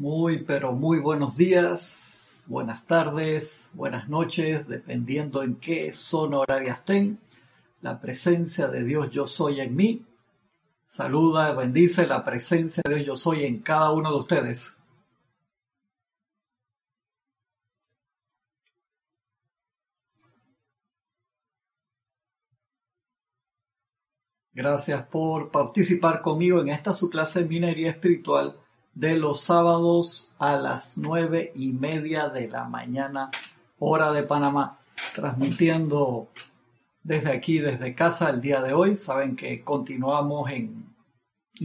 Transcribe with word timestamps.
Muy, 0.00 0.38
pero 0.38 0.72
muy 0.72 0.98
buenos 0.98 1.36
días, 1.36 2.42
buenas 2.46 2.86
tardes, 2.86 3.68
buenas 3.74 4.08
noches, 4.08 4.66
dependiendo 4.66 5.42
en 5.42 5.56
qué 5.56 5.92
zona 5.92 6.38
horaria 6.38 6.72
estén. 6.72 7.18
La 7.82 8.00
presencia 8.00 8.68
de 8.68 8.84
Dios 8.84 9.10
yo 9.10 9.26
soy 9.26 9.60
en 9.60 9.76
mí. 9.76 10.06
Saluda, 10.86 11.52
bendice 11.52 12.06
la 12.06 12.24
presencia 12.24 12.82
de 12.82 12.94
Dios 12.94 13.06
yo 13.08 13.16
soy 13.16 13.44
en 13.44 13.58
cada 13.60 13.90
uno 13.92 14.10
de 14.10 14.18
ustedes. 14.18 14.78
Gracias 24.54 25.06
por 25.08 25.50
participar 25.50 26.22
conmigo 26.22 26.62
en 26.62 26.70
esta 26.70 26.94
su 26.94 27.10
clase 27.10 27.42
de 27.42 27.48
minería 27.48 27.90
espiritual 27.90 28.56
de 29.00 29.16
los 29.16 29.40
sábados 29.40 30.34
a 30.38 30.56
las 30.56 30.98
nueve 30.98 31.52
y 31.54 31.72
media 31.72 32.28
de 32.28 32.48
la 32.48 32.64
mañana, 32.64 33.30
hora 33.78 34.12
de 34.12 34.24
Panamá, 34.24 34.78
transmitiendo 35.14 36.28
desde 37.02 37.32
aquí, 37.32 37.60
desde 37.60 37.94
casa 37.94 38.28
el 38.28 38.42
día 38.42 38.60
de 38.60 38.74
hoy. 38.74 38.96
Saben 38.96 39.36
que 39.36 39.64
continuamos 39.64 40.50
en, 40.50 40.84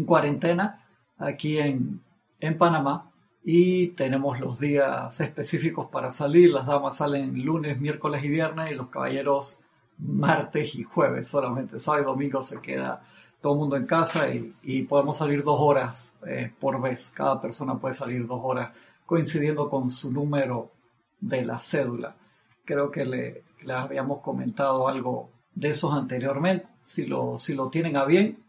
cuarentena 0.06 0.88
aquí 1.18 1.58
en, 1.58 2.02
en 2.40 2.58
Panamá 2.58 3.12
y 3.44 3.88
tenemos 3.90 4.40
los 4.40 4.58
días 4.58 5.20
específicos 5.20 5.90
para 5.92 6.12
salir. 6.12 6.52
Las 6.52 6.66
damas 6.66 6.96
salen 6.96 7.44
lunes, 7.44 7.82
miércoles 7.82 8.24
y 8.24 8.30
viernes 8.30 8.72
y 8.72 8.76
los 8.76 8.88
caballeros 8.88 9.60
martes 9.98 10.74
y 10.76 10.84
jueves 10.84 11.28
solamente. 11.28 11.80
Sábado 11.82 12.04
y 12.04 12.06
domingo 12.06 12.42
se 12.42 12.62
queda 12.62 13.04
todo 13.46 13.54
el 13.54 13.60
mundo 13.60 13.76
en 13.76 13.86
casa 13.86 14.28
y, 14.34 14.82
podemos 14.90 15.18
salir 15.18 15.44
dos 15.44 15.60
horas 15.60 16.16
eh, 16.26 16.52
por 16.60 16.82
vez. 16.82 17.12
Cada 17.14 17.40
persona 17.40 17.78
puede 17.78 17.94
salir 17.94 18.26
dos 18.26 18.42
horas 18.44 18.72
coincidiendo 19.06 19.70
con 19.70 19.92
su 19.92 20.12
número 20.12 20.72
de 21.22 21.46
la 21.46 21.60
cédula. 21.60 22.16
Creo 22.64 22.90
que 22.90 23.06
le, 23.06 23.44
les 23.64 23.78
habíamos 23.78 24.22
comentado 24.22 24.88
algo 24.88 25.30
de 25.54 25.70
esos 25.70 25.94
anteriormente, 25.94 26.66
si 26.82 27.06
lo, 27.06 27.38
si 27.38 27.54
lo 27.54 27.70
tienen 27.70 27.98
a 27.98 28.06
bien. 28.06 28.44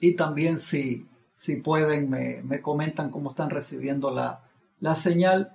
Y 0.00 0.16
también 0.16 0.58
si, 0.58 1.06
si 1.36 1.58
pueden, 1.58 2.10
me, 2.10 2.42
me 2.42 2.60
comentan 2.60 3.08
cómo 3.08 3.30
están 3.30 3.50
recibiendo 3.50 4.10
la, 4.10 4.40
la 4.80 4.96
señal 4.96 5.54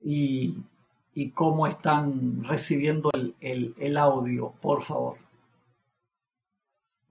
y, 0.00 0.56
y, 1.12 1.28
cómo 1.32 1.66
están 1.66 2.42
recibiendo 2.42 3.10
el, 3.12 3.74
el 3.78 3.98
audio, 3.98 4.54
por 4.62 4.80
favor. 4.80 5.18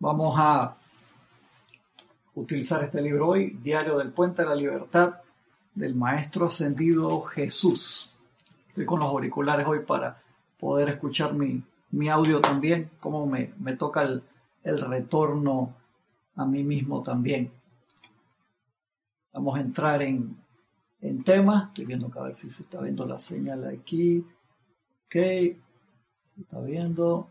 Vamos 0.01 0.33
a 0.37 0.77
utilizar 2.35 2.81
este 2.85 3.01
libro 3.01 3.27
hoy, 3.27 3.49
Diario 3.61 3.97
del 3.97 4.13
Puente 4.13 4.43
de 4.43 4.47
la 4.47 4.55
Libertad, 4.55 5.15
del 5.75 5.93
Maestro 5.93 6.45
Ascendido 6.45 7.19
Jesús. 7.23 8.09
Estoy 8.69 8.85
con 8.85 9.01
los 9.01 9.09
auriculares 9.09 9.67
hoy 9.67 9.79
para 9.81 10.17
poder 10.57 10.87
escuchar 10.87 11.33
mi, 11.33 11.61
mi 11.91 12.07
audio 12.07 12.39
también, 12.39 12.91
como 13.01 13.25
me, 13.27 13.53
me 13.59 13.75
toca 13.75 14.03
el, 14.03 14.23
el 14.63 14.79
retorno 14.79 15.75
a 16.37 16.45
mí 16.45 16.63
mismo 16.63 17.01
también. 17.01 17.51
Vamos 19.33 19.57
a 19.57 19.61
entrar 19.61 20.01
en, 20.01 20.37
en 21.01 21.25
tema. 21.25 21.65
Estoy 21.67 21.83
viendo 21.83 22.09
que 22.09 22.19
a 22.19 22.23
ver 22.23 22.35
si 22.37 22.49
se 22.49 22.63
está 22.63 22.79
viendo 22.79 23.05
la 23.05 23.19
señal 23.19 23.67
aquí. 23.67 24.19
Ok. 25.07 25.11
Se 25.11 25.57
está 26.41 26.61
viendo. 26.61 27.29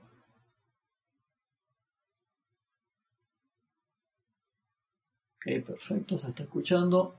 Perfecto, 5.49 6.19
se 6.19 6.29
está 6.29 6.43
escuchando. 6.43 7.15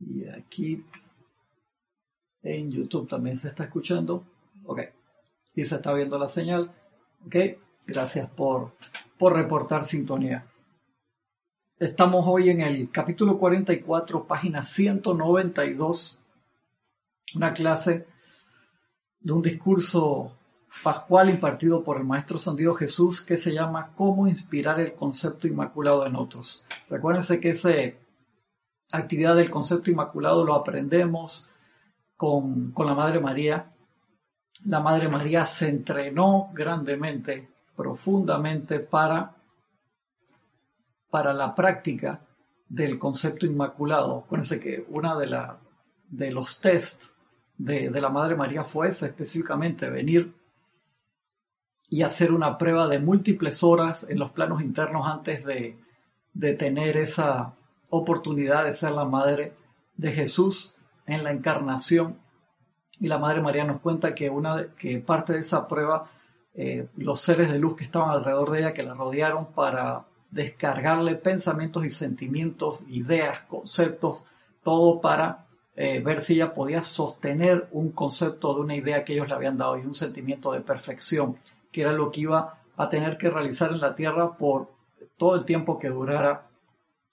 Y 0.00 0.26
aquí 0.26 0.84
en 2.42 2.72
YouTube 2.72 3.08
también 3.08 3.38
se 3.38 3.48
está 3.48 3.64
escuchando. 3.64 4.24
Ok, 4.64 4.80
y 5.54 5.64
se 5.64 5.76
está 5.76 5.92
viendo 5.92 6.18
la 6.18 6.28
señal. 6.28 6.72
Ok, 7.24 7.36
gracias 7.86 8.28
por, 8.30 8.72
por 9.16 9.36
reportar 9.36 9.84
sintonía. 9.84 10.44
Estamos 11.78 12.24
hoy 12.26 12.50
en 12.50 12.62
el 12.62 12.90
capítulo 12.90 13.38
44, 13.38 14.26
página 14.26 14.64
192, 14.64 16.18
una 17.36 17.52
clase 17.52 18.06
de 19.20 19.32
un 19.32 19.42
discurso 19.42 20.36
pascual 20.82 21.30
impartido 21.30 21.82
por 21.82 21.98
el 21.98 22.04
Maestro 22.04 22.38
Sandido 22.38 22.74
Jesús 22.74 23.22
que 23.22 23.36
se 23.36 23.52
llama 23.52 23.92
Cómo 23.94 24.26
inspirar 24.26 24.80
el 24.80 24.94
concepto 24.94 25.46
inmaculado 25.46 26.06
en 26.06 26.16
otros. 26.16 26.66
Recuérdense 26.88 27.38
que 27.40 27.50
esa 27.50 27.70
actividad 28.92 29.36
del 29.36 29.50
concepto 29.50 29.90
inmaculado 29.90 30.44
lo 30.44 30.54
aprendemos 30.54 31.50
con, 32.16 32.72
con 32.72 32.86
la 32.86 32.94
Madre 32.94 33.20
María. 33.20 33.72
La 34.66 34.80
Madre 34.80 35.08
María 35.08 35.44
se 35.46 35.68
entrenó 35.68 36.50
grandemente, 36.52 37.48
profundamente 37.76 38.80
para, 38.80 39.34
para 41.10 41.32
la 41.32 41.54
práctica 41.54 42.20
del 42.68 42.98
concepto 42.98 43.46
inmaculado. 43.46 44.18
Acuérdense 44.18 44.58
que 44.58 44.84
una 44.88 45.16
de, 45.16 45.26
la, 45.26 45.58
de 46.08 46.30
los 46.32 46.60
tests 46.60 47.14
de, 47.56 47.90
de, 47.90 48.00
la 48.00 48.08
Madre 48.08 48.34
María 48.34 48.64
fue 48.64 48.88
ese 48.88 49.06
específicamente, 49.06 49.88
venir 49.90 50.32
y 51.92 52.00
hacer 52.00 52.32
una 52.32 52.56
prueba 52.56 52.88
de 52.88 53.00
múltiples 53.00 53.62
horas 53.62 54.06
en 54.08 54.18
los 54.18 54.30
planos 54.30 54.62
internos 54.62 55.06
antes 55.06 55.44
de, 55.44 55.76
tener 56.56 56.96
esa 56.96 57.52
oportunidad 57.90 58.64
de 58.64 58.72
ser 58.72 58.92
la 58.92 59.04
madre 59.04 59.52
de 59.98 60.10
Jesús 60.10 60.74
en 61.06 61.22
la 61.22 61.32
encarnación. 61.32 62.16
Y 62.98 63.08
la 63.08 63.18
Madre 63.18 63.42
María 63.42 63.64
nos 63.64 63.82
cuenta 63.82 64.14
que, 64.14 64.30
una, 64.30 64.68
que 64.74 65.00
parte 65.00 65.34
de 65.34 65.40
esa 65.40 65.68
prueba, 65.68 66.10
eh, 66.54 66.88
los 66.96 67.20
seres 67.20 67.52
de 67.52 67.58
luz 67.58 67.76
que 67.76 67.84
estaban 67.84 68.08
alrededor 68.08 68.52
de 68.52 68.60
ella, 68.60 68.72
que 68.72 68.84
la 68.84 68.94
rodearon 68.94 69.52
para 69.52 70.06
descargarle 70.30 71.16
pensamientos 71.16 71.84
y 71.84 71.90
sentimientos, 71.90 72.84
ideas, 72.88 73.42
conceptos, 73.42 74.22
todo 74.62 74.98
para 74.98 75.44
eh, 75.76 76.00
ver 76.00 76.22
si 76.22 76.36
ella 76.36 76.54
podía 76.54 76.80
sostener 76.80 77.68
un 77.70 77.92
concepto 77.92 78.54
de 78.54 78.60
una 78.62 78.76
idea 78.76 79.04
que 79.04 79.12
ellos 79.12 79.28
le 79.28 79.34
habían 79.34 79.58
dado 79.58 79.76
y 79.76 79.82
un 79.82 79.92
sentimiento 79.92 80.52
de 80.52 80.62
perfección 80.62 81.36
que 81.72 81.82
era 81.82 81.92
lo 81.92 82.12
que 82.12 82.20
iba 82.20 82.58
a 82.76 82.88
tener 82.88 83.18
que 83.18 83.30
realizar 83.30 83.72
en 83.72 83.80
la 83.80 83.94
tierra 83.94 84.36
por 84.36 84.70
todo 85.16 85.34
el 85.34 85.44
tiempo 85.44 85.78
que 85.78 85.88
durara 85.88 86.46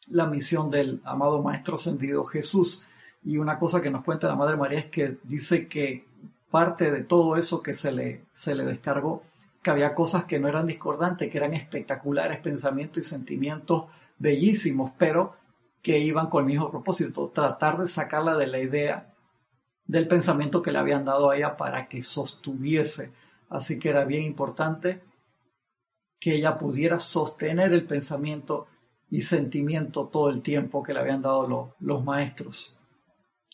la 0.09 0.25
misión 0.25 0.69
del 0.69 1.01
amado 1.03 1.41
Maestro 1.41 1.75
Ascendido 1.75 2.23
Jesús. 2.25 2.83
Y 3.23 3.37
una 3.37 3.57
cosa 3.57 3.81
que 3.81 3.89
nos 3.89 4.03
cuenta 4.03 4.27
la 4.27 4.35
Madre 4.35 4.57
María 4.57 4.79
es 4.79 4.87
que 4.87 5.17
dice 5.23 5.67
que 5.67 6.05
parte 6.51 6.91
de 6.91 7.03
todo 7.03 7.35
eso 7.35 7.61
que 7.61 7.73
se 7.73 7.91
le, 7.91 8.23
se 8.33 8.55
le 8.55 8.65
descargó, 8.65 9.23
que 9.61 9.71
había 9.71 9.93
cosas 9.93 10.25
que 10.25 10.39
no 10.39 10.47
eran 10.47 10.67
discordantes, 10.67 11.29
que 11.29 11.37
eran 11.37 11.53
espectaculares, 11.53 12.39
pensamientos 12.39 13.05
y 13.05 13.09
sentimientos 13.09 13.85
bellísimos, 14.17 14.91
pero 14.97 15.35
que 15.81 15.99
iban 15.99 16.27
con 16.27 16.43
el 16.43 16.49
mismo 16.49 16.71
propósito, 16.71 17.31
tratar 17.33 17.77
de 17.77 17.87
sacarla 17.87 18.35
de 18.35 18.47
la 18.47 18.59
idea 18.59 19.13
del 19.85 20.07
pensamiento 20.07 20.61
que 20.61 20.71
le 20.71 20.79
habían 20.79 21.05
dado 21.05 21.29
a 21.29 21.37
ella 21.37 21.57
para 21.57 21.87
que 21.87 22.01
sostuviese 22.01 23.11
Así 23.49 23.79
que 23.79 23.89
era 23.89 24.05
bien 24.05 24.23
importante 24.23 25.01
que 26.19 26.35
ella 26.35 26.57
pudiera 26.57 26.99
sostener 26.99 27.73
el 27.73 27.85
pensamiento 27.85 28.67
y 29.09 29.21
sentimiento 29.21 30.05
todo 30.07 30.29
el 30.29 30.41
tiempo 30.41 30.83
que 30.83 30.93
le 30.93 30.99
habían 30.99 31.21
dado 31.21 31.75
los, 31.79 32.03
maestros. 32.03 32.77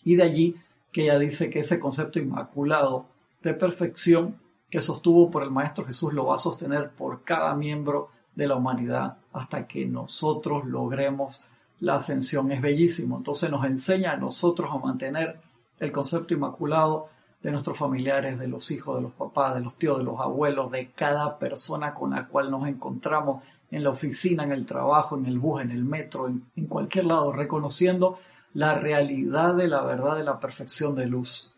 Y 0.03 0.15
de 0.15 0.23
allí 0.23 0.55
que 0.91 1.03
ella 1.03 1.19
dice 1.19 1.49
que 1.49 1.59
ese 1.59 1.79
concepto 1.79 2.19
inmaculado 2.19 3.05
de 3.41 3.53
perfección 3.53 4.39
que 4.69 4.81
sostuvo 4.81 5.29
por 5.29 5.43
el 5.43 5.51
Maestro 5.51 5.85
Jesús 5.85 6.13
lo 6.13 6.25
va 6.25 6.35
a 6.35 6.39
sostener 6.39 6.89
por 6.89 7.23
cada 7.23 7.55
miembro 7.55 8.09
de 8.33 8.47
la 8.47 8.55
humanidad 8.55 9.17
hasta 9.31 9.67
que 9.67 9.85
nosotros 9.85 10.65
logremos 10.65 11.43
la 11.79 11.95
ascensión. 11.95 12.51
Es 12.51 12.61
bellísimo. 12.61 13.17
Entonces 13.17 13.49
nos 13.49 13.65
enseña 13.65 14.13
a 14.13 14.17
nosotros 14.17 14.69
a 14.71 14.77
mantener 14.77 15.39
el 15.79 15.91
concepto 15.91 16.33
inmaculado 16.33 17.09
de 17.45 17.51
nuestros 17.51 17.77
familiares, 17.77 18.39
de 18.39 18.47
los 18.47 18.71
hijos, 18.71 18.95
de 18.95 19.03
los 19.03 19.11
papás, 19.11 19.53
de 19.53 19.61
los 19.61 19.75
tíos, 19.75 19.99
de 19.99 20.03
los 20.03 20.19
abuelos, 20.19 20.71
de 20.71 20.89
cada 20.89 21.37
persona 21.37 21.93
con 21.93 22.09
la 22.09 22.25
cual 22.25 22.49
nos 22.49 22.67
encontramos 22.67 23.43
en 23.69 23.83
la 23.83 23.91
oficina, 23.91 24.45
en 24.45 24.51
el 24.51 24.65
trabajo, 24.65 25.15
en 25.15 25.27
el 25.27 25.37
bus, 25.37 25.61
en 25.61 25.69
el 25.69 25.83
metro, 25.83 26.27
en, 26.27 26.65
cualquier 26.65 27.05
lado, 27.05 27.31
reconociendo 27.31 28.17
la 28.55 28.73
realidad 28.73 29.53
de 29.53 29.67
la 29.67 29.83
verdad 29.83 30.15
de 30.15 30.23
la 30.23 30.39
perfección 30.39 30.95
de 30.95 31.05
luz 31.05 31.53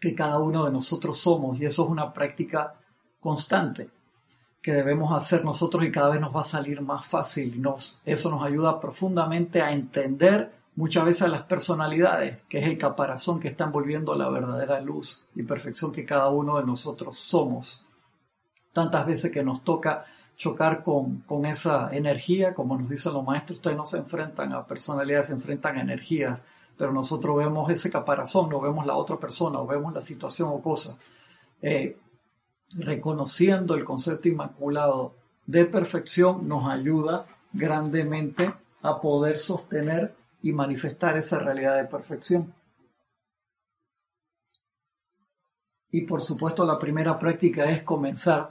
que 0.00 0.14
cada 0.14 0.38
uno 0.38 0.64
de 0.64 0.72
nosotros 0.72 1.18
somos. 1.18 1.60
Y 1.60 1.66
eso 1.66 1.84
es 1.84 1.90
una 1.90 2.10
práctica 2.10 2.72
constante 3.20 3.90
que 4.62 4.72
debemos 4.72 5.12
hacer 5.12 5.44
nosotros 5.44 5.84
y 5.84 5.92
cada 5.92 6.08
vez 6.08 6.20
nos 6.22 6.34
va 6.34 6.40
a 6.40 6.44
salir 6.44 6.80
más 6.80 7.04
fácil. 7.04 7.60
Nos, 7.60 8.00
eso 8.06 8.30
nos 8.30 8.42
ayuda 8.42 8.80
profundamente 8.80 9.60
a 9.60 9.70
entender 9.70 10.50
muchas 10.76 11.04
veces 11.04 11.22
a 11.22 11.28
las 11.28 11.42
personalidades, 11.42 12.42
que 12.48 12.58
es 12.58 12.66
el 12.66 12.78
caparazón 12.78 13.40
que 13.40 13.48
está 13.48 13.64
envolviendo 13.64 14.14
la 14.14 14.28
verdadera 14.28 14.80
luz 14.80 15.26
y 15.34 15.42
perfección 15.42 15.92
que 15.92 16.04
cada 16.04 16.28
uno 16.28 16.58
de 16.58 16.64
nosotros 16.64 17.18
somos. 17.18 17.86
Tantas 18.72 19.06
veces 19.06 19.30
que 19.30 19.44
nos 19.44 19.62
toca 19.62 20.04
chocar 20.36 20.82
con, 20.82 21.20
con 21.20 21.46
esa 21.46 21.94
energía, 21.94 22.54
como 22.54 22.76
nos 22.76 22.90
dicen 22.90 23.12
los 23.12 23.24
maestros, 23.24 23.58
ustedes 23.58 23.76
no 23.76 23.86
se 23.86 23.98
enfrentan 23.98 24.52
a 24.52 24.66
personalidades, 24.66 25.28
se 25.28 25.34
enfrentan 25.34 25.78
a 25.78 25.82
energías, 25.82 26.42
pero 26.76 26.92
nosotros 26.92 27.36
vemos 27.36 27.70
ese 27.70 27.90
caparazón, 27.90 28.50
no 28.50 28.60
vemos 28.60 28.84
la 28.84 28.96
otra 28.96 29.16
persona, 29.16 29.60
o 29.60 29.66
vemos 29.66 29.94
la 29.94 30.00
situación 30.00 30.48
o 30.52 30.60
cosa. 30.60 30.98
Eh, 31.62 31.96
reconociendo 32.78 33.74
el 33.74 33.84
concepto 33.84 34.28
inmaculado 34.28 35.14
de 35.46 35.64
perfección 35.66 36.48
nos 36.48 36.68
ayuda 36.68 37.26
grandemente 37.52 38.52
a 38.82 39.00
poder 39.00 39.38
sostener 39.38 40.14
y 40.44 40.52
manifestar 40.52 41.16
esa 41.16 41.38
realidad 41.38 41.78
de 41.78 41.86
perfección. 41.86 42.52
Y 45.90 46.02
por 46.02 46.20
supuesto 46.20 46.66
la 46.66 46.78
primera 46.78 47.18
práctica 47.18 47.64
es 47.70 47.82
comenzar 47.82 48.50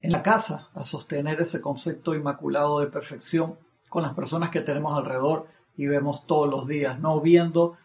en 0.00 0.12
la 0.12 0.22
casa 0.22 0.68
a 0.72 0.84
sostener 0.84 1.40
ese 1.40 1.60
concepto 1.60 2.14
inmaculado 2.14 2.78
de 2.78 2.86
perfección 2.86 3.58
con 3.88 4.04
las 4.04 4.14
personas 4.14 4.50
que 4.50 4.60
tenemos 4.60 4.96
alrededor 4.96 5.48
y 5.76 5.88
vemos 5.88 6.28
todos 6.28 6.48
los 6.48 6.68
días, 6.68 7.00
no 7.00 7.20
viendo 7.20 7.76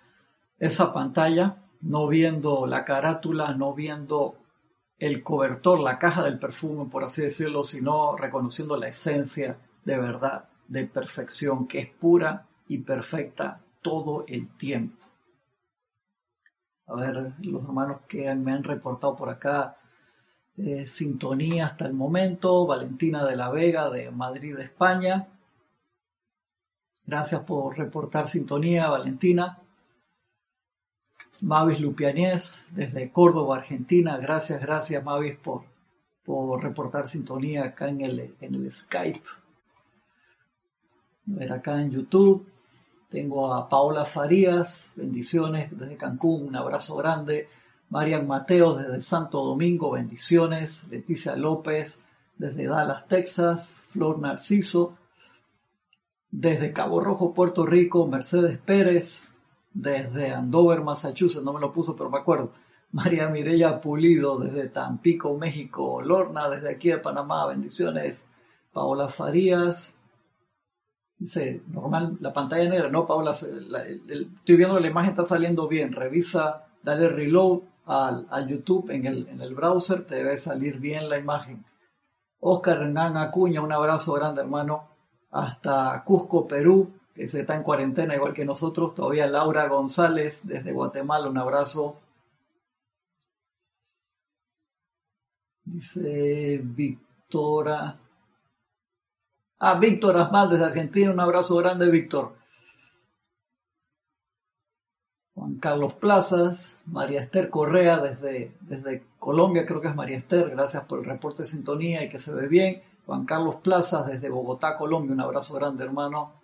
esa 0.60 0.94
pantalla, 0.94 1.64
no 1.82 2.08
viendo 2.08 2.68
la 2.68 2.86
carátula, 2.86 3.56
no 3.56 3.74
viendo 3.74 4.38
el 5.00 5.24
cobertor, 5.24 5.80
la 5.80 5.98
caja 5.98 6.24
del 6.24 6.38
perfume, 6.38 6.92
por 6.92 7.04
así 7.04 7.24
decirlo, 7.24 7.64
sino 7.64 8.16
reconociendo 8.16 8.78
la 8.78 8.90
esencia 8.90 9.58
de 9.84 9.98
verdad, 9.98 10.48
de 10.68 10.86
perfección, 10.86 11.68
que 11.68 11.80
es 11.80 11.88
pura 11.88 12.47
y 12.68 12.80
perfecta 12.80 13.62
todo 13.82 14.26
el 14.28 14.48
tiempo. 14.58 15.06
A 16.88 16.96
ver, 16.96 17.34
los 17.42 17.64
hermanos 17.64 18.02
que 18.08 18.34
me 18.36 18.54
han 18.54 18.64
reportado 18.64 19.16
por 19.16 19.30
acá, 19.30 19.78
eh, 20.58 20.86
sintonía 20.88 21.68
hasta 21.68 21.86
el 21.86 21.94
momento, 21.94 22.66
Valentina 22.66 23.26
de 23.26 23.36
la 23.36 23.50
Vega 23.50 23.90
de 23.90 24.10
Madrid, 24.10 24.58
España. 24.60 25.28
Gracias 27.06 27.42
por 27.42 27.78
reportar 27.78 28.28
sintonía, 28.28 28.90
Valentina. 28.90 29.60
Mavis 31.42 31.80
Lupianés 31.80 32.68
desde 32.72 33.12
Córdoba, 33.12 33.58
Argentina. 33.58 34.18
Gracias, 34.18 34.60
gracias 34.60 35.04
Mavis 35.04 35.38
por, 35.38 35.64
por 36.24 36.64
reportar 36.64 37.08
sintonía 37.08 37.66
acá 37.66 37.90
en 37.90 38.02
el, 38.02 38.36
en 38.42 38.56
el 38.56 38.72
Skype. 38.72 39.22
A 41.30 41.40
ver, 41.40 41.54
acá 41.54 41.82
en 41.82 41.92
YouTube 41.92 42.48
tengo 43.10 43.54
a 43.54 43.70
Paola 43.70 44.04
Farías, 44.06 44.94
bendiciones 44.96 45.70
desde 45.78 45.96
Cancún, 45.96 46.48
un 46.48 46.56
abrazo 46.56 46.96
grande. 46.98 47.48
Marian 47.90 48.28
Mateo 48.28 48.74
desde 48.74 49.02
Santo 49.02 49.44
Domingo, 49.44 49.92
bendiciones. 49.92 50.86
Leticia 50.90 51.36
López 51.36 52.02
desde 52.38 52.68
Dallas, 52.68 53.08
Texas. 53.08 53.80
Flor 53.88 54.20
Narciso 54.20 54.98
desde 56.30 56.74
Cabo 56.74 57.00
Rojo, 57.00 57.34
Puerto 57.34 57.66
Rico. 57.66 58.08
Mercedes 58.08 58.58
Pérez 58.58 59.34
desde 59.74 60.32
Andover, 60.34 60.82
Massachusetts, 60.82 61.46
no 61.46 61.54
me 61.54 61.62
lo 61.62 61.72
puso, 61.72 61.96
pero 61.96 62.10
me 62.10 62.18
acuerdo. 62.18 62.52
María 62.92 63.30
Mireya 63.30 63.80
Pulido 63.80 64.38
desde 64.38 64.70
Tampico, 64.70 65.38
México. 65.38 66.02
Lorna 66.02 66.50
desde 66.50 66.70
aquí 66.70 66.90
de 66.90 66.98
Panamá, 66.98 67.48
bendiciones. 67.48 68.28
Paola 68.74 69.08
Farías. 69.08 69.97
Dice, 71.20 71.62
normal, 71.68 72.18
la 72.20 72.32
pantalla 72.32 72.70
negra, 72.70 72.90
no, 72.90 73.08
Paola, 73.08 73.32
estoy 73.32 74.56
viendo 74.56 74.80
la 74.80 74.88
imagen 74.88 75.12
está 75.12 75.26
saliendo 75.26 75.68
bien. 75.68 75.92
Revisa, 75.92 76.68
dale 76.84 77.10
reload 77.10 77.62
al, 77.86 78.48
YouTube 78.48 78.92
en 78.92 79.06
el, 79.06 79.28
en 79.28 79.42
el 79.42 79.56
browser, 79.56 80.06
te 80.06 80.16
debe 80.16 80.38
salir 80.38 80.80
bien 80.80 81.10
la 81.10 81.18
imagen. 81.18 81.66
Oscar 82.40 82.82
Hernán 82.84 83.18
Acuña, 83.18 83.62
un 83.62 83.72
abrazo 83.72 84.14
grande, 84.14 84.42
hermano. 84.42 84.90
Hasta 85.32 86.04
Cusco, 86.06 86.48
Perú 86.48 86.92
que 87.18 87.28
se 87.28 87.42
está 87.42 87.56
en 87.56 87.64
cuarentena 87.64 88.16
igual 88.16 88.34
que 88.34 88.46
nosotros. 88.46 88.94
Todavía 88.94 89.26
Laura 89.28 89.68
González 89.68 90.46
desde 90.46 90.72
Guatemala, 90.72 91.28
un 91.28 91.38
abrazo. 91.40 92.00
Dice 95.66 96.62
Víctora. 96.64 97.98
Ah, 99.60 99.80
Víctor 99.80 100.18
Asmal 100.18 100.50
desde 100.50 100.66
Argentina, 100.66 101.12
un 101.12 101.20
abrazo 101.20 101.56
grande, 101.58 101.90
Víctor. 101.90 102.36
Juan 105.34 105.56
Carlos 105.60 105.94
Plazas, 105.94 106.78
María 106.86 107.22
Esther 107.22 107.50
Correa 107.50 108.00
desde, 108.00 108.56
desde 108.62 109.04
Colombia, 109.20 109.66
creo 109.66 109.82
que 109.82 109.88
es 109.88 109.96
María 109.96 110.18
Esther, 110.18 110.50
gracias 110.50 110.84
por 110.86 111.00
el 111.00 111.06
reporte 111.06 111.44
de 111.44 111.50
sintonía 111.50 112.04
y 112.04 112.10
que 112.10 112.20
se 112.20 112.34
ve 112.34 112.48
bien. 112.48 112.82
Juan 113.06 113.26
Carlos 113.26 113.56
Plazas 113.64 114.08
desde 114.08 114.30
Bogotá, 114.30 114.78
Colombia, 114.78 115.14
un 115.14 115.22
abrazo 115.22 115.54
grande, 115.56 115.84
hermano 115.84 116.38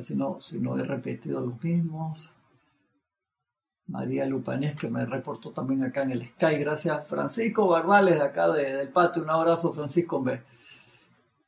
si 0.00 0.14
no, 0.14 0.40
si 0.40 0.58
no 0.58 0.78
he 0.78 0.84
repetido 0.84 1.40
los 1.40 1.62
mismos. 1.62 2.32
María 3.88 4.24
Lupanés, 4.24 4.76
que 4.76 4.88
me 4.88 5.04
reportó 5.04 5.50
también 5.50 5.82
acá 5.82 6.02
en 6.02 6.12
el 6.12 6.28
Sky. 6.28 6.58
Gracias. 6.58 7.08
Francisco 7.08 7.66
Barbales, 7.66 8.18
de 8.18 8.24
acá 8.24 8.48
del 8.48 8.88
patio. 8.88 9.22
Un 9.22 9.30
abrazo, 9.30 9.72
Francisco. 9.74 10.22
B. 10.22 10.40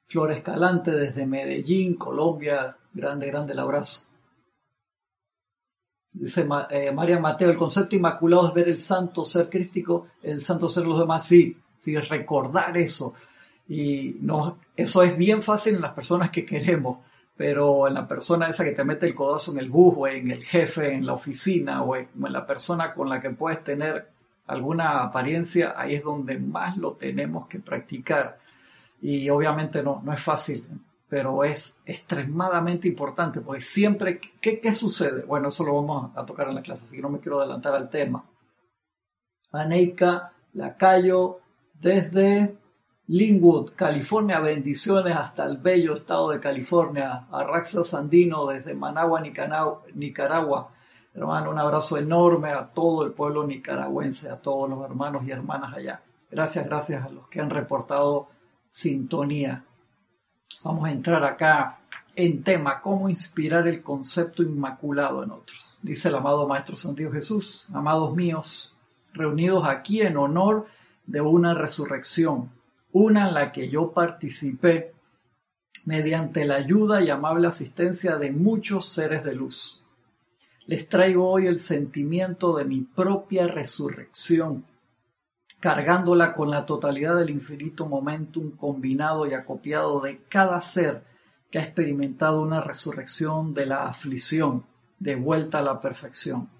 Flor 0.07 0.33
Escalante, 0.33 0.91
desde 0.91 1.27
Medellín, 1.27 1.95
Colombia. 1.95 2.77
Grande, 2.93 3.27
grande 3.29 3.53
el 3.53 3.59
abrazo. 3.59 4.07
Dice 6.13 6.47
eh, 6.71 6.93
María 6.93 7.19
Mateo, 7.19 7.51
el 7.51 7.57
concepto 7.57 7.97
inmaculado 7.97 8.49
es 8.49 8.55
ver 8.55 8.69
el 8.69 8.79
santo 8.79 9.25
ser 9.25 9.49
crístico, 9.49 10.09
el 10.23 10.43
santo 10.43 10.69
ser 10.69 10.87
los 10.87 10.99
demás. 10.99 11.27
Sí, 11.27 11.57
sí, 11.79 11.97
recordar 11.97 12.77
eso. 12.77 13.15
Y 13.69 14.17
no, 14.21 14.59
eso 14.77 15.03
es 15.03 15.17
bien 15.17 15.43
fácil 15.43 15.77
en 15.77 15.83
las 15.83 15.93
personas 15.93 16.31
que 16.31 16.45
queremos 16.45 16.99
pero 17.37 17.89
en 17.89 17.95
la 17.95 18.07
persona 18.07 18.49
esa 18.49 18.65
que 18.65 18.73
te 18.73 18.85
mete 18.85 19.07
el 19.07 19.15
codazo 19.15 19.53
en 19.53 19.59
el 19.59 19.71
bus 19.71 19.95
o 19.99 20.07
en 20.07 20.31
el 20.31 20.45
jefe, 20.45 20.93
en 20.93 21.07
la 21.07 21.15
oficina 21.15 21.83
o 21.83 21.97
en, 21.97 22.09
la 22.15 22.47
persona 22.47 22.95
con 22.95 23.09
la 23.09 23.21
que 23.21 23.31
puedes 23.31 23.65
tener 23.65 24.09
alguna 24.47 25.03
apariencia, 25.03 25.75
ahí 25.77 25.95
es 25.95 26.05
donde 26.05 26.39
más 26.39 26.77
lo 26.77 26.93
tenemos 26.93 27.47
que 27.47 27.59
practicar. 27.59 28.39
Y 29.03 29.29
obviamente 29.29 29.83
no, 29.83 30.01
no 30.03 30.13
es 30.13 30.21
fácil, 30.21 30.65
pero 31.09 31.45
es 31.45 31.77
extremadamente 31.85 32.89
importante, 32.89 33.41
porque 33.41 33.61
siempre, 33.61 34.19
¿qué, 34.41 34.61
¿qué, 34.61 34.73
sucede? 34.73 35.25
Bueno, 35.25 35.49
eso 35.49 35.65
lo 35.65 35.75
vamos 35.75 36.13
a 36.17 36.25
tocar 36.25 36.49
en 36.49 36.55
la 36.55 36.63
clase, 36.63 36.87
así 36.87 36.97
que 36.97 37.03
no 37.03 37.11
me 37.11 37.19
quiero 37.21 37.41
adelantar 37.41 37.75
al 37.75 37.91
tema. 37.91 38.25
Aneika 39.53 40.33
Lacayo, 40.55 41.41
desde 41.75 42.57
Linwood, 43.09 43.73
California, 43.75 44.41
bendiciones 44.41 45.17
hasta 45.17 45.45
el 45.45 45.59
bello 45.59 45.95
estado 45.95 46.31
de 46.31 46.41
California. 46.41 47.27
A 47.31 47.45
Raxa 47.45 47.85
Sandino 47.85 48.47
desde 48.47 48.73
Managua, 48.73 49.21
Nicaragua. 49.21 50.71
Hermano, 51.13 51.51
un 51.51 51.59
abrazo 51.59 51.99
enorme 51.99 52.53
a 52.53 52.63
todo 52.63 53.05
el 53.05 53.13
pueblo 53.13 53.47
nicaragüense, 53.47 54.31
a 54.31 54.41
todos 54.41 54.71
los 54.71 54.83
hermanos 54.83 55.27
y 55.27 55.31
hermanas 55.31 55.75
allá. 55.75 56.01
Gracias, 56.31 56.65
gracias 56.65 57.05
a 57.05 57.11
los 57.11 57.29
que 57.29 57.41
han 57.41 57.51
reportado 57.51 58.29
sintonía. 58.73 59.65
Vamos 60.65 60.89
a 60.89 60.93
entrar 60.93 61.23
acá 61.25 61.79
en 62.17 62.43
tema, 62.43 62.81
cómo 62.81 63.11
inspirar 63.11 63.69
el 63.69 63.83
concepto 63.83 64.43
inmaculado 64.43 65.23
en 65.23 65.31
otros. 65.31 65.79
Dice 65.83 66.09
el 66.09 66.15
amado 66.15 66.49
Maestro 66.49 66.77
Santiago 66.77 67.13
Jesús, 67.13 67.69
amados 67.75 68.17
míos, 68.17 68.75
reunidos 69.13 69.69
aquí 69.69 70.01
en 70.01 70.17
honor 70.17 70.67
de 71.07 71.21
una 71.21 71.55
resurrección 71.55 72.51
una 72.93 73.29
en 73.29 73.35
la 73.35 73.53
que 73.53 73.69
yo 73.69 73.93
participé 73.93 74.93
mediante 75.87 76.45
la 76.45 76.57
ayuda 76.57 77.03
y 77.03 77.11
amable 77.11 77.49
asistencia 77.49 78.17
de 78.17 78.31
muchos 78.31 78.87
seres 78.91 79.25
de 79.25 79.35
luz. 79.35 79.83
Les 80.67 80.89
traigo 80.89 81.29
hoy 81.29 81.47
el 81.47 81.59
sentimiento 81.59 82.57
de 82.57 82.65
mi 82.65 82.83
propia 82.83 83.49
resurrección, 83.49 84.65
cargándola 85.63 86.33
con 86.33 86.51
la 86.51 86.67
totalidad 86.67 87.17
del 87.17 87.31
infinito 87.31 87.87
momentum 87.87 88.51
combinado 88.51 89.29
y 89.29 89.35
acopiado 89.35 90.01
de 90.01 90.23
cada 90.29 90.61
ser 90.61 91.05
que 91.53 91.61
ha 91.61 91.63
experimentado 91.63 92.43
una 92.43 92.61
resurrección 92.61 93.55
de 93.55 93.67
la 93.67 93.87
aflicción, 93.87 94.65
de 94.99 95.15
vuelta 95.15 95.61
a 95.61 95.63
la 95.63 95.81
perfección. 95.81 96.51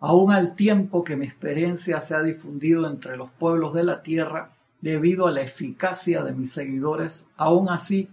Aún 0.00 0.32
al 0.32 0.56
tiempo 0.56 1.04
que 1.04 1.14
mi 1.14 1.24
experiencia 1.24 2.00
se 2.00 2.16
ha 2.16 2.22
difundido 2.22 2.88
entre 2.88 3.16
los 3.16 3.30
pueblos 3.30 3.74
de 3.74 3.84
la 3.84 4.02
tierra, 4.02 4.56
debido 4.80 5.28
a 5.28 5.30
la 5.30 5.42
eficacia 5.42 6.24
de 6.24 6.32
mis 6.32 6.50
seguidores, 6.50 7.28
aún 7.36 7.68
así 7.68 8.10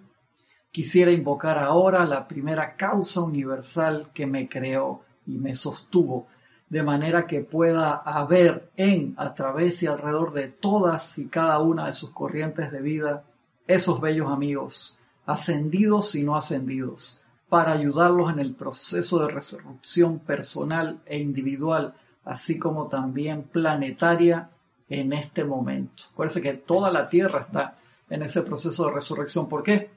quisiera 0.69 1.09
invocar 1.09 1.57
ahora 1.57 2.05
la 2.05 2.27
primera 2.27 2.75
causa 2.75 3.21
universal 3.21 4.11
que 4.13 4.27
me 4.27 4.47
creó 4.47 5.01
y 5.25 5.39
me 5.39 5.55
sostuvo, 5.55 6.27
de 6.69 6.83
manera 6.83 7.25
que 7.25 7.41
pueda 7.41 7.95
haber 7.95 8.69
en, 8.77 9.15
a 9.17 9.33
través 9.33 9.81
y 9.81 9.87
alrededor 9.87 10.33
de 10.33 10.49
todas 10.49 11.17
y 11.17 11.27
cada 11.27 11.59
una 11.59 11.87
de 11.87 11.93
sus 11.93 12.11
corrientes 12.11 12.71
de 12.71 12.81
vida, 12.81 13.23
esos 13.67 13.99
bellos 13.99 14.31
amigos, 14.31 14.99
ascendidos 15.25 16.13
y 16.15 16.23
no 16.23 16.35
ascendidos, 16.35 17.23
para 17.49 17.71
ayudarlos 17.71 18.31
en 18.31 18.39
el 18.39 18.53
proceso 18.53 19.19
de 19.19 19.33
resurrección 19.33 20.19
personal 20.19 21.01
e 21.05 21.17
individual, 21.17 21.95
así 22.23 22.59
como 22.59 22.87
también 22.87 23.43
planetaria 23.43 24.51
en 24.87 25.13
este 25.13 25.43
momento. 25.43 26.03
Acuérdense 26.13 26.41
que 26.41 26.53
toda 26.53 26.91
la 26.91 27.09
Tierra 27.09 27.41
está 27.41 27.77
en 28.09 28.21
ese 28.23 28.43
proceso 28.43 28.85
de 28.85 28.93
resurrección. 28.93 29.49
¿Por 29.49 29.63
qué? 29.63 29.89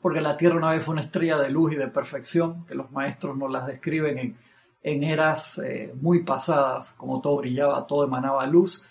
Porque 0.00 0.20
la 0.20 0.36
tierra 0.36 0.56
una 0.56 0.70
vez 0.70 0.84
fue 0.84 0.92
una 0.92 1.02
estrella 1.02 1.38
de 1.38 1.50
luz 1.50 1.72
y 1.72 1.76
de 1.76 1.88
perfección, 1.88 2.64
que 2.66 2.74
los 2.74 2.90
maestros 2.92 3.36
nos 3.36 3.50
las 3.50 3.66
describen 3.66 4.18
en, 4.18 4.36
en 4.88 5.04
eras 5.04 5.58
eh, 5.58 5.94
muy 6.00 6.22
pasadas, 6.22 6.92
como 6.96 7.20
todo 7.20 7.36
brillaba, 7.36 7.86
todo 7.86 8.04
emanaba 8.04 8.46
luz, 8.46 8.84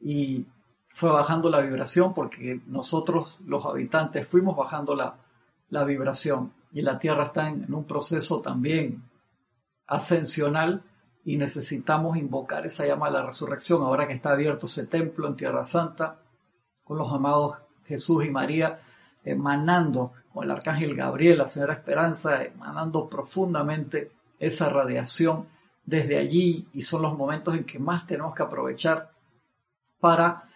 y 0.00 0.46
fue 0.92 1.10
bajando 1.10 1.48
la 1.50 1.60
vibración 1.60 2.12
porque 2.14 2.60
nosotros, 2.66 3.38
los 3.46 3.64
habitantes, 3.64 4.26
fuimos 4.26 4.56
bajando 4.56 4.94
la, 4.94 5.14
la 5.70 5.84
vibración. 5.84 6.52
Y 6.72 6.82
la 6.82 6.98
Tierra 6.98 7.24
está 7.24 7.48
en, 7.48 7.72
un 7.72 7.84
proceso 7.84 8.40
también 8.40 9.02
ascensional 9.86 10.82
y 11.24 11.36
necesitamos 11.36 12.16
invocar 12.16 12.66
esa 12.66 12.86
llama 12.86 13.06
de 13.06 13.14
la 13.14 13.26
resurrección. 13.26 13.82
Ahora 13.82 14.06
que 14.06 14.14
está 14.14 14.32
abierto 14.32 14.66
ese 14.66 14.86
templo 14.86 15.28
en 15.28 15.36
Tierra 15.36 15.64
Santa 15.64 16.16
con 16.84 16.98
los 16.98 17.12
amados 17.12 17.56
Jesús 17.86 18.24
y 18.24 18.30
María 18.30 18.80
emanando 19.24 20.12
con 20.32 20.44
el 20.44 20.50
arcángel 20.50 20.94
Gabriel, 20.94 21.38
la 21.38 21.46
señora 21.46 21.74
Esperanza, 21.74 22.42
emanando 22.42 23.08
profundamente 23.08 24.10
esa 24.42 24.68
radiación 24.68 25.46
desde 25.84 26.18
allí 26.18 26.68
y 26.72 26.82
son 26.82 27.02
los 27.02 27.16
momentos 27.16 27.54
en 27.54 27.64
que 27.64 27.78
más 27.78 28.06
tenemos 28.06 28.34
que 28.34 28.42
aprovechar 28.42 29.12
para 30.00 30.48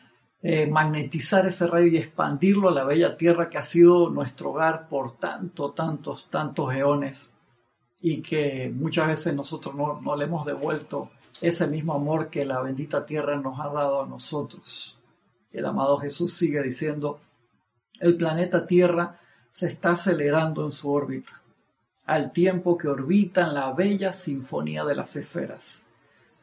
eh, 0.43 0.67
magnetizar 0.67 1.47
ese 1.47 1.67
rayo 1.67 1.87
y 1.87 1.97
expandirlo 1.97 2.69
a 2.69 2.73
la 2.73 2.85
bella 2.85 3.17
tierra 3.17 3.49
que 3.49 3.59
ha 3.59 3.65
sido 3.65 4.11
nuestro 4.11 4.51
hogar 4.51 4.89
por 4.89 5.17
tantos, 5.17 5.75
tantos, 5.75 6.29
tantos 6.31 6.75
eones 6.75 7.33
y 8.01 8.23
que 8.23 8.71
muchas 8.75 9.07
veces 9.07 9.35
nosotros 9.35 9.75
no, 9.75 10.01
no 10.01 10.17
le 10.17 10.25
hemos 10.25 10.45
devuelto 10.45 11.11
ese 11.41 11.67
mismo 11.67 11.95
amor 11.95 12.29
que 12.29 12.45
la 12.45 12.61
bendita 12.61 13.07
tierra 13.07 13.37
nos 13.37 13.59
ha 13.61 13.69
dado 13.69 14.03
a 14.03 14.07
nosotros. 14.07 14.99
El 15.53 15.65
amado 15.65 15.97
Jesús 15.99 16.35
sigue 16.35 16.63
diciendo, 16.63 17.21
el 18.01 18.17
planeta 18.17 18.67
Tierra 18.67 19.19
se 19.51 19.69
está 19.69 19.93
acelerando 19.93 20.65
en 20.65 20.71
su 20.71 20.93
órbita, 20.93 21.41
al 22.07 22.33
tiempo 22.33 22.79
que 22.79 22.89
orbitan 22.89 23.53
la 23.53 23.73
bella 23.73 24.13
sinfonía 24.13 24.85
de 24.85 24.95
las 24.95 25.17
esferas. 25.17 25.87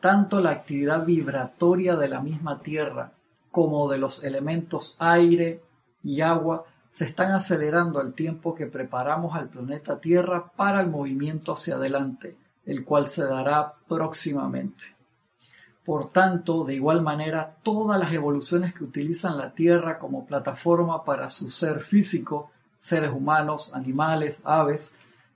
Tanto 0.01 0.41
la 0.41 0.51
actividad 0.51 1.05
vibratoria 1.05 1.95
de 1.95 2.09
la 2.09 2.21
misma 2.21 2.59
Tierra 2.59 3.13
como 3.49 3.89
de 3.89 3.97
los 3.97 4.23
elementos 4.23 4.97
aire 4.99 5.61
y 6.03 6.21
agua 6.21 6.65
se 6.91 7.05
están 7.05 7.31
acelerando 7.31 7.99
al 7.99 8.13
tiempo 8.13 8.53
que 8.53 8.67
preparamos 8.67 9.35
al 9.35 9.47
planeta 9.47 9.99
Tierra 9.99 10.51
para 10.55 10.81
el 10.81 10.89
movimiento 10.89 11.53
hacia 11.53 11.75
adelante, 11.75 12.35
el 12.65 12.83
cual 12.83 13.07
se 13.07 13.23
dará 13.23 13.73
próximamente. 13.87 14.83
Por 15.85 16.09
tanto, 16.09 16.63
de 16.63 16.75
igual 16.75 17.01
manera, 17.01 17.55
todas 17.63 17.99
las 17.99 18.13
evoluciones 18.13 18.73
que 18.73 18.83
utilizan 18.83 19.37
la 19.37 19.53
Tierra 19.53 19.97
como 19.97 20.25
plataforma 20.25 21.03
para 21.03 21.29
su 21.29 21.49
ser 21.49 21.79
físico, 21.79 22.51
seres 22.79 23.11
humanos, 23.11 23.73
animales, 23.73 24.41
aves, 24.45 24.93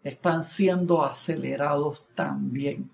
están 0.07 0.43
siendo 0.43 1.03
acelerados 1.03 2.07
también 2.15 2.89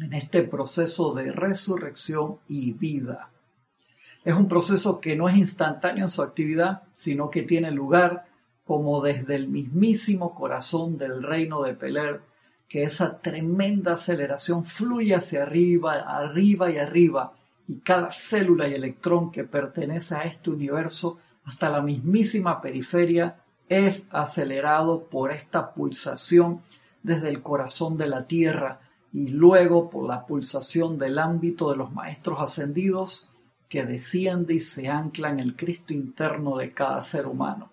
en 0.00 0.14
este 0.14 0.42
proceso 0.42 1.12
de 1.12 1.32
resurrección 1.32 2.38
y 2.48 2.72
vida. 2.72 3.30
Es 4.24 4.34
un 4.34 4.48
proceso 4.48 5.00
que 5.00 5.16
no 5.16 5.28
es 5.28 5.36
instantáneo 5.36 6.04
en 6.04 6.10
su 6.10 6.22
actividad, 6.22 6.82
sino 6.94 7.30
que 7.30 7.42
tiene 7.42 7.70
lugar 7.70 8.26
como 8.64 9.00
desde 9.00 9.34
el 9.34 9.48
mismísimo 9.48 10.34
corazón 10.34 10.98
del 10.98 11.22
reino 11.22 11.62
de 11.62 11.74
Peler, 11.74 12.20
que 12.68 12.82
esa 12.82 13.18
tremenda 13.18 13.94
aceleración 13.94 14.62
fluye 14.64 15.14
hacia 15.14 15.42
arriba, 15.42 15.92
arriba 15.94 16.70
y 16.70 16.76
arriba, 16.76 17.32
y 17.66 17.78
cada 17.78 18.12
célula 18.12 18.68
y 18.68 18.74
electrón 18.74 19.30
que 19.30 19.44
pertenece 19.44 20.14
a 20.14 20.24
este 20.24 20.50
universo, 20.50 21.18
hasta 21.44 21.70
la 21.70 21.80
mismísima 21.80 22.60
periferia, 22.60 23.36
es 23.68 24.08
acelerado 24.10 25.04
por 25.04 25.30
esta 25.30 25.72
pulsación 25.72 26.62
desde 27.02 27.28
el 27.28 27.42
corazón 27.42 27.96
de 27.96 28.06
la 28.06 28.26
Tierra 28.26 28.80
y 29.12 29.28
luego 29.28 29.88
por 29.90 30.06
la 30.08 30.26
pulsación 30.26 30.98
del 30.98 31.18
ámbito 31.18 31.70
de 31.70 31.76
los 31.76 31.92
maestros 31.92 32.40
ascendidos 32.40 33.28
que 33.68 33.84
desciende 33.84 34.54
y 34.54 34.60
se 34.60 34.88
ancla 34.88 35.30
en 35.30 35.40
el 35.40 35.56
Cristo 35.56 35.92
interno 35.92 36.56
de 36.56 36.72
cada 36.72 37.02
ser 37.02 37.26
humano. 37.26 37.70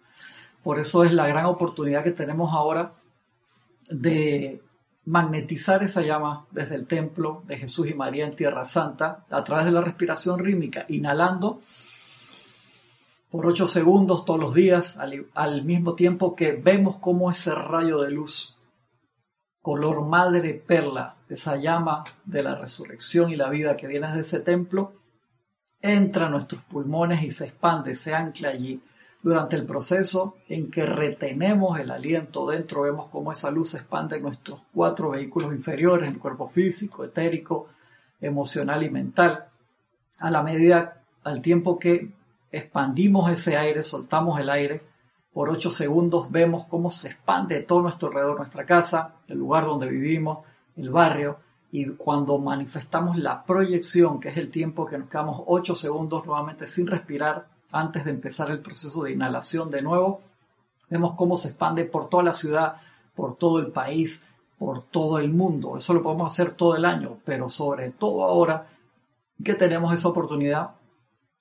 Por 0.63 0.79
eso 0.79 1.03
es 1.03 1.13
la 1.13 1.27
gran 1.27 1.45
oportunidad 1.45 2.03
que 2.03 2.11
tenemos 2.11 2.53
ahora 2.53 2.93
de 3.89 4.61
magnetizar 5.05 5.83
esa 5.83 6.01
llama 6.01 6.45
desde 6.51 6.75
el 6.75 6.87
templo 6.87 7.43
de 7.45 7.57
Jesús 7.57 7.87
y 7.87 7.93
María 7.93 8.25
en 8.25 8.35
Tierra 8.35 8.65
Santa 8.65 9.23
a 9.29 9.43
través 9.43 9.65
de 9.65 9.71
la 9.71 9.81
respiración 9.81 10.39
rítmica, 10.39 10.85
inhalando 10.89 11.61
por 13.35 13.47
ocho 13.47 13.67
segundos 13.67 14.23
todos 14.23 14.39
los 14.39 14.53
días, 14.53 14.97
al, 14.97 15.25
al 15.33 15.65
mismo 15.65 15.93
tiempo 15.93 16.37
que 16.37 16.53
vemos 16.53 16.95
cómo 16.95 17.29
ese 17.29 17.53
rayo 17.53 17.99
de 17.99 18.09
luz, 18.09 18.57
color 19.61 20.05
madre 20.05 20.53
perla, 20.53 21.17
esa 21.27 21.57
llama 21.57 22.05
de 22.23 22.41
la 22.41 22.55
resurrección 22.55 23.31
y 23.31 23.35
la 23.35 23.49
vida 23.49 23.75
que 23.75 23.87
viene 23.87 24.09
de 24.13 24.21
ese 24.21 24.39
templo, 24.39 24.93
entra 25.81 26.27
a 26.27 26.29
nuestros 26.29 26.61
pulmones 26.61 27.23
y 27.23 27.31
se 27.31 27.47
expande, 27.47 27.95
se 27.95 28.15
ancla 28.15 28.51
allí. 28.51 28.81
Durante 29.21 29.57
el 29.57 29.65
proceso 29.65 30.37
en 30.47 30.71
que 30.71 30.85
retenemos 30.85 31.77
el 31.77 31.91
aliento 31.91 32.47
dentro, 32.47 32.83
vemos 32.83 33.09
cómo 33.09 33.33
esa 33.33 33.51
luz 33.51 33.71
se 33.71 33.79
expande 33.79 34.15
en 34.15 34.23
nuestros 34.23 34.61
cuatro 34.73 35.09
vehículos 35.09 35.51
inferiores, 35.51 36.09
el 36.09 36.19
cuerpo 36.19 36.47
físico, 36.47 37.03
etérico, 37.03 37.67
emocional 38.21 38.81
y 38.83 38.89
mental. 38.89 39.47
A 40.21 40.31
la 40.31 40.41
medida, 40.41 41.01
al 41.25 41.41
tiempo 41.41 41.77
que 41.77 42.13
expandimos 42.57 43.29
ese 43.29 43.57
aire, 43.57 43.83
soltamos 43.83 44.39
el 44.39 44.49
aire, 44.49 44.81
por 45.33 45.49
ocho 45.49 45.69
segundos 45.69 46.31
vemos 46.31 46.63
cómo 46.65 46.89
se 46.89 47.09
expande 47.09 47.61
todo 47.61 47.81
nuestro 47.81 48.07
alrededor, 48.07 48.37
nuestra 48.37 48.65
casa, 48.65 49.15
el 49.27 49.37
lugar 49.37 49.65
donde 49.65 49.89
vivimos, 49.89 50.45
el 50.77 50.89
barrio, 50.89 51.39
y 51.71 51.89
cuando 51.89 52.37
manifestamos 52.37 53.17
la 53.17 53.43
proyección, 53.43 54.21
que 54.21 54.29
es 54.29 54.37
el 54.37 54.49
tiempo 54.49 54.85
que 54.85 54.97
nos 54.97 55.09
quedamos 55.09 55.43
8 55.45 55.75
segundos 55.75 56.25
nuevamente 56.25 56.67
sin 56.67 56.87
respirar 56.87 57.47
antes 57.71 58.05
de 58.05 58.11
empezar 58.11 58.49
el 58.49 58.59
proceso 58.59 59.03
de 59.03 59.11
inhalación 59.11 59.69
de 59.69 59.81
nuevo, 59.81 60.21
vemos 60.89 61.15
cómo 61.17 61.35
se 61.35 61.49
expande 61.49 61.83
por 61.83 62.07
toda 62.07 62.23
la 62.23 62.31
ciudad, 62.31 62.77
por 63.13 63.35
todo 63.35 63.59
el 63.59 63.67
país, 63.67 64.25
por 64.57 64.83
todo 64.83 65.19
el 65.19 65.31
mundo. 65.31 65.75
Eso 65.75 65.93
lo 65.93 66.01
podemos 66.01 66.31
hacer 66.31 66.51
todo 66.51 66.77
el 66.77 66.85
año, 66.85 67.17
pero 67.25 67.49
sobre 67.49 67.89
todo 67.89 68.23
ahora 68.23 68.67
que 69.43 69.55
tenemos 69.55 69.93
esa 69.93 70.07
oportunidad, 70.07 70.71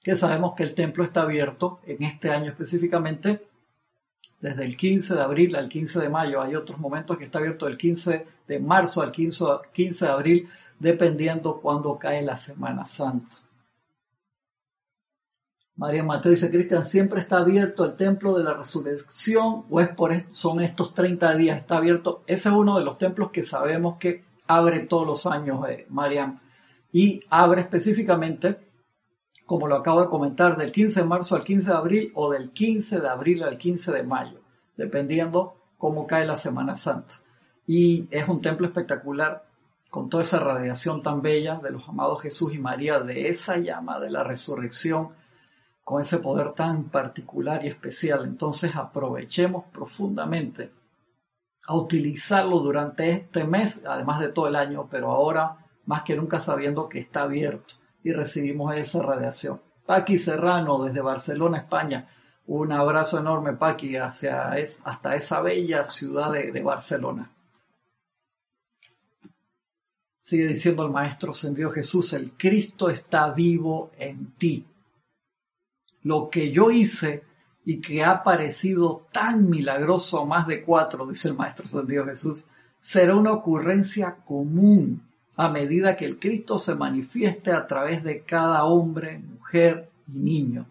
que 0.04 0.16
sabemos 0.16 0.52
que 0.54 0.62
el 0.62 0.74
templo 0.74 1.02
está 1.02 1.22
abierto 1.22 1.80
en 1.86 2.02
este 2.02 2.30
año 2.30 2.50
específicamente, 2.50 3.48
desde 4.38 4.66
el 4.66 4.76
15 4.76 5.14
de 5.14 5.22
abril 5.22 5.56
al 5.56 5.70
15 5.70 5.98
de 5.98 6.08
mayo. 6.10 6.42
Hay 6.42 6.54
otros 6.54 6.78
momentos 6.78 7.16
que 7.16 7.24
está 7.24 7.38
abierto 7.38 7.64
del 7.64 7.78
15 7.78 8.26
de 8.46 8.60
marzo 8.60 9.00
al 9.00 9.10
15, 9.10 9.44
de 9.72 10.10
abril, 10.10 10.48
dependiendo 10.78 11.58
cuándo 11.58 11.98
cae 11.98 12.20
la 12.20 12.36
Semana 12.36 12.84
Santa. 12.84 13.34
María 15.76 16.04
Mateo 16.04 16.32
dice, 16.32 16.50
Cristian, 16.50 16.84
¿siempre 16.84 17.20
está 17.20 17.38
abierto 17.38 17.86
el 17.86 17.96
templo 17.96 18.36
de 18.36 18.44
la 18.44 18.52
resurrección 18.52 19.64
o 19.70 19.80
es 19.80 19.88
por, 19.88 20.12
son 20.30 20.60
estos 20.60 20.92
30 20.92 21.34
días? 21.34 21.56
Está 21.56 21.78
abierto. 21.78 22.22
Ese 22.26 22.50
es 22.50 22.54
uno 22.54 22.78
de 22.78 22.84
los 22.84 22.98
templos 22.98 23.30
que 23.30 23.42
sabemos 23.42 23.96
que 23.96 24.22
abre 24.46 24.80
todos 24.80 25.06
los 25.06 25.26
años, 25.26 25.66
eh, 25.66 25.86
Mariam. 25.88 26.40
Y 26.92 27.20
abre 27.30 27.62
específicamente 27.62 28.63
como 29.46 29.66
lo 29.66 29.76
acabo 29.76 30.00
de 30.00 30.08
comentar, 30.08 30.56
del 30.56 30.72
15 30.72 31.00
de 31.00 31.06
marzo 31.06 31.36
al 31.36 31.44
15 31.44 31.70
de 31.70 31.76
abril 31.76 32.12
o 32.14 32.30
del 32.30 32.50
15 32.50 33.00
de 33.00 33.08
abril 33.08 33.42
al 33.42 33.58
15 33.58 33.92
de 33.92 34.02
mayo, 34.02 34.38
dependiendo 34.76 35.56
cómo 35.76 36.06
cae 36.06 36.26
la 36.26 36.36
Semana 36.36 36.74
Santa. 36.74 37.14
Y 37.66 38.08
es 38.10 38.26
un 38.28 38.40
templo 38.40 38.66
espectacular 38.66 39.44
con 39.90 40.08
toda 40.08 40.22
esa 40.22 40.38
radiación 40.40 41.02
tan 41.02 41.22
bella 41.22 41.60
de 41.62 41.70
los 41.70 41.88
amados 41.88 42.22
Jesús 42.22 42.54
y 42.54 42.58
María, 42.58 43.00
de 43.00 43.28
esa 43.28 43.58
llama 43.58 44.00
de 44.00 44.10
la 44.10 44.24
resurrección, 44.24 45.10
con 45.84 46.00
ese 46.00 46.18
poder 46.18 46.52
tan 46.52 46.84
particular 46.84 47.64
y 47.64 47.68
especial. 47.68 48.24
Entonces 48.24 48.74
aprovechemos 48.74 49.66
profundamente 49.72 50.72
a 51.66 51.76
utilizarlo 51.76 52.60
durante 52.60 53.10
este 53.10 53.44
mes, 53.44 53.84
además 53.86 54.20
de 54.20 54.28
todo 54.28 54.48
el 54.48 54.56
año, 54.56 54.88
pero 54.90 55.10
ahora 55.10 55.58
más 55.84 56.02
que 56.02 56.16
nunca 56.16 56.40
sabiendo 56.40 56.88
que 56.88 56.98
está 56.98 57.22
abierto 57.22 57.74
y 58.04 58.12
recibimos 58.12 58.76
esa 58.76 59.02
radiación. 59.02 59.60
Paqui 59.86 60.18
Serrano 60.18 60.84
desde 60.84 61.00
Barcelona, 61.00 61.58
España. 61.58 62.06
Un 62.46 62.70
abrazo 62.70 63.18
enorme, 63.18 63.54
Paqui, 63.54 63.96
hacia 63.96 64.52
hasta 64.52 65.16
esa 65.16 65.40
bella 65.40 65.82
ciudad 65.82 66.30
de, 66.30 66.62
Barcelona. 66.62 67.30
Sigue 70.20 70.46
diciendo 70.46 70.84
el 70.84 70.92
Maestro 70.92 71.32
Ascendido 71.32 71.70
Jesús, 71.70 72.12
el 72.12 72.32
Cristo 72.32 72.90
está 72.90 73.30
vivo 73.30 73.90
en 73.98 74.34
ti. 74.34 74.66
Lo 76.02 76.28
que 76.28 76.52
yo 76.52 76.70
hice 76.70 77.24
y 77.64 77.80
que 77.80 78.04
ha 78.04 78.22
parecido 78.22 79.06
tan 79.10 79.48
milagroso 79.48 80.26
más 80.26 80.46
de 80.46 80.62
cuatro, 80.62 81.06
dice 81.06 81.28
el 81.28 81.34
Maestro 81.34 81.64
Ascendido 81.64 82.04
Jesús, 82.04 82.46
será 82.80 83.16
una 83.16 83.32
ocurrencia 83.32 84.16
común 84.26 85.13
a 85.36 85.48
medida 85.48 85.96
que 85.96 86.04
el 86.04 86.18
Cristo 86.18 86.58
se 86.58 86.74
manifieste 86.74 87.52
a 87.52 87.66
través 87.66 88.04
de 88.04 88.22
cada 88.22 88.64
hombre, 88.64 89.18
mujer 89.18 89.90
y 90.06 90.18
niño. 90.18 90.66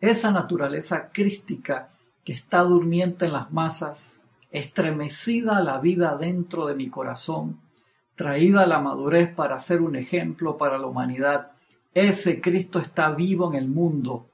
esa 0.00 0.30
naturaleza 0.30 1.10
crística 1.10 1.88
que 2.24 2.34
está 2.34 2.60
durmiente 2.60 3.24
en 3.24 3.32
las 3.32 3.50
masas, 3.52 4.26
estremecida 4.50 5.62
la 5.62 5.78
vida 5.78 6.16
dentro 6.16 6.66
de 6.66 6.74
mi 6.74 6.90
corazón, 6.90 7.60
traída 8.14 8.62
a 8.62 8.66
la 8.66 8.80
madurez 8.80 9.34
para 9.34 9.58
ser 9.58 9.80
un 9.80 9.96
ejemplo 9.96 10.58
para 10.58 10.78
la 10.78 10.86
humanidad. 10.86 11.52
Ese 11.94 12.40
Cristo 12.40 12.78
está 12.80 13.10
vivo 13.10 13.48
en 13.50 13.54
el 13.56 13.68
mundo. 13.68 14.28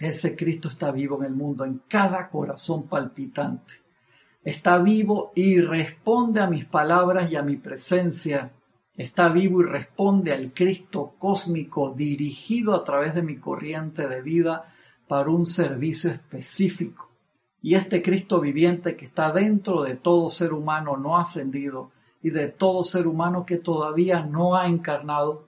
Ese 0.00 0.34
Cristo 0.34 0.68
está 0.68 0.90
vivo 0.90 1.18
en 1.20 1.26
el 1.26 1.32
mundo, 1.34 1.64
en 1.64 1.82
cada 1.88 2.28
corazón 2.28 2.88
palpitante. 2.88 3.81
Está 4.44 4.78
vivo 4.78 5.32
y 5.34 5.60
responde 5.60 6.40
a 6.40 6.48
mis 6.48 6.64
palabras 6.64 7.30
y 7.30 7.36
a 7.36 7.42
mi 7.42 7.56
presencia. 7.56 8.50
Está 8.96 9.28
vivo 9.28 9.62
y 9.62 9.64
responde 9.64 10.32
al 10.32 10.52
Cristo 10.52 11.14
cósmico 11.18 11.94
dirigido 11.96 12.74
a 12.74 12.84
través 12.84 13.14
de 13.14 13.22
mi 13.22 13.36
corriente 13.36 14.08
de 14.08 14.20
vida 14.20 14.68
para 15.06 15.30
un 15.30 15.46
servicio 15.46 16.10
específico. 16.10 17.10
Y 17.60 17.76
este 17.76 18.02
Cristo 18.02 18.40
viviente 18.40 18.96
que 18.96 19.04
está 19.04 19.32
dentro 19.32 19.82
de 19.82 19.94
todo 19.94 20.28
ser 20.28 20.52
humano 20.52 20.96
no 20.96 21.16
ascendido 21.16 21.92
y 22.20 22.30
de 22.30 22.48
todo 22.48 22.82
ser 22.82 23.06
humano 23.06 23.46
que 23.46 23.58
todavía 23.58 24.24
no 24.24 24.56
ha 24.56 24.66
encarnado, 24.66 25.46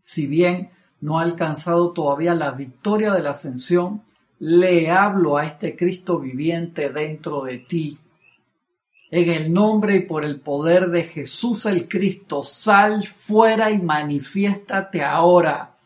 si 0.00 0.26
bien 0.26 0.70
no 1.00 1.18
ha 1.18 1.22
alcanzado 1.22 1.92
todavía 1.92 2.34
la 2.34 2.50
victoria 2.50 3.12
de 3.12 3.22
la 3.22 3.30
ascensión, 3.30 4.02
le 4.44 4.90
hablo 4.90 5.36
a 5.36 5.46
este 5.46 5.76
Cristo 5.76 6.18
viviente 6.18 6.88
dentro 6.88 7.42
de 7.42 7.58
ti. 7.58 7.96
En 9.08 9.30
el 9.30 9.52
nombre 9.52 9.94
y 9.94 10.00
por 10.00 10.24
el 10.24 10.40
poder 10.40 10.88
de 10.88 11.04
Jesús 11.04 11.64
el 11.66 11.86
Cristo, 11.88 12.42
sal 12.42 13.06
fuera 13.06 13.70
y 13.70 13.78
manifiéstate 13.78 15.04
ahora. 15.04 15.76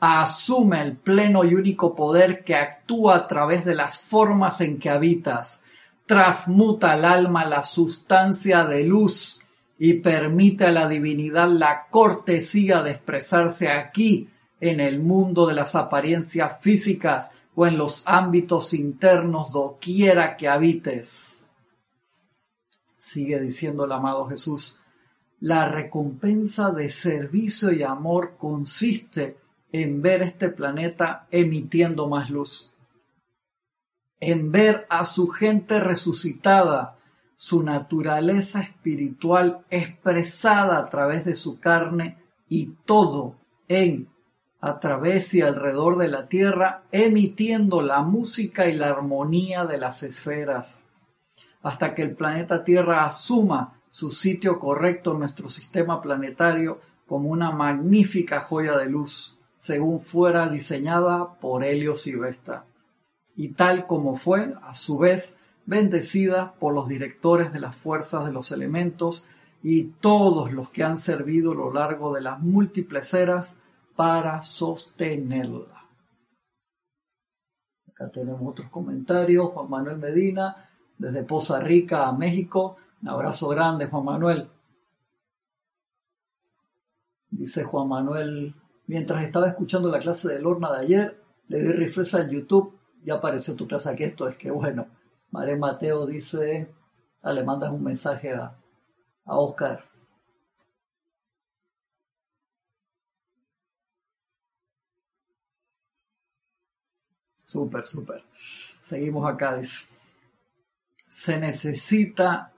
Asume 0.00 0.82
el 0.82 0.96
pleno 0.96 1.44
y 1.44 1.54
único 1.54 1.94
poder 1.94 2.42
que 2.42 2.56
actúa 2.56 3.14
a 3.14 3.26
través 3.28 3.64
de 3.64 3.76
las 3.76 4.00
formas 4.00 4.60
en 4.60 4.80
que 4.80 4.90
habitas. 4.90 5.62
Transmuta 6.04 6.90
al 6.90 7.04
alma 7.04 7.44
la 7.44 7.62
sustancia 7.62 8.64
de 8.64 8.82
luz 8.82 9.38
y 9.78 9.94
permite 9.94 10.64
a 10.64 10.72
la 10.72 10.88
divinidad 10.88 11.48
la 11.48 11.86
cortesía 11.88 12.82
de 12.82 12.90
expresarse 12.90 13.68
aquí 13.68 14.28
en 14.60 14.80
el 14.80 14.98
mundo 14.98 15.46
de 15.46 15.54
las 15.54 15.76
apariencias 15.76 16.56
físicas 16.60 17.30
en 17.66 17.78
los 17.78 18.06
ámbitos 18.06 18.74
internos 18.74 19.52
doquiera 19.52 20.36
que 20.36 20.48
habites. 20.48 21.48
Sigue 22.98 23.40
diciendo 23.40 23.84
el 23.84 23.92
amado 23.92 24.28
Jesús, 24.28 24.78
la 25.40 25.68
recompensa 25.68 26.70
de 26.70 26.90
servicio 26.90 27.72
y 27.72 27.82
amor 27.82 28.34
consiste 28.36 29.38
en 29.72 30.02
ver 30.02 30.22
este 30.22 30.50
planeta 30.50 31.26
emitiendo 31.30 32.08
más 32.08 32.30
luz, 32.30 32.72
en 34.20 34.52
ver 34.52 34.86
a 34.90 35.04
su 35.04 35.28
gente 35.28 35.80
resucitada, 35.80 36.98
su 37.36 37.62
naturaleza 37.62 38.60
espiritual 38.60 39.64
expresada 39.70 40.78
a 40.78 40.90
través 40.90 41.24
de 41.24 41.36
su 41.36 41.58
carne 41.58 42.18
y 42.48 42.66
todo 42.84 43.36
en 43.66 44.08
a 44.60 44.78
través 44.78 45.32
y 45.34 45.40
alrededor 45.40 45.96
de 45.96 46.08
la 46.08 46.28
Tierra, 46.28 46.82
emitiendo 46.92 47.82
la 47.82 48.02
música 48.02 48.68
y 48.68 48.74
la 48.74 48.88
armonía 48.88 49.64
de 49.64 49.78
las 49.78 50.02
esferas, 50.02 50.82
hasta 51.62 51.94
que 51.94 52.02
el 52.02 52.14
planeta 52.14 52.62
Tierra 52.64 53.06
asuma 53.06 53.80
su 53.88 54.10
sitio 54.10 54.58
correcto 54.58 55.12
en 55.12 55.20
nuestro 55.20 55.48
sistema 55.48 56.00
planetario 56.00 56.80
como 57.06 57.30
una 57.30 57.50
magnífica 57.50 58.40
joya 58.40 58.76
de 58.76 58.86
luz, 58.86 59.36
según 59.56 59.98
fuera 60.00 60.48
diseñada 60.48 61.34
por 61.34 61.64
Helios 61.64 62.06
y 62.06 62.16
Vesta, 62.16 62.64
y 63.34 63.48
tal 63.48 63.86
como 63.86 64.14
fue, 64.14 64.54
a 64.62 64.74
su 64.74 64.98
vez, 64.98 65.38
bendecida 65.66 66.52
por 66.58 66.74
los 66.74 66.88
directores 66.88 67.52
de 67.52 67.60
las 67.60 67.76
fuerzas 67.76 68.26
de 68.26 68.32
los 68.32 68.52
elementos 68.52 69.26
y 69.62 69.84
todos 70.00 70.52
los 70.52 70.70
que 70.70 70.84
han 70.84 70.96
servido 70.96 71.52
a 71.52 71.54
lo 71.54 71.72
largo 71.72 72.14
de 72.14 72.20
las 72.20 72.40
múltiples 72.40 73.12
eras 73.14 73.58
para 73.96 74.40
sostenerla. 74.42 75.86
Acá 77.88 78.10
tenemos 78.10 78.40
otros 78.44 78.70
comentarios. 78.70 79.50
Juan 79.50 79.70
Manuel 79.70 79.98
Medina, 79.98 80.68
desde 80.96 81.22
Poza 81.24 81.60
Rica 81.60 82.06
a 82.06 82.12
México. 82.12 82.76
Un 83.02 83.08
abrazo 83.08 83.48
grande, 83.48 83.86
Juan 83.86 84.04
Manuel. 84.04 84.48
Dice 87.30 87.64
Juan 87.64 87.88
Manuel, 87.88 88.54
mientras 88.86 89.22
estaba 89.22 89.48
escuchando 89.48 89.90
la 89.90 90.00
clase 90.00 90.28
de 90.28 90.40
Lorna 90.40 90.72
de 90.72 90.78
ayer, 90.78 91.22
le 91.48 91.60
di 91.60 91.72
refresh 91.72 92.16
al 92.16 92.30
YouTube 92.30 92.78
y 93.04 93.10
apareció 93.10 93.54
tu 93.56 93.66
clase 93.66 93.90
aquí. 93.90 94.04
Esto 94.04 94.28
es 94.28 94.36
que 94.36 94.50
bueno. 94.50 94.86
Mare 95.30 95.56
Mateo 95.56 96.06
dice, 96.06 96.74
ah, 97.22 97.32
le 97.32 97.44
mandas 97.44 97.70
un 97.72 97.84
mensaje 97.84 98.32
a, 98.34 98.56
a 99.24 99.38
Oscar. 99.38 99.89
Súper, 107.50 107.84
súper. 107.84 108.22
Seguimos 108.80 109.28
acá, 109.28 109.56
dice. 109.56 109.88
Se 111.10 111.36
necesita 111.36 112.52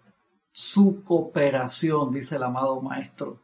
su 0.53 1.03
cooperación, 1.03 2.13
dice 2.13 2.37
el 2.37 2.43
amado 2.43 2.79
maestro. 2.83 3.41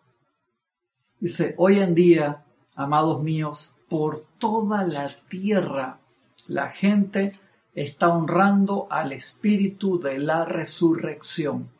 Dice, 1.18 1.54
hoy 1.56 1.80
en 1.80 1.94
día, 1.94 2.44
amados 2.76 3.22
míos, 3.22 3.74
por 3.88 4.26
toda 4.36 4.84
la 4.84 5.08
tierra, 5.30 6.00
la 6.46 6.68
gente 6.68 7.32
está 7.74 8.08
honrando 8.08 8.86
al 8.90 9.12
espíritu 9.12 9.98
de 9.98 10.18
la 10.18 10.44
resurrección. 10.44 11.70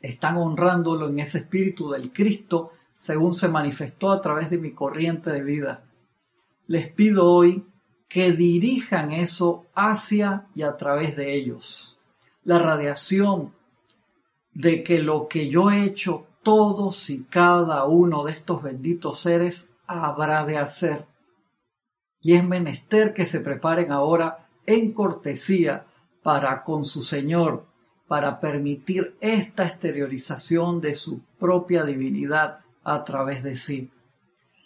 Están 0.00 0.36
honrándolo 0.36 1.08
en 1.08 1.18
ese 1.18 1.38
espíritu 1.38 1.90
del 1.90 2.12
Cristo 2.12 2.70
según 2.94 3.34
se 3.34 3.48
manifestó 3.48 4.12
a 4.12 4.20
través 4.20 4.48
de 4.48 4.58
mi 4.58 4.70
corriente 4.70 5.30
de 5.30 5.42
vida. 5.42 5.82
Les 6.68 6.88
pido 6.88 7.28
hoy 7.28 7.66
que 8.12 8.32
dirijan 8.32 9.10
eso 9.10 9.64
hacia 9.74 10.46
y 10.54 10.64
a 10.64 10.76
través 10.76 11.16
de 11.16 11.34
ellos. 11.34 11.98
La 12.44 12.58
radiación 12.58 13.54
de 14.52 14.84
que 14.84 15.00
lo 15.00 15.28
que 15.28 15.48
yo 15.48 15.70
he 15.70 15.84
hecho 15.84 16.26
todos 16.42 17.08
y 17.08 17.22
cada 17.22 17.86
uno 17.86 18.24
de 18.24 18.32
estos 18.32 18.62
benditos 18.62 19.20
seres 19.20 19.70
habrá 19.86 20.44
de 20.44 20.58
hacer. 20.58 21.06
Y 22.20 22.34
es 22.34 22.46
menester 22.46 23.14
que 23.14 23.24
se 23.24 23.40
preparen 23.40 23.92
ahora 23.92 24.46
en 24.66 24.92
cortesía 24.92 25.86
para 26.22 26.64
con 26.64 26.84
su 26.84 27.00
Señor, 27.00 27.64
para 28.08 28.40
permitir 28.40 29.16
esta 29.22 29.64
exteriorización 29.66 30.82
de 30.82 30.96
su 30.96 31.22
propia 31.38 31.82
divinidad 31.82 32.58
a 32.84 33.04
través 33.04 33.42
de 33.42 33.56
sí. 33.56 33.90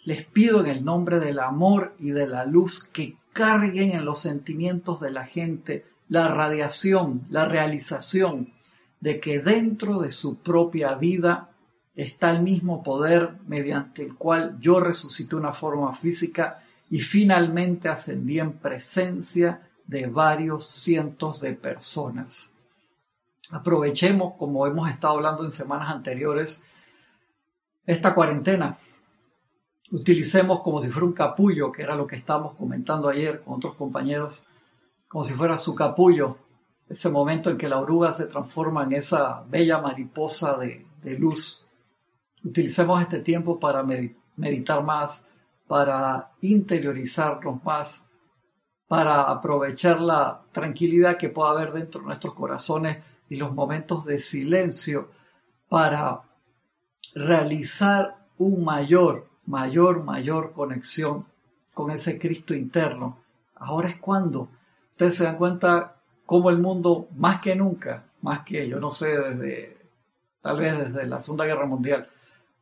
Les 0.03 0.25
pido 0.25 0.59
en 0.59 0.67
el 0.67 0.83
nombre 0.83 1.21
del 1.21 1.39
amor 1.39 1.95
y 1.97 2.09
de 2.09 2.27
la 2.27 2.43
luz 2.43 2.83
que 2.83 3.15
carguen 3.37 3.91
en 3.91 4.03
los 4.03 4.17
sentimientos 4.17 4.99
de 4.99 5.11
la 5.11 5.23
gente 5.27 5.85
la 6.09 6.27
radiación, 6.27 7.27
la 7.29 7.45
realización 7.45 8.51
de 8.99 9.19
que 9.19 9.41
dentro 9.41 9.99
de 9.99 10.09
su 10.09 10.37
propia 10.37 10.95
vida 10.95 11.51
está 11.95 12.31
el 12.31 12.41
mismo 12.41 12.81
poder 12.81 13.33
mediante 13.45 14.01
el 14.01 14.15
cual 14.15 14.57
yo 14.59 14.79
resucité 14.79 15.35
una 15.35 15.53
forma 15.53 15.93
física 15.93 16.63
y 16.89 16.99
finalmente 16.99 17.89
ascendí 17.89 18.39
en 18.39 18.53
presencia 18.53 19.61
de 19.85 20.07
varios 20.07 20.65
cientos 20.65 21.39
de 21.39 21.53
personas. 21.53 22.49
Aprovechemos, 23.51 24.33
como 24.33 24.65
hemos 24.65 24.89
estado 24.89 25.13
hablando 25.13 25.43
en 25.43 25.51
semanas 25.51 25.91
anteriores, 25.91 26.63
esta 27.85 28.15
cuarentena 28.15 28.79
utilicemos 29.91 30.61
como 30.61 30.81
si 30.81 30.89
fuera 30.89 31.07
un 31.07 31.13
capullo, 31.13 31.71
que 31.71 31.83
era 31.83 31.95
lo 31.95 32.07
que 32.07 32.15
estábamos 32.15 32.55
comentando 32.55 33.09
ayer 33.09 33.41
con 33.41 33.55
otros 33.55 33.75
compañeros, 33.75 34.43
como 35.07 35.23
si 35.23 35.33
fuera 35.33 35.57
su 35.57 35.73
capullo, 35.73 36.37
ese 36.89 37.09
momento 37.09 37.49
en 37.49 37.57
que 37.57 37.69
la 37.69 37.79
oruga 37.79 38.11
se 38.11 38.25
transforma 38.25 38.83
en 38.83 38.93
esa 38.93 39.43
bella 39.47 39.79
mariposa 39.79 40.57
de, 40.57 40.85
luz. 41.17 41.65
Utilicemos 42.43 43.01
este 43.01 43.19
tiempo 43.19 43.59
para 43.59 43.81
meditar 43.81 44.83
más, 44.83 45.25
para 45.67 46.31
interiorizarnos 46.41 47.63
más, 47.63 48.09
para 48.87 49.23
aprovechar 49.23 50.01
la 50.01 50.41
tranquilidad 50.51 51.17
que 51.17 51.29
pueda 51.29 51.51
haber 51.51 51.71
dentro 51.71 52.01
de 52.01 52.07
nuestros 52.07 52.33
corazones 52.33 52.97
y 53.29 53.37
los 53.37 53.53
momentos 53.53 54.05
de 54.05 54.19
silencio 54.19 55.11
para 55.69 56.21
realizar 57.13 58.27
un 58.37 58.63
mayor 58.63 59.27
mayor, 59.47 60.03
mayor 60.03 60.53
conexión 60.53 61.25
con 61.73 61.91
ese 61.91 62.19
Cristo 62.19 62.53
interno. 62.53 63.17
Ahora 63.55 63.89
es 63.89 63.97
cuando 63.97 64.49
ustedes 64.91 65.15
se 65.15 65.23
dan 65.23 65.37
cuenta 65.37 65.95
cómo 66.25 66.49
el 66.49 66.59
mundo, 66.59 67.07
más 67.15 67.41
que 67.41 67.55
nunca, 67.55 68.03
más 68.21 68.41
que 68.41 68.67
yo 68.67 68.79
no 68.79 68.91
sé, 68.91 69.17
desde 69.17 69.77
tal 70.41 70.59
vez 70.59 70.77
desde 70.77 71.07
la 71.07 71.19
Segunda 71.19 71.45
Guerra 71.45 71.65
Mundial, 71.65 72.07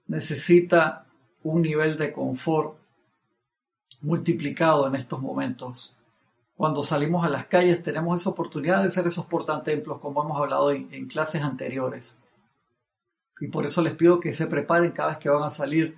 necesita 0.08 1.06
un 1.43 1.62
nivel 1.62 1.98
de 1.98 2.12
confort 2.12 2.78
multiplicado 4.02 4.88
en 4.88 4.95
estos 4.95 5.21
momentos. 5.21 5.95
Cuando 6.56 6.84
salimos 6.84 7.26
a 7.26 7.30
las 7.30 7.48
calles 7.48 7.84
tenemos 7.84 8.21
esa 8.21 8.30
oportunidad 8.30 8.84
de 8.84 8.89
ser 8.89 9.08
esos 9.08 9.26
portantemplos, 9.26 10.00
como 10.00 10.24
hemos 10.24 10.38
hablado 10.38 10.71
en, 10.71 11.08
clases 11.08 11.41
anteriores. 11.41 12.17
Y 13.39 13.48
por 13.48 13.65
eso 13.65 13.82
les 13.82 13.93
pido 13.93 14.19
que 14.19 14.32
se 14.32 14.48
preparen 14.48 14.91
cada 14.91 15.10
vez 15.10 15.17
que 15.17 15.30
van 15.30 15.43
a 15.43 15.50
salir, 15.50 15.98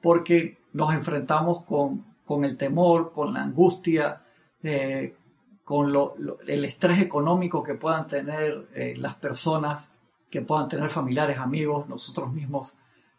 porque 0.00 0.58
nos 0.72 0.94
enfrentamos 0.94 1.62
con, 1.62 2.04
con 2.24 2.44
el 2.44 2.56
temor, 2.56 3.12
con 3.12 3.32
la 3.32 3.42
angustia, 3.42 4.22
eh, 4.62 5.14
con 5.64 5.92
el 6.46 6.64
estrés 6.64 7.00
económico 7.00 7.62
que 7.62 7.74
puedan 7.74 8.06
tener 8.06 8.68
eh, 8.74 8.94
las 8.96 9.16
personas, 9.16 9.92
que 10.30 10.42
puedan 10.42 10.68
tener 10.68 10.88
familiares, 10.88 11.38
amigos, 11.38 11.88
nosotros 11.88 12.32
mismos. 12.32 12.74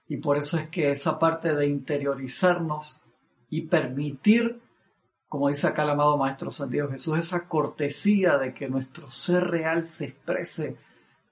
Y 0.08 0.18
por 0.18 0.38
eso 0.38 0.58
es 0.58 0.68
que 0.70 0.89
esa 0.89 1.20
parte 1.20 1.56
de 1.56 1.68
interiorizarnos 1.68 3.02
y 3.50 3.62
permitir, 3.62 4.60
como 5.28 5.50
dice 5.50 5.68
acá 5.68 5.84
el 5.84 5.92
amado 5.92 6.18
Maestro 6.18 6.50
San 6.50 6.72
Jesús, 6.72 7.20
esa 7.20 7.48
cortesía 7.48 8.38
de 8.38 8.54
que 8.54 8.68
nuestro 8.68 9.12
ser 9.12 9.48
real 9.48 9.86
se 9.86 10.06
exprese 10.06 10.78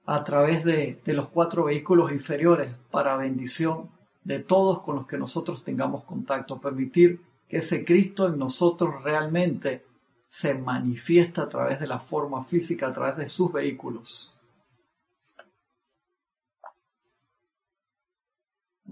a 0.06 0.22
través 0.22 0.64
de, 0.64 1.00
de 1.04 1.12
los 1.12 1.28
cuatro 1.28 1.64
vehículos 1.64 2.12
inferiores 2.12 2.70
para 2.90 3.16
bendición 3.16 3.90
de 4.28 4.40
todos 4.40 4.82
con 4.82 4.96
los 4.96 5.06
que 5.06 5.16
nosotros 5.16 5.64
tengamos 5.64 6.04
contacto, 6.04 6.60
permitir 6.60 7.18
que 7.48 7.56
ese 7.56 7.82
Cristo 7.82 8.28
en 8.28 8.38
nosotros 8.38 9.02
realmente 9.02 9.86
se 10.28 10.52
manifiesta 10.52 11.44
a 11.44 11.48
través 11.48 11.80
de 11.80 11.86
la 11.86 11.98
forma 11.98 12.44
física, 12.44 12.88
a 12.88 12.92
través 12.92 13.16
de 13.16 13.26
sus 13.26 13.50
vehículos. 13.50 14.36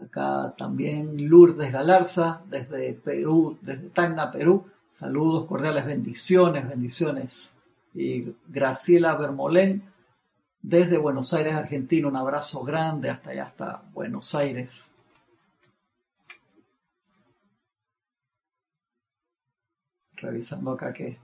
Acá 0.02 0.54
también 0.56 1.28
Lourdes 1.28 1.70
Galarza, 1.70 2.40
desde 2.48 2.94
Perú, 2.94 3.58
desde 3.60 3.90
Tacna, 3.90 4.32
Perú. 4.32 4.64
Saludos 4.90 5.44
cordiales, 5.44 5.84
bendiciones, 5.84 6.66
bendiciones. 6.66 7.58
Y 7.92 8.34
Graciela 8.48 9.14
Bermolén, 9.16 9.82
desde 10.62 10.96
Buenos 10.96 11.34
Aires, 11.34 11.52
Argentina. 11.52 12.08
Un 12.08 12.16
abrazo 12.16 12.64
grande 12.64 13.10
hasta 13.10 13.32
allá, 13.32 13.44
hasta 13.44 13.82
Buenos 13.92 14.34
Aires. 14.34 14.92
Revisando 20.16 20.72
acá 20.72 20.92
que 20.92 21.18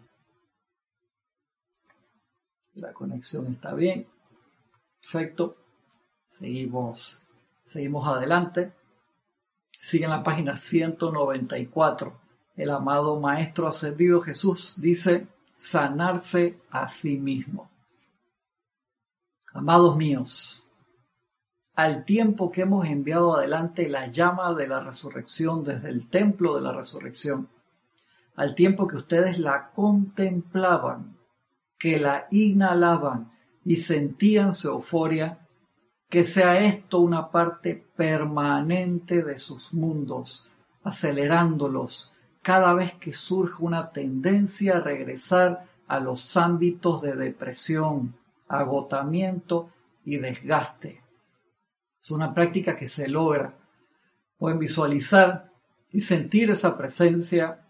la 2.75 2.93
conexión 2.93 3.47
está 3.53 3.75
bien. 3.75 4.07
Perfecto. 5.01 5.57
Seguimos 6.29 7.23
Seguimos 7.65 8.07
adelante. 8.07 8.73
Sigue 9.71 10.05
en 10.05 10.11
la 10.11 10.23
página 10.23 10.59
194. 10.59 12.13
El 12.57 12.71
amado 12.71 13.19
Maestro 13.19 13.67
Ascendido 13.67 14.21
Jesús 14.21 14.75
dice, 14.79 15.27
sanarse 15.59 16.55
a 16.71 16.89
sí 16.89 17.17
mismo. 17.17 17.71
Amados 19.55 19.97
míos, 19.97 20.67
al 21.75 22.05
tiempo 22.05 22.53
que 22.53 22.63
hemos 22.63 22.87
enviado 22.87 23.35
adelante 23.35 23.89
la 23.89 24.09
llama 24.09 24.53
de 24.55 24.69
la 24.69 24.81
resurrección 24.81 25.65
desde 25.65 25.89
el 25.89 26.09
templo 26.11 26.55
de 26.55 26.61
la 26.61 26.73
resurrección, 26.73 27.49
al 28.37 28.55
tiempo 28.55 28.87
que 28.87 28.97
ustedes 28.97 29.39
la 29.39 29.71
contemplaban, 29.71 31.17
que 31.79 31.99
la 31.99 32.27
inhalaban 32.31 33.33
y 33.65 33.77
sentían 33.77 34.55
su 34.55 34.69
euforia, 34.69 35.47
que 36.09 36.25
sea 36.25 36.59
esto 36.59 37.01
una 37.01 37.31
parte 37.31 37.87
permanente 37.97 39.23
de 39.23 39.39
sus 39.39 39.73
mundos, 39.73 40.51
acelerándolos 40.83 42.15
cada 42.43 42.75
vez 42.75 42.95
que 42.95 43.13
surge 43.13 43.63
una 43.63 43.91
tendencia 43.93 44.77
a 44.77 44.81
regresar 44.81 45.67
a 45.87 46.01
los 46.01 46.37
ámbitos 46.37 47.01
de 47.01 47.15
depresión, 47.15 48.17
agotamiento 48.49 49.71
y 50.05 50.17
desgaste. 50.19 51.03
Es 52.01 52.11
una 52.11 52.35
práctica 52.35 52.77
que 52.77 52.89
se 52.89 53.09
logra. 53.09 53.55
Pueden 54.37 54.59
visualizar 54.59 55.53
y 55.93 56.01
sentir 56.01 56.51
esa 56.51 56.77
presencia 56.77 57.65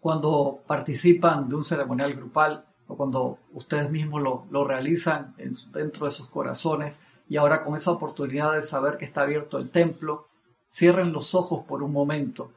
cuando 0.00 0.62
participan 0.66 1.48
de 1.48 1.56
un 1.56 1.64
ceremonial 1.64 2.14
grupal 2.14 2.64
o 2.86 2.96
cuando 2.96 3.38
ustedes 3.52 3.90
mismos 3.90 4.22
lo, 4.22 4.64
realizan 4.64 5.34
dentro 5.72 6.06
de 6.06 6.12
sus 6.12 6.28
corazones 6.28 7.02
y 7.28 7.36
ahora 7.36 7.64
con 7.64 7.74
esa 7.74 7.90
oportunidad 7.90 8.54
de 8.54 8.62
saber 8.62 8.96
que 8.96 9.04
está 9.04 9.22
abierto 9.22 9.58
el 9.58 9.70
templo, 9.70 10.28
cierren 10.68 11.12
los 11.12 11.34
ojos 11.34 11.64
por 11.64 11.82
un 11.82 11.92
momento 11.92 12.52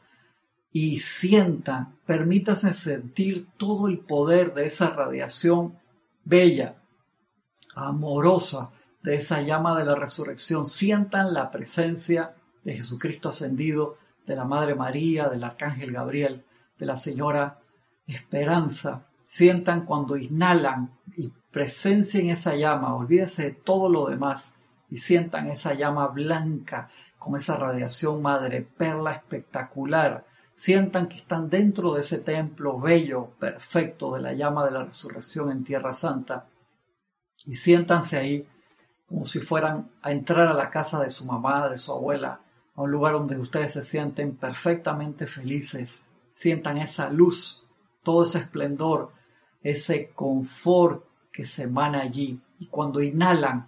y 0.71 0.99
sientan, 0.99 1.97
permítanse 2.05 2.73
sentir 2.73 3.47
todo 3.57 3.87
el 3.87 3.99
poder 3.99 4.53
de 4.53 4.67
esa 4.67 4.91
radiación 4.91 5.79
bella, 6.23 6.75
amorosa, 7.75 8.71
de 9.01 9.15
esa 9.15 9.41
llama 9.41 9.77
de 9.77 9.85
la 9.85 9.95
resurrección. 9.95 10.65
Sientan 10.65 11.33
la 11.33 11.49
presencia 11.49 12.35
de 12.63 12.75
Jesucristo 12.75 13.29
ascendido, 13.29 13.97
de 14.27 14.35
la 14.35 14.45
Madre 14.45 14.75
María, 14.75 15.27
del 15.27 15.43
Arcángel 15.43 15.91
Gabriel, 15.91 16.45
de 16.79 16.85
la 16.85 16.97
Señora 16.97 17.59
Esperanza. 18.07 19.05
Sientan 19.23 19.85
cuando 19.85 20.17
inhalan 20.17 20.89
y 21.15 21.31
presencien 21.51 22.29
esa 22.29 22.55
llama, 22.55 22.95
olvídense 22.95 23.43
de 23.43 23.51
todo 23.51 23.89
lo 23.89 24.07
demás 24.07 24.55
y 24.89 24.97
sientan 24.97 25.49
esa 25.49 25.73
llama 25.73 26.07
blanca 26.07 26.89
con 27.17 27.35
esa 27.35 27.57
radiación 27.57 28.21
madre 28.21 28.61
perla 28.61 29.11
espectacular. 29.11 30.25
Sientan 30.55 31.07
que 31.07 31.17
están 31.17 31.49
dentro 31.49 31.93
de 31.93 32.01
ese 32.01 32.19
templo 32.19 32.79
bello, 32.79 33.31
perfecto 33.39 34.13
de 34.15 34.21
la 34.21 34.33
llama 34.33 34.65
de 34.65 34.71
la 34.71 34.83
resurrección 34.83 35.51
en 35.51 35.63
Tierra 35.63 35.93
Santa. 35.93 36.47
Y 37.45 37.55
siéntanse 37.55 38.17
ahí 38.17 38.47
como 39.07 39.25
si 39.25 39.39
fueran 39.39 39.89
a 40.01 40.11
entrar 40.11 40.47
a 40.47 40.53
la 40.53 40.69
casa 40.69 41.01
de 41.01 41.09
su 41.09 41.25
mamá, 41.25 41.69
de 41.69 41.77
su 41.77 41.91
abuela, 41.91 42.41
a 42.75 42.81
un 42.81 42.91
lugar 42.91 43.13
donde 43.13 43.37
ustedes 43.37 43.73
se 43.73 43.83
sienten 43.83 44.35
perfectamente 44.35 45.27
felices. 45.27 46.05
Sientan 46.39 46.77
esa 46.77 47.09
luz, 47.09 47.65
todo 48.01 48.23
ese 48.23 48.37
esplendor, 48.37 49.11
ese 49.61 50.11
confort 50.11 51.03
que 51.33 51.43
se 51.43 51.63
emana 51.63 51.99
allí. 51.99 52.39
Y 52.59 52.67
cuando 52.67 53.01
inhalan, 53.01 53.67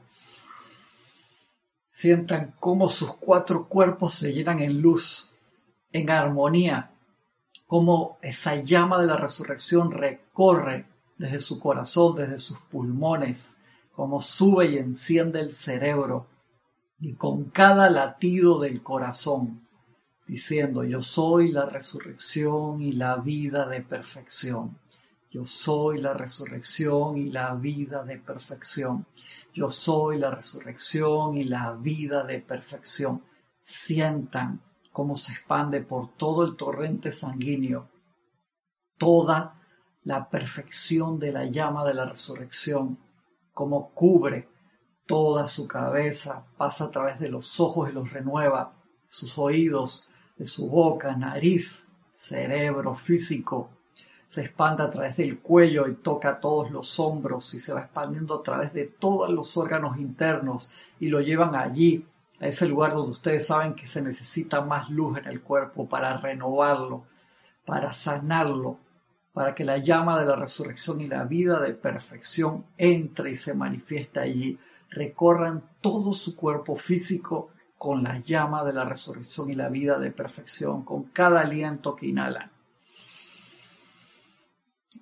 Sientan 1.92 2.56
cómo 2.62 2.88
sus 2.88 3.14
cuatro 3.18 3.68
cuerpos 3.68 4.14
se 4.16 4.32
llenan 4.32 4.62
en 4.62 4.82
luz, 4.82 5.30
en 5.92 6.10
armonía, 6.10 6.94
cómo 7.68 8.18
esa 8.22 8.56
llama 8.56 9.02
de 9.02 9.08
la 9.08 9.18
resurrección 9.18 9.92
recorre 9.92 10.88
desde 11.18 11.42
su 11.42 11.60
corazón, 11.60 12.16
desde 12.16 12.40
sus 12.40 12.58
pulmones, 12.62 13.58
cómo 13.92 14.22
sube 14.22 14.68
y 14.68 14.78
enciende 14.78 15.42
el 15.42 15.52
cerebro 15.52 16.28
y 17.02 17.16
con 17.16 17.50
cada 17.52 17.90
latido 17.90 18.60
del 18.60 18.82
corazón, 18.82 19.68
diciendo, 20.32 20.86
yo 20.86 21.02
soy 21.02 21.52
la 21.52 21.65
resurrección 21.65 22.82
y 22.82 22.94
la 22.94 23.17
vida 23.17 23.65
de 23.65 23.82
perfección. 23.82 24.78
Yo 25.30 25.46
soy 25.46 26.00
la 26.00 26.13
resurrección 26.13 27.17
y 27.17 27.26
la 27.30 27.54
vida 27.54 28.06
de 28.06 28.17
perfección. 28.17 29.06
Yo 29.54 29.70
soy 29.70 30.20
la 30.20 30.32
resurrección 30.32 31.36
y 31.36 31.44
la 31.44 31.74
vida 31.74 32.24
de 32.24 32.39
perfección. 32.39 33.26
Sientan 33.62 34.62
cómo 34.94 35.17
se 35.17 35.34
expande 35.34 35.82
por 35.82 36.15
todo 36.15 36.46
el 36.46 36.56
torrente 36.56 37.12
sanguíneo 37.12 37.89
toda 38.98 39.60
la 40.06 40.30
perfección 40.30 41.20
de 41.20 41.34
la 41.34 41.44
llama 41.44 41.84
de 41.84 41.94
la 41.94 42.06
resurrección, 42.06 43.00
como 43.52 43.94
cubre 43.94 44.48
toda 45.06 45.46
su 45.48 45.67
cabeza, 45.67 46.46
pasa 46.56 46.86
a 46.86 46.91
través 46.91 47.20
de 47.20 47.28
los 47.28 47.60
ojos 47.60 47.89
y 47.89 47.91
los 47.91 48.13
renueva, 48.13 48.76
sus 49.10 49.38
oídos, 49.38 50.08
de 50.42 50.48
su 50.48 50.68
boca, 50.68 51.16
nariz, 51.16 51.86
cerebro 52.12 52.96
físico, 52.96 53.70
se 54.28 54.42
expande 54.42 54.82
a 54.82 54.90
través 54.90 55.18
del 55.18 55.38
cuello 55.38 55.88
y 55.88 55.94
toca 55.94 56.40
todos 56.40 56.72
los 56.72 57.00
hombros 57.00 57.54
y 57.54 57.60
se 57.60 57.72
va 57.76 57.82
expandiendo 57.82 58.34
a 58.34 58.42
través 58.42 58.74
de 58.74 58.88
todos 58.88 59.30
los 59.30 59.56
órganos 59.56 60.00
internos 60.00 60.72
y 61.00 61.10
lo 61.10 61.22
llevan 61.22 61.54
allí, 61.54 62.08
a 62.40 62.48
ese 62.48 62.68
lugar 62.68 62.94
donde 62.94 63.12
ustedes 63.12 63.46
saben 63.46 63.76
que 63.76 63.86
se 63.86 64.02
necesita 64.02 64.62
más 64.62 64.90
luz 64.90 65.20
en 65.20 65.28
el 65.28 65.42
cuerpo 65.42 65.88
para 65.88 66.18
renovarlo, 66.18 67.04
para 67.64 67.94
sanarlo, 67.94 68.80
para 69.34 69.54
que 69.54 69.64
la 69.64 69.78
llama 69.78 70.20
de 70.20 70.26
la 70.26 70.38
resurrección 70.38 71.02
y 71.02 71.08
la 71.08 71.24
vida 71.24 71.60
de 71.60 71.76
perfección 71.76 72.66
entre 72.80 73.30
y 73.30 73.36
se 73.36 73.54
manifieste 73.54 74.20
allí, 74.20 74.58
recorran 74.90 75.62
todo 75.82 76.14
su 76.14 76.36
cuerpo 76.36 76.76
físico 76.76 77.52
con 77.82 78.04
la 78.04 78.20
llama 78.20 78.63
de 78.63 78.74
la 78.74 78.86
resurrección 78.86 79.50
y 79.50 79.56
la 79.56 79.67
vida 79.67 79.98
de 79.98 80.12
perfección, 80.12 80.84
con 80.84 81.06
cada 81.06 81.41
aliento 81.41 81.96
que 81.96 82.06
inhalan 82.06 82.52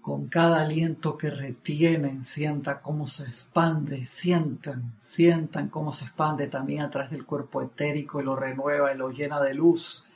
con 0.01 0.27
cada 0.27 0.61
aliento 0.61 1.17
que 1.17 1.29
retienen, 1.29 2.23
sienta 2.23 2.81
cómo 2.81 3.05
se 3.07 3.23
expande, 3.23 4.05
sientan, 4.07 4.93
sientan 4.97 5.67
cómo 5.69 5.91
se 5.93 6.05
expande 6.05 6.47
también 6.47 6.81
a 6.81 6.89
través 6.89 7.11
del 7.11 7.25
cuerpo 7.25 7.61
etérico 7.61 8.21
y 8.21 8.23
lo 8.23 8.35
renueva 8.35 8.93
y 8.93 8.97
lo 8.97 9.09
llena 9.09 9.41
de 9.41 9.53
luz, 9.53 10.07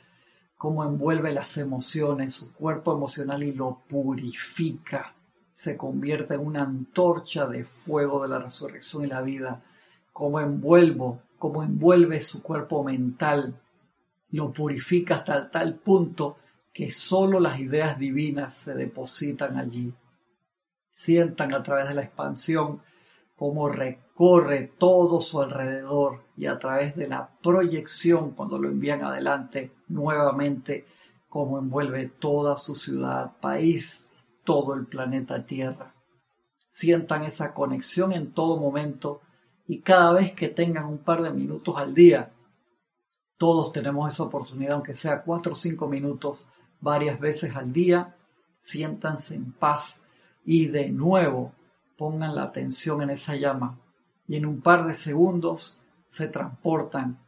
cómo 0.56 0.84
envuelve 0.84 1.32
las 1.32 1.56
emociones, 1.58 2.34
su 2.34 2.52
cuerpo 2.52 2.94
emocional 2.94 3.42
y 3.42 3.52
lo 3.52 3.82
purifica. 3.86 5.14
Se 5.52 5.76
convierte 5.76 6.34
en 6.34 6.40
una 6.40 6.62
antorcha 6.62 7.46
de 7.46 7.64
fuego 7.64 8.22
de 8.22 8.28
la 8.28 8.38
resurrección 8.38 9.04
y 9.04 9.08
la 9.08 9.22
vida. 9.22 9.62
Cómo 10.12 10.40
envuelvo, 10.40 11.20
cómo 11.38 11.62
envuelve 11.62 12.20
su 12.20 12.42
cuerpo 12.42 12.82
mental, 12.84 13.60
lo 14.30 14.52
purifica 14.52 15.16
hasta 15.16 15.50
tal 15.50 15.74
punto 15.74 16.38
que 16.72 16.90
solo 16.90 17.38
las 17.38 17.60
ideas 17.60 17.98
divinas 17.98 18.54
se 18.54 18.74
depositan 18.74 19.56
allí. 19.58 19.94
Sientan 20.90 21.54
a 21.54 21.62
través 21.62 21.88
de 21.88 21.94
la 21.94 22.02
expansión 22.02 22.82
cómo 23.36 23.68
recorre 23.68 24.72
todo 24.78 25.20
su 25.20 25.40
alrededor 25.40 26.24
y 26.36 26.46
a 26.46 26.58
través 26.58 26.96
de 26.96 27.08
la 27.08 27.28
proyección 27.42 28.30
cuando 28.32 28.58
lo 28.58 28.68
envían 28.68 29.04
adelante 29.04 29.72
nuevamente 29.88 30.86
cómo 31.28 31.58
envuelve 31.58 32.06
toda 32.06 32.56
su 32.56 32.74
ciudad, 32.74 33.32
país, 33.40 34.10
todo 34.44 34.74
el 34.74 34.86
planeta 34.86 35.44
Tierra. 35.44 35.94
Sientan 36.68 37.24
esa 37.24 37.54
conexión 37.54 38.12
en 38.12 38.32
todo 38.32 38.56
momento 38.56 39.20
y 39.66 39.80
cada 39.80 40.12
vez 40.12 40.32
que 40.32 40.48
tengan 40.48 40.84
un 40.84 40.98
par 40.98 41.22
de 41.22 41.30
minutos 41.30 41.76
al 41.78 41.94
día, 41.94 42.32
todos 43.36 43.72
tenemos 43.72 44.12
esa 44.12 44.24
oportunidad, 44.24 44.74
aunque 44.74 44.94
sea 44.94 45.22
cuatro 45.22 45.52
o 45.52 45.56
cinco 45.56 45.88
minutos, 45.88 46.46
varias 46.80 47.18
veces 47.18 47.56
al 47.56 47.72
día, 47.72 48.14
siéntanse 48.60 49.34
en 49.34 49.52
paz 49.52 50.02
y 50.44 50.66
de 50.66 50.90
nuevo 50.90 51.52
pongan 51.96 52.34
la 52.34 52.44
atención 52.44 53.02
en 53.02 53.10
esa 53.10 53.36
llama. 53.36 53.78
Y 54.26 54.36
en 54.36 54.46
un 54.46 54.60
par 54.60 54.86
de 54.86 54.94
segundos 54.94 55.80
se 56.08 56.28
transportan 56.28 57.18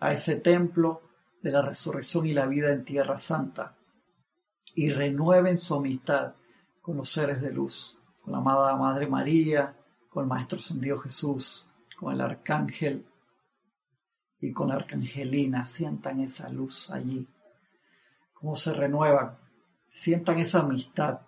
a 0.00 0.12
ese 0.12 0.36
templo 0.36 1.02
de 1.42 1.50
la 1.50 1.62
resurrección 1.62 2.26
y 2.26 2.32
la 2.32 2.46
vida 2.46 2.72
en 2.72 2.84
Tierra 2.84 3.18
Santa. 3.18 3.76
Y 4.74 4.90
renueven 4.90 5.58
su 5.58 5.74
amistad 5.74 6.34
con 6.82 6.96
los 6.96 7.10
seres 7.10 7.40
de 7.40 7.52
luz, 7.52 7.98
con 8.22 8.32
la 8.32 8.38
amada 8.38 8.76
Madre 8.76 9.06
María, 9.06 9.74
con 10.08 10.24
el 10.24 10.28
Maestro 10.28 10.58
Ascendido 10.58 10.98
Jesús, 10.98 11.66
con 11.96 12.12
el 12.14 12.20
Arcángel 12.20 13.04
y 14.40 14.52
con 14.52 14.68
la 14.68 14.74
Arcangelina. 14.76 15.64
Sientan 15.64 16.20
esa 16.20 16.48
luz 16.50 16.90
allí, 16.90 17.26
cómo 18.32 18.54
se 18.54 18.74
renuevan, 18.74 19.36
sientan 19.86 20.38
esa 20.38 20.60
amistad 20.60 21.20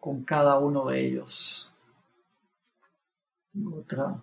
con 0.00 0.24
cada 0.24 0.58
uno 0.58 0.86
de 0.86 1.06
ellos. 1.06 1.72
Otra. 3.72 4.22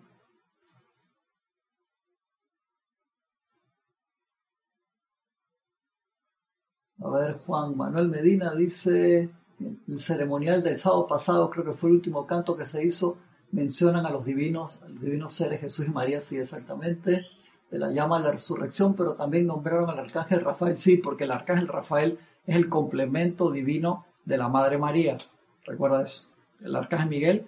A 7.01 7.09
ver, 7.09 7.37
Juan 7.39 7.77
Manuel 7.77 8.09
Medina 8.09 8.55
dice, 8.55 9.29
el 9.59 9.99
ceremonial 9.99 10.63
del 10.63 10.77
sábado 10.77 11.07
pasado, 11.07 11.49
creo 11.49 11.65
que 11.65 11.73
fue 11.73 11.89
el 11.89 11.97
último 11.97 12.25
canto 12.25 12.57
que 12.57 12.65
se 12.65 12.83
hizo, 12.83 13.17
mencionan 13.55 14.05
a 14.05 14.09
los 14.09 14.25
divinos, 14.25 14.81
a 14.83 14.89
los 14.89 15.01
divinos 15.01 15.33
seres 15.33 15.61
Jesús 15.61 15.87
y 15.87 15.91
María, 15.91 16.21
sí, 16.21 16.37
exactamente, 16.37 17.25
de 17.71 17.79
la 17.79 17.91
llama 17.91 18.19
de 18.19 18.25
la 18.25 18.31
resurrección, 18.33 18.95
pero 18.95 19.13
también 19.13 19.47
nombraron 19.47 19.89
al 19.89 19.99
arcángel 19.99 20.41
Rafael, 20.41 20.77
sí, 20.77 20.97
porque 20.97 21.23
el 21.23 21.31
arcángel 21.31 21.67
Rafael 21.67 22.19
es 22.45 22.55
el 22.55 22.69
complemento 22.69 23.51
divino 23.51 24.05
de 24.25 24.37
la 24.37 24.49
Madre 24.49 24.77
María. 24.77 25.17
¿Recuerda 25.65 26.03
eso? 26.03 26.27
El 26.61 26.75
arcángel 26.75 27.09
Miguel 27.09 27.47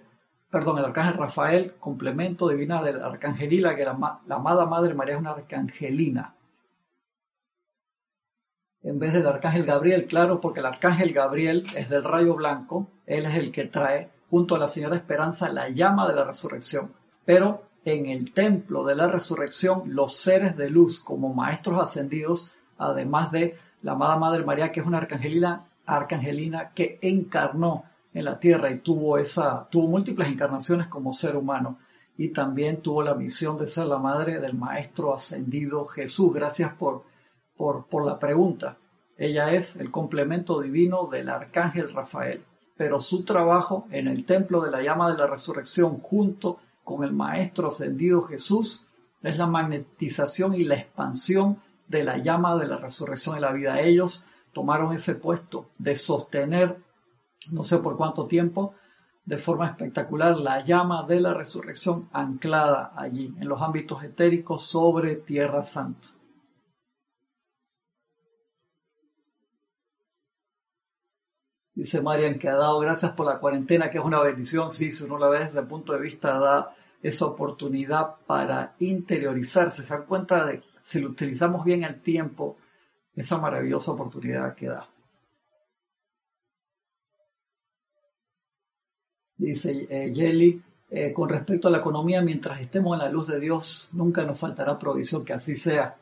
perdón, 0.50 0.78
el 0.78 0.84
arcángel 0.84 1.14
Rafael, 1.14 1.74
complemento 1.78 2.48
divina 2.48 2.82
de 2.82 2.94
la 2.94 3.06
arcangelina, 3.06 3.76
que 3.76 3.84
la, 3.84 4.20
la 4.26 4.36
amada 4.36 4.66
Madre 4.66 4.94
María 4.94 5.14
es 5.14 5.20
una 5.20 5.32
arcangelina. 5.32 6.34
En 8.82 8.98
vez 8.98 9.12
del 9.12 9.26
arcángel 9.26 9.66
Gabriel, 9.66 10.06
claro, 10.06 10.40
porque 10.40 10.60
el 10.60 10.66
arcángel 10.66 11.12
Gabriel 11.12 11.64
es 11.76 11.90
del 11.90 12.04
rayo 12.04 12.34
blanco, 12.36 12.88
él 13.06 13.26
es 13.26 13.36
el 13.36 13.52
que 13.52 13.66
trae 13.66 14.10
junto 14.30 14.54
a 14.54 14.58
la 14.58 14.68
Señora 14.68 14.96
Esperanza 14.96 15.48
la 15.48 15.68
llama 15.68 16.08
de 16.08 16.14
la 16.14 16.24
resurrección. 16.24 16.92
Pero 17.24 17.62
en 17.84 18.06
el 18.06 18.32
templo 18.32 18.84
de 18.84 18.94
la 18.94 19.08
resurrección, 19.08 19.82
los 19.86 20.16
seres 20.16 20.56
de 20.56 20.70
luz 20.70 21.00
como 21.00 21.32
maestros 21.32 21.80
ascendidos, 21.80 22.52
además 22.76 23.32
de 23.32 23.56
la 23.82 23.92
amada 23.92 24.16
Madre 24.16 24.44
María, 24.44 24.72
que 24.72 24.80
es 24.80 24.86
una 24.86 24.98
arcangelina, 24.98 25.64
arcangelina 25.86 26.70
que 26.70 26.98
encarnó 27.00 27.84
en 28.12 28.24
la 28.24 28.38
tierra 28.38 28.70
y 28.70 28.78
tuvo 28.78 29.18
esa, 29.18 29.68
tuvo 29.70 29.88
múltiples 29.88 30.28
encarnaciones 30.28 30.88
como 30.88 31.12
ser 31.12 31.36
humano 31.36 31.78
y 32.16 32.30
también 32.30 32.82
tuvo 32.82 33.02
la 33.02 33.14
misión 33.14 33.56
de 33.58 33.66
ser 33.66 33.86
la 33.86 33.98
madre 33.98 34.40
del 34.40 34.54
maestro 34.54 35.14
ascendido 35.14 35.86
Jesús. 35.86 36.34
Gracias 36.34 36.72
por, 36.74 37.04
por, 37.56 37.86
por 37.86 38.04
la 38.04 38.18
pregunta. 38.18 38.76
Ella 39.16 39.52
es 39.52 39.76
el 39.76 39.90
complemento 39.90 40.60
divino 40.60 41.06
del 41.06 41.28
arcángel 41.28 41.92
Rafael, 41.92 42.42
pero 42.78 42.98
su 43.00 43.24
trabajo 43.24 43.86
en 43.90 44.08
el 44.08 44.24
templo 44.24 44.62
de 44.62 44.70
la 44.70 44.82
llama 44.82 45.10
de 45.10 45.18
la 45.18 45.26
resurrección 45.26 45.98
junto 45.98 46.58
con 46.84 47.04
el 47.04 47.12
maestro 47.12 47.68
ascendido 47.68 48.22
Jesús 48.22 48.86
es 49.22 49.36
la 49.36 49.46
magnetización 49.46 50.54
y 50.54 50.64
la 50.64 50.76
expansión 50.76 51.60
de 51.86 52.04
la 52.04 52.16
llama 52.16 52.56
de 52.56 52.66
la 52.66 52.78
resurrección 52.78 53.36
y 53.36 53.40
la 53.40 53.52
vida. 53.52 53.80
Ellos 53.80 54.24
tomaron 54.52 54.94
ese 54.94 55.16
puesto 55.16 55.66
de 55.76 55.98
sostener 55.98 56.78
no 57.52 57.62
sé 57.62 57.78
por 57.78 57.96
cuánto 57.96 58.26
tiempo, 58.26 58.74
de 59.24 59.38
forma 59.38 59.68
espectacular 59.68 60.36
la 60.38 60.64
llama 60.64 61.04
de 61.06 61.20
la 61.20 61.34
resurrección 61.34 62.08
anclada 62.12 62.92
allí, 62.96 63.34
en 63.38 63.48
los 63.48 63.60
ámbitos 63.60 64.02
etéricos 64.02 64.62
sobre 64.62 65.16
Tierra 65.16 65.64
Santa. 65.64 66.08
Dice 71.78 72.02
Marian 72.02 72.40
que 72.40 72.48
ha 72.48 72.56
dado 72.56 72.80
gracias 72.80 73.12
por 73.12 73.24
la 73.24 73.38
cuarentena, 73.38 73.88
que 73.88 73.98
es 73.98 74.04
una 74.04 74.20
bendición. 74.20 74.70
Sí, 74.72 74.90
si 74.90 75.04
uno 75.04 75.16
la 75.16 75.28
ve 75.28 75.38
desde 75.38 75.60
el 75.60 75.66
punto 75.68 75.92
de 75.92 76.00
vista, 76.00 76.36
da 76.36 76.74
esa 77.00 77.26
oportunidad 77.26 78.16
para 78.26 78.74
interiorizarse. 78.80 79.82
Se 79.82 79.94
dan 79.94 80.04
cuenta 80.04 80.44
de, 80.44 80.62
si 80.82 81.00
lo 81.00 81.10
utilizamos 81.10 81.64
bien 81.64 81.84
el 81.84 82.00
tiempo, 82.00 82.56
esa 83.14 83.38
maravillosa 83.38 83.92
oportunidad 83.92 84.56
que 84.56 84.66
da. 84.66 84.88
dice 89.36 89.86
eh, 89.88 90.12
Jelly, 90.12 90.60
eh, 90.90 91.12
con 91.12 91.28
respecto 91.28 91.68
a 91.68 91.70
la 91.70 91.78
economía, 91.78 92.20
mientras 92.22 92.60
estemos 92.60 92.94
en 92.94 93.04
la 93.04 93.08
luz 93.08 93.28
de 93.28 93.38
Dios, 93.38 93.88
nunca 93.92 94.24
nos 94.24 94.36
faltará 94.36 94.76
provisión, 94.76 95.24
que 95.24 95.32
así 95.32 95.56
sea. 95.56 95.96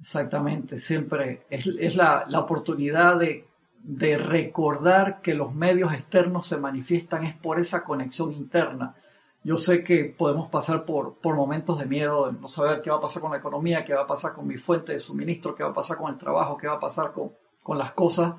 Exactamente, 0.00 0.80
siempre 0.80 1.46
es, 1.48 1.94
la, 1.94 2.26
oportunidad 2.40 3.20
de, 3.20 3.46
de, 3.84 4.18
recordar 4.18 5.20
que 5.20 5.34
los 5.34 5.54
medios 5.54 5.92
externos 5.92 6.46
se 6.46 6.58
manifiestan 6.58 7.24
es 7.24 7.34
por 7.36 7.60
esa 7.60 7.84
conexión 7.84 8.32
interna. 8.32 8.96
Yo 9.42 9.58
sé 9.58 9.84
que 9.84 10.04
podemos 10.04 10.48
pasar 10.48 10.84
por, 10.84 11.16
por 11.18 11.36
momentos 11.36 11.78
de 11.78 11.86
miedo, 11.86 12.26
de 12.26 12.38
no 12.40 12.48
saber 12.48 12.80
qué 12.80 12.90
va 12.90 12.96
a 12.96 13.00
pasar 13.00 13.20
con 13.20 13.32
la 13.32 13.38
economía, 13.38 13.84
qué 13.84 13.94
va 13.94 14.02
a 14.02 14.06
pasar 14.06 14.32
con 14.32 14.46
mi 14.46 14.56
fuente 14.56 14.92
de 14.92 14.98
suministro, 14.98 15.54
qué 15.54 15.62
va 15.62 15.70
a 15.70 15.74
pasar 15.74 15.98
con 15.98 16.10
el 16.10 16.18
trabajo, 16.18 16.56
qué 16.56 16.66
va 16.66 16.74
a 16.74 16.80
pasar 16.80 17.12
con, 17.12 17.32
con 17.62 17.76
las 17.76 17.92
cosas. 17.92 18.34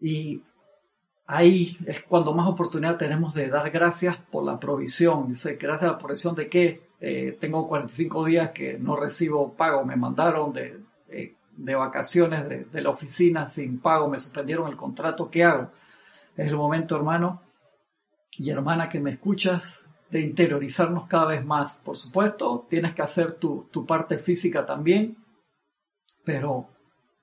Y 0.00 0.42
ahí 1.26 1.76
es 1.86 2.02
cuando 2.02 2.32
más 2.34 2.48
oportunidad 2.48 2.96
tenemos 2.96 3.34
de 3.34 3.48
dar 3.48 3.70
gracias 3.70 4.16
por 4.16 4.44
la 4.44 4.60
provisión. 4.60 5.28
Dice, 5.28 5.56
gracias 5.56 5.90
a 5.90 5.92
la 5.94 5.98
provisión 5.98 6.34
de 6.34 6.48
que 6.48 6.92
eh, 7.00 7.36
tengo 7.40 7.66
45 7.66 8.24
días 8.24 8.50
que 8.50 8.78
no 8.78 8.94
recibo 8.94 9.54
pago, 9.54 9.84
me 9.84 9.96
mandaron 9.96 10.52
de, 10.52 10.80
de, 11.64 11.74
vacaciones 11.74 12.48
de, 12.48 12.80
la 12.80 12.90
oficina 12.90 13.46
sin 13.46 13.78
pago, 13.78 14.08
me 14.08 14.18
suspendieron 14.18 14.68
el 14.68 14.76
contrato, 14.76 15.30
¿qué 15.30 15.44
hago? 15.44 15.70
Es 16.36 16.48
el 16.48 16.56
momento, 16.56 16.96
hermano 16.96 17.40
y 18.38 18.50
hermana 18.50 18.88
que 18.88 19.00
me 19.00 19.10
escuchas, 19.10 19.84
de 20.10 20.20
interiorizarnos 20.20 21.06
cada 21.06 21.26
vez 21.26 21.44
más. 21.44 21.80
Por 21.82 21.96
supuesto, 21.96 22.66
tienes 22.68 22.94
que 22.94 23.02
hacer 23.02 23.34
tu, 23.34 23.68
tu 23.70 23.86
parte 23.86 24.18
física 24.18 24.66
también, 24.66 25.16
pero 26.24 26.68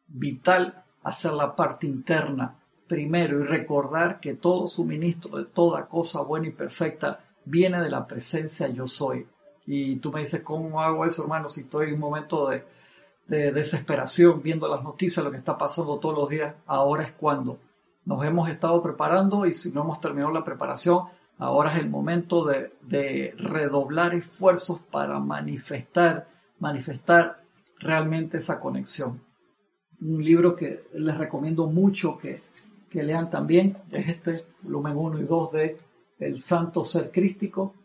vital 0.08 0.84
hacer 1.04 1.34
la 1.34 1.56
parte 1.56 1.86
interna 1.86 2.56
primero 2.88 3.39
y 3.39 3.43
recordar 3.43 4.19
que 4.19 4.34
todo 4.34 4.67
suministro 4.67 5.38
de 5.38 5.45
toda 5.45 5.88
cosa 5.88 6.21
buena 6.21 6.47
y 6.47 6.52
perfecta 6.52 7.19
viene 7.45 7.82
de 7.82 7.89
la 7.89 8.08
presencia 8.08 8.67
yo 8.67 8.88
soy. 8.88 9.28
Y 9.65 9.97
tú 9.97 10.12
me 10.12 10.21
dices, 10.21 10.41
¿cómo 10.41 10.82
hago 10.82 11.06
eso, 11.06 11.21
hermano? 11.21 11.47
Si 11.47 11.62
estoy 11.62 11.89
en 11.89 11.93
un 11.93 11.99
momento 11.99 12.49
de, 12.49 12.63
desesperación 13.29 14.41
viendo 14.41 14.67
las 14.67 14.83
noticias, 14.83 15.23
lo 15.23 15.31
que 15.31 15.37
está 15.37 15.57
pasando 15.57 15.99
todos 15.99 16.15
los 16.15 16.29
días, 16.29 16.55
ahora 16.65 17.03
es 17.03 17.11
cuando 17.13 17.59
nos 18.05 18.25
hemos 18.25 18.49
estado 18.49 18.81
preparando 18.81 19.45
y 19.45 19.53
si 19.53 19.71
no 19.71 19.81
hemos 19.81 20.01
terminado 20.01 20.31
la 20.31 20.43
preparación, 20.43 21.05
ahora 21.37 21.73
es 21.73 21.79
el 21.79 21.89
momento 21.89 22.43
de, 22.45 22.73
de 22.81 23.35
redoblar 23.37 24.15
esfuerzos 24.15 24.79
para 24.91 25.19
manifestar, 25.19 26.27
manifestar 26.59 27.43
realmente 27.77 28.37
esa 28.37 28.59
conexión. 28.59 29.21
Un 30.01 30.23
libro 30.23 30.55
que 30.55 30.87
les 30.93 31.17
recomiendo 31.17 31.67
mucho 31.67 32.17
que 32.17 32.41
que 32.89 33.03
lean 33.03 33.29
también, 33.29 33.77
es 33.91 34.07
este 34.07 34.45
volumen 34.63 34.97
1 34.97 35.19
y 35.19 35.23
2 35.23 35.51
de 35.51 35.77
El 36.19 36.41
Santo 36.41 36.83
Ser 36.83 37.11
Crístico. 37.11 37.75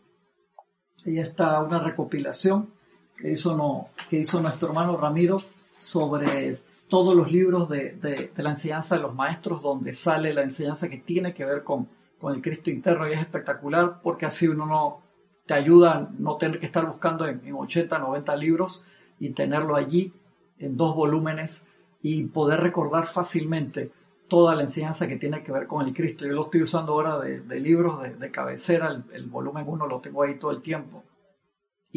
Ahí 1.05 1.19
está 1.19 1.61
una 1.61 1.79
recopilación 1.79 2.73
que 3.17 3.31
hizo, 3.31 3.55
nuestro 3.55 4.67
hermano 4.67 4.97
Ramiro 4.97 5.37
sobre 5.77 6.59
todos 6.87 7.15
los 7.15 7.31
libros 7.31 7.69
de, 7.69 8.31
la 8.35 8.51
enseñanza 8.51 8.95
de 8.95 9.01
los 9.01 9.15
maestros 9.15 9.63
donde 9.63 9.93
sale 9.93 10.33
la 10.33 10.43
enseñanza 10.43 10.89
que 10.89 10.97
tiene 10.97 11.33
que 11.33 11.45
ver 11.45 11.63
con, 11.63 11.87
con 12.19 12.33
el 12.33 12.41
Cristo 12.41 12.69
interno 12.69 13.07
y 13.07 13.13
es 13.13 13.19
espectacular 13.19 13.99
porque 14.01 14.25
así 14.25 14.47
uno 14.47 14.65
no 14.65 15.01
te 15.45 15.53
ayuda 15.53 15.93
a 15.93 16.09
no 16.17 16.37
tener 16.37 16.59
que 16.59 16.65
estar 16.65 16.85
buscando 16.85 17.27
en, 17.27 17.41
en 17.45 17.53
80, 17.53 17.97
90 17.99 18.35
libros 18.35 18.83
y 19.19 19.29
tenerlo 19.29 19.75
allí 19.75 20.13
en 20.59 20.77
dos 20.77 20.95
volúmenes 20.95 21.65
y 22.01 22.23
poder 22.25 22.61
recordar 22.61 23.07
fácilmente 23.07 23.91
toda 24.27 24.55
la 24.55 24.63
enseñanza 24.63 25.07
que 25.07 25.17
tiene 25.17 25.43
que 25.43 25.51
ver 25.51 25.67
con 25.67 25.85
el 25.85 25.93
Cristo. 25.93 26.25
Yo 26.25 26.33
lo 26.33 26.43
estoy 26.45 26.63
usando 26.63 26.93
ahora 26.93 27.19
de, 27.19 27.59
libros 27.59 28.01
de, 28.19 28.31
cabecera, 28.31 29.03
el, 29.11 29.25
volumen 29.25 29.65
1 29.67 29.87
lo 29.87 29.99
tengo 29.99 30.23
ahí 30.23 30.35
todo 30.35 30.51
el 30.51 30.61
tiempo. 30.61 31.03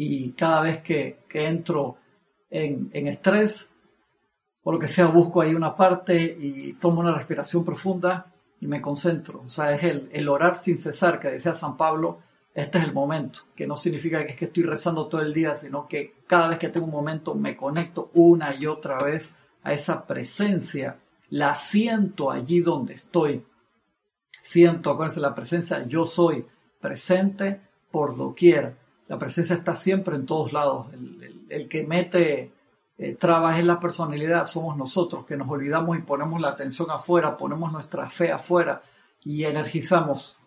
Y 0.01 0.31
cada 0.31 0.61
vez 0.61 0.81
que, 0.81 1.25
entro 1.29 1.97
en, 2.49 2.89
estrés, 2.93 3.69
o 4.63 4.71
lo 4.71 4.79
que 4.79 4.87
sea, 4.87 5.07
busco 5.07 5.41
ahí 5.41 5.53
una 5.53 5.75
parte 5.75 6.37
y 6.39 6.71
tomo 6.75 7.01
una 7.01 7.13
respiración 7.13 7.65
profunda 7.65 8.33
y 8.61 8.67
me 8.67 8.79
concentro. 8.79 9.41
O 9.41 9.49
sea, 9.49 9.73
es 9.73 9.83
el, 9.83 10.09
el 10.13 10.29
orar 10.29 10.55
sin 10.55 10.77
cesar 10.77 11.19
que 11.19 11.31
decía 11.31 11.53
San 11.53 11.75
Pablo, 11.75 12.19
este 12.53 12.77
es 12.77 12.85
el 12.85 12.93
momento, 12.93 13.41
que 13.53 13.67
no 13.67 13.75
significa 13.75 14.25
que 14.25 14.31
es 14.31 14.37
que 14.37 14.45
estoy 14.45 14.63
rezando 14.63 15.09
todo 15.09 15.19
el 15.19 15.33
día, 15.33 15.53
sino 15.53 15.85
que 15.85 16.13
cada 16.25 16.47
vez 16.47 16.59
que 16.59 16.69
tengo 16.69 16.85
un 16.85 16.93
momento 16.93 17.35
me 17.35 17.57
conecto 17.57 18.09
una 18.13 18.55
y 18.55 18.67
otra 18.67 18.99
vez 18.99 19.37
a 19.63 19.73
esa 19.73 20.07
presencia 20.07 20.97
la 21.29 21.57
siento 21.57 22.31
allí 22.31 22.61
donde 22.61 22.93
estoy. 22.93 23.45
Siento, 24.31 24.91
acuérdense, 24.91 25.19
la 25.19 25.35
presencia, 25.35 25.85
yo 25.85 26.05
soy 26.05 26.45
presente 26.79 27.59
por 27.91 28.15
doquier. 28.15 28.77
La 29.09 29.19
presencia 29.19 29.55
está 29.55 29.75
siempre 29.75 30.15
en 30.15 30.25
todos 30.25 30.53
lados. 30.53 30.87
El, 31.49 31.67
que 31.67 31.85
mete 31.85 32.53
eh, 32.97 33.15
trabas 33.15 33.59
en 33.59 33.67
la 33.67 33.77
personalidad 33.77 34.45
somos 34.45 34.77
nosotros, 34.77 35.25
que 35.25 35.35
nos 35.35 35.49
olvidamos 35.49 35.97
y 35.97 36.01
ponemos 36.01 36.39
la 36.39 36.49
atención 36.49 36.89
afuera, 36.89 37.35
ponemos 37.35 37.73
nuestra 37.73 38.09
fe 38.09 38.31
afuera 38.31 38.81
y 39.25 39.43
energizamos 39.43 40.37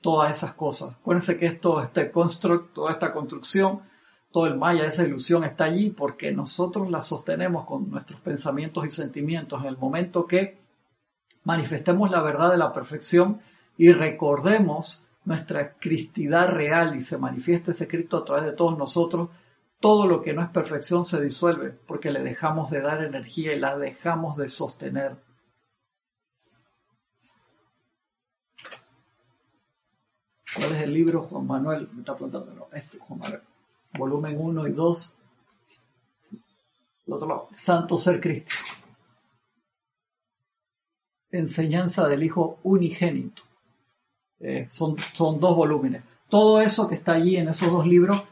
todas 0.00 0.30
esas 0.30 0.54
cosas. 0.54 0.94
Acuérdense 0.94 1.38
que 1.38 1.44
esto, 1.44 1.82
este 1.82 2.10
construct, 2.10 2.72
toda 2.72 2.92
esta 2.92 3.12
construcción 3.12 3.82
todo 4.34 4.46
el 4.46 4.56
maya, 4.56 4.84
esa 4.84 5.04
ilusión 5.04 5.44
está 5.44 5.62
allí 5.62 5.90
porque 5.90 6.32
nosotros 6.32 6.90
la 6.90 7.00
sostenemos 7.02 7.64
con 7.66 7.88
nuestros 7.88 8.20
pensamientos 8.20 8.84
y 8.84 8.90
sentimientos. 8.90 9.62
En 9.62 9.68
el 9.68 9.78
momento 9.78 10.26
que 10.26 10.58
manifestemos 11.44 12.10
la 12.10 12.20
verdad 12.20 12.50
de 12.50 12.58
la 12.58 12.72
perfección 12.72 13.40
y 13.78 13.92
recordemos 13.92 15.03
nuestra 15.24 15.74
cristidad 15.74 16.48
real 16.48 16.96
y 16.96 17.02
se 17.02 17.18
manifieste 17.18 17.70
ese 17.70 17.88
Cristo 17.88 18.18
a 18.18 18.24
través 18.24 18.44
de 18.44 18.52
todos 18.52 18.76
nosotros, 18.76 19.30
todo 19.80 20.06
lo 20.06 20.22
que 20.22 20.32
no 20.32 20.42
es 20.42 20.50
perfección 20.50 21.04
se 21.04 21.22
disuelve 21.22 21.70
porque 21.70 22.10
le 22.10 22.22
dejamos 22.22 22.70
de 22.70 22.80
dar 22.80 23.02
energía 23.02 23.52
y 23.54 23.60
la 23.60 23.76
dejamos 23.76 24.36
de 24.36 24.48
sostener. 24.48 25.16
¿Cuál 30.56 30.72
es 30.72 30.82
el 30.82 30.94
libro, 30.94 31.22
Juan 31.22 31.46
Manuel? 31.46 31.88
Me 31.92 32.00
está 32.00 32.14
preguntando, 32.14 32.68
este, 32.72 32.98
Juan 32.98 33.18
Manuel 33.18 33.42
volumen 33.98 34.36
1 34.38 34.68
y 34.68 34.72
2. 34.72 35.16
El 37.06 37.12
otro 37.12 37.28
lado, 37.28 37.48
Santo 37.52 37.98
Ser 37.98 38.20
Cristo. 38.20 38.54
Enseñanza 41.30 42.06
del 42.08 42.22
Hijo 42.22 42.58
Unigénito. 42.62 43.43
Eh, 44.40 44.68
son, 44.70 44.96
son 45.12 45.40
dos 45.40 45.56
volúmenes. 45.56 46.02
Todo 46.28 46.60
eso 46.60 46.88
que 46.88 46.94
está 46.94 47.12
allí 47.12 47.36
en 47.36 47.48
esos 47.48 47.70
dos 47.70 47.86
libros 47.86 48.22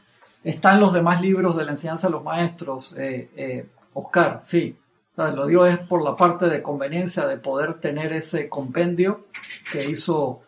está 0.44 0.74
en 0.74 0.80
los 0.80 0.92
demás 0.92 1.20
libros 1.20 1.56
de 1.56 1.64
la 1.64 1.72
enseñanza 1.72 2.08
de 2.08 2.12
los 2.12 2.24
maestros. 2.24 2.94
Eh, 2.98 3.30
eh, 3.36 3.66
Oscar, 3.94 4.40
sí. 4.42 4.76
lo 5.16 5.46
digo 5.46 5.66
es 5.66 5.78
por 5.78 6.02
la 6.02 6.16
parte 6.16 6.46
de 6.46 6.62
conveniencia 6.62 7.26
de 7.26 7.36
poder 7.36 7.74
tener 7.74 8.12
ese 8.12 8.48
compendio 8.48 9.26
que 9.70 9.84
hizo 9.88 10.40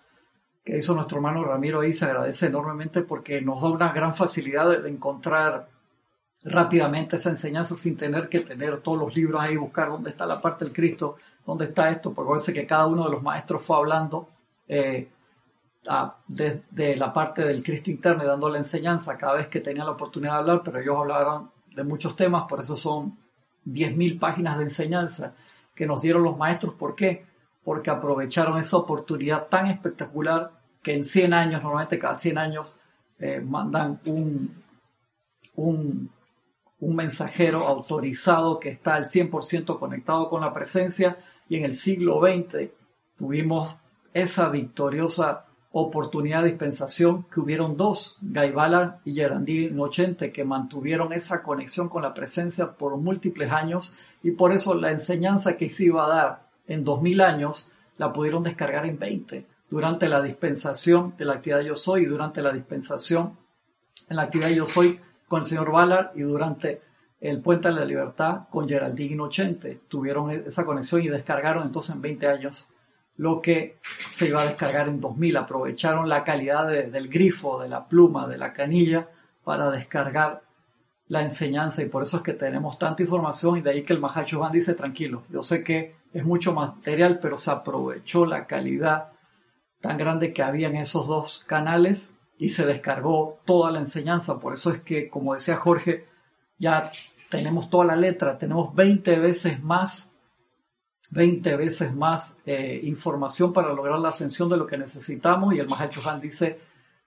que 0.64 0.79
hizo 0.79 0.95
nuestro 0.95 1.19
hermano 1.19 1.45
Ramiro 1.45 1.81
ahí 1.81 1.93
se 1.93 2.07
agradece 2.07 2.47
enormemente 2.47 3.03
porque 3.03 3.43
nos 3.43 3.62
da 3.62 3.69
una 3.69 3.93
gran 3.93 4.14
facilidad 4.14 4.81
de, 4.83 4.88
encontrar 4.88 5.69
rápidamente 6.43 7.17
esa 7.17 7.29
enseñanza 7.29 7.77
sin 7.77 7.99
tener 7.99 8.31
que 8.31 8.40
tener 8.40 8.81
todos 8.81 8.99
los 8.99 9.14
libros 9.14 9.40
ahí, 9.43 9.57
buscar 9.57 9.88
dónde 9.88 10.11
está 10.11 10.25
la 10.25 10.40
parte 10.40 10.64
del 10.64 10.73
Cristo, 10.73 11.17
dónde 11.47 11.67
está 11.67 11.90
esto, 11.90 12.14
porque 12.14 12.31
parece 12.31 12.55
que 12.55 12.67
cada 12.67 12.87
uno 12.87 13.05
de 13.05 13.11
los 13.11 13.23
maestros 13.23 13.62
fue 13.62 13.77
hablando 13.77 14.29
desde 16.29 16.62
de, 16.70 16.97
la 16.97 17.12
parte 17.12 17.44
del 17.44 17.62
Cristo 17.62 17.90
interno 17.90 18.25
y 18.25 18.27
dando 18.27 18.49
la 18.49 18.59
enseñanza 18.59 19.18
cada 19.18 19.35
vez 19.35 19.49
que 19.49 19.61
tenía 19.61 19.85
la 19.85 19.92
oportunidad 19.92 20.33
de 20.33 20.38
hablar, 20.38 20.62
pero 20.64 20.81
ellos 20.81 20.97
hablaron 20.97 21.51
de 21.75 21.85
muchos 21.85 22.16
temas, 22.16 22.44
por 22.49 22.61
eso 22.61 22.77
son 22.77 23.18
10.000 23.66 24.18
páginas 24.18 24.59
de 24.59 24.64
enseñanza 24.64 25.35
que 25.75 25.87
nos 25.87 26.03
dieron 26.03 26.23
los 26.23 26.37
maestros. 26.37 26.75
¿Por 26.75 26.94
qué? 26.94 27.27
porque 27.64 27.90
aprovecharon 27.90 28.59
esa 28.59 28.77
oportunidad 28.77 29.47
tan 29.49 29.66
espectacular 29.66 30.53
que 30.83 30.92
en 30.92 31.05
100 31.05 31.33
años, 31.33 31.62
normalmente 31.62 31.99
cada 31.99 32.14
100 32.14 32.38
años, 32.38 32.77
eh, 33.18 33.40
mandan 33.40 34.01
un, 34.05 34.62
un, 35.57 36.11
mensajero 36.81 37.66
autorizado 37.66 38.61
que 38.61 38.68
está 38.68 38.97
al 38.97 39.07
100% 39.07 39.79
conectado 39.79 40.29
con 40.29 40.42
la 40.42 40.53
presencia 40.53 41.16
y 41.49 41.57
en 41.57 41.64
el 41.64 41.75
siglo 41.77 42.20
XX 42.20 42.70
tuvimos 43.16 43.75
esa 44.12 44.51
victoriosa 44.51 45.43
oportunidad 45.76 46.42
de 46.42 46.50
dispensación 46.50 47.24
que 47.24 47.40
hubieron 47.40 47.76
dos, 47.76 48.16
Gaibala 48.22 49.00
y 49.04 49.12
Gerandí 49.12 49.70
Nochente, 49.70 50.30
que 50.30 50.44
mantuvieron 50.44 51.12
esa 51.12 51.42
conexión 51.42 51.88
con 51.88 52.02
la 52.02 52.14
presencia 52.14 52.74
por 52.74 52.96
múltiples 52.96 53.50
años 53.50 53.96
y 54.22 54.30
por 54.30 54.52
eso 54.52 54.74
la 54.76 54.92
enseñanza 54.92 55.56
que 55.56 55.68
se 55.68 55.87
iba 55.87 56.06
a 56.06 56.14
dar 56.14 56.48
en 56.68 56.84
2000 56.84 57.20
años 57.20 57.72
la 57.98 58.12
pudieron 58.12 58.44
descargar 58.44 58.87
en 58.87 59.00
20 59.00 59.46
durante 59.68 60.08
la 60.08 60.22
dispensación 60.22 61.14
de 61.18 61.24
la 61.24 61.34
actividad 61.34 61.62
Yo 61.62 61.74
Soy 61.74 62.02
y 62.02 62.06
durante 62.06 62.40
la 62.40 62.52
dispensación 62.52 63.37
en 64.08 64.16
la 64.16 64.22
actividad 64.22 64.50
Yo 64.50 64.66
Soy 64.66 65.00
con 65.26 65.40
el 65.40 65.46
señor 65.46 65.72
Ballard 65.72 66.12
y 66.14 66.20
durante 66.20 66.82
el 67.20 67.40
Puente 67.40 67.66
de 67.66 67.74
la 67.74 67.84
Libertad 67.84 68.42
con 68.48 68.68
Geraldine 68.68 69.14
Inocente. 69.14 69.80
Tuvieron 69.88 70.30
esa 70.30 70.64
conexión 70.64 71.02
y 71.02 71.08
descargaron 71.08 71.64
entonces 71.64 71.96
en 71.96 72.02
20 72.02 72.28
años 72.28 72.68
lo 73.16 73.40
que 73.40 73.79
se 74.11 74.29
iba 74.29 74.42
a 74.42 74.46
descargar 74.46 74.88
en 74.88 75.00
2000. 75.00 75.37
Aprovecharon 75.37 76.09
la 76.09 76.24
calidad 76.24 76.68
del 76.68 77.09
grifo, 77.09 77.61
de 77.61 77.68
la 77.68 77.87
pluma, 77.87 78.27
de 78.27 78.38
la 78.38 78.53
canilla 78.53 79.09
para 79.44 79.70
descargar 79.70 80.42
la 81.09 81.22
enseñanza 81.22 81.83
y 81.83 81.87
por 81.87 82.03
eso 82.03 82.18
es 82.18 82.22
que 82.22 82.33
tenemos 82.33 82.79
tanta 82.79 83.03
información 83.03 83.59
y 83.59 83.61
de 83.61 83.70
ahí 83.70 83.83
que 83.83 83.92
el 83.92 84.00
Mahacho 84.00 84.42
dice 84.50 84.74
tranquilo, 84.74 85.24
yo 85.29 85.42
sé 85.42 85.62
que 85.62 85.96
es 86.14 86.24
mucho 86.24 86.55
material, 86.55 87.18
pero 87.20 87.37
se 87.37 87.50
aprovechó 87.50 88.24
la 88.24 88.46
calidad 88.46 89.12
tan 89.81 89.98
grande 89.98 90.33
que 90.33 90.42
había 90.42 90.68
en 90.68 90.77
esos 90.77 91.07
dos 91.09 91.44
canales 91.46 92.16
y 92.38 92.48
se 92.48 92.64
descargó 92.64 93.40
toda 93.44 93.70
la 93.70 93.81
enseñanza. 93.81 94.40
Por 94.40 94.55
eso 94.55 94.70
es 94.70 94.81
que, 94.81 95.11
como 95.11 95.35
decía 95.35 95.57
Jorge, 95.57 96.07
ya 96.59 96.90
tenemos 97.29 97.68
toda 97.68 97.85
la 97.85 97.96
letra, 97.96 98.38
tenemos 98.38 98.74
20 98.74 99.18
veces 99.18 99.62
más, 99.62 100.13
20 101.14 101.57
veces 101.57 101.94
más 101.94 102.38
eh, 102.44 102.81
información 102.83 103.53
para 103.53 103.72
lograr 103.72 104.00
la 104.00 104.09
ascensión 104.09 104.48
de 104.48 104.57
lo 104.57 104.66
que 104.66 104.77
necesitamos 104.77 105.55
y 105.55 105.61
el 105.61 105.68
Mahacho 105.68 106.00
Han 106.11 106.20
dice 106.20 106.59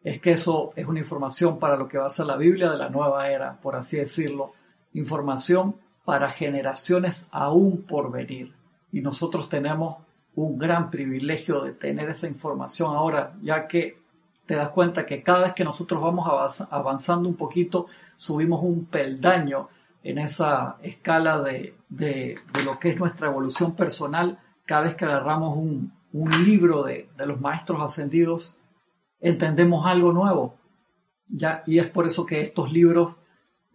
es 0.01 0.21
que 0.21 0.31
eso 0.31 0.71
es 0.77 0.85
una 0.85 0.99
información 0.99 1.59
para 1.59 1.75
lo 1.75 1.89
que 1.89 1.97
va 1.97 2.07
a 2.07 2.09
ser 2.09 2.25
la 2.25 2.37
Biblia 2.37 2.71
de 2.71 2.77
la 2.77 2.89
nueva 2.89 3.29
era, 3.29 3.57
por 3.57 3.75
así 3.75 3.97
decirlo, 3.97 4.53
información 4.93 5.75
para 6.05 6.29
generaciones 6.29 7.27
aún 7.31 7.81
por 7.81 8.09
venir. 8.09 8.53
Y 8.93 9.01
nosotros 9.01 9.49
tenemos 9.49 9.97
un 10.35 10.57
gran 10.57 10.89
privilegio 10.89 11.61
de 11.61 11.73
tener 11.73 12.09
esa 12.09 12.27
información 12.27 12.95
ahora, 12.95 13.33
ya 13.41 13.67
que 13.67 13.99
te 14.45 14.55
das 14.55 14.69
cuenta 14.69 15.05
que 15.05 15.21
cada 15.21 15.41
vez 15.41 15.53
que 15.53 15.65
nosotros 15.65 16.01
vamos 16.01 16.61
avanzando 16.71 17.27
un 17.27 17.35
poquito, 17.35 17.87
subimos 18.15 18.63
un 18.63 18.85
peldaño 18.85 19.67
en 20.03 20.19
esa 20.19 20.77
escala 20.81 21.41
de, 21.41 21.75
lo 21.89 22.79
que 22.79 22.89
es 22.89 22.97
nuestra 22.97 23.27
evolución 23.27 23.75
personal, 23.75 24.39
cada 24.65 24.83
vez 24.83 24.95
que 24.95 25.05
agarramos 25.05 25.57
un, 25.57 25.95
libro 26.45 26.83
de, 26.83 27.09
de, 27.15 27.25
los 27.27 27.39
maestros 27.39 27.79
ascendidos, 27.81 28.57
entendemos 29.19 29.85
algo 29.85 30.11
nuevo. 30.11 30.55
Ya, 31.27 31.63
y 31.67 31.79
es 31.79 31.87
por 31.87 32.07
eso 32.07 32.25
que 32.25 32.41
estos 32.41 32.71
libros 32.71 33.15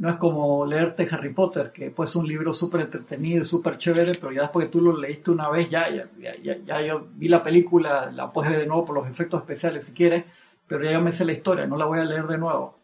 no 0.03 0.09
es 0.09 0.17
como 0.17 0.67
leerte 0.67 1.07
Harry 1.13 1.33
Potter, 1.33 1.71
que 1.71 1.93
pues 1.93 2.11
es 2.11 2.17
un 2.17 2.27
libro 2.27 2.53
súper 2.53 2.81
entretenido 2.81 3.43
y 3.43 3.45
súper 3.45 3.79
chévere, 3.79 4.13
pero 4.21 4.33
ya 4.33 4.43
después 4.43 4.67
que 4.67 4.73
tú 4.73 4.81
lo 4.81 4.97
leíste 4.97 5.31
una 5.31 5.49
vez, 5.49 5.69
ya, 5.69 5.89
ya, 5.89 6.09
ya, 6.19 6.57
ya, 6.65 6.83
yo 6.83 7.07
vi 7.15 7.29
la 7.29 7.43
película, 7.43 8.11
la 8.11 8.33
ver 8.35 8.59
de 8.59 8.67
nuevo 8.67 8.85
por 8.85 8.97
los 8.97 9.09
efectos 9.09 9.41
especiales 9.43 9.85
si 9.85 9.93
quieres, 9.93 10.25
pero 10.67 10.83
ya 10.83 10.91
yo 10.91 11.01
me 11.01 11.13
sé 11.13 11.25
la 11.25 11.33
historia, 11.33 11.69
no 11.69 11.77
la 11.77 11.85
voy 11.85 12.01
a 12.01 12.05
leer 12.05 12.27
de 12.27 12.37
nuevo. 12.37 12.79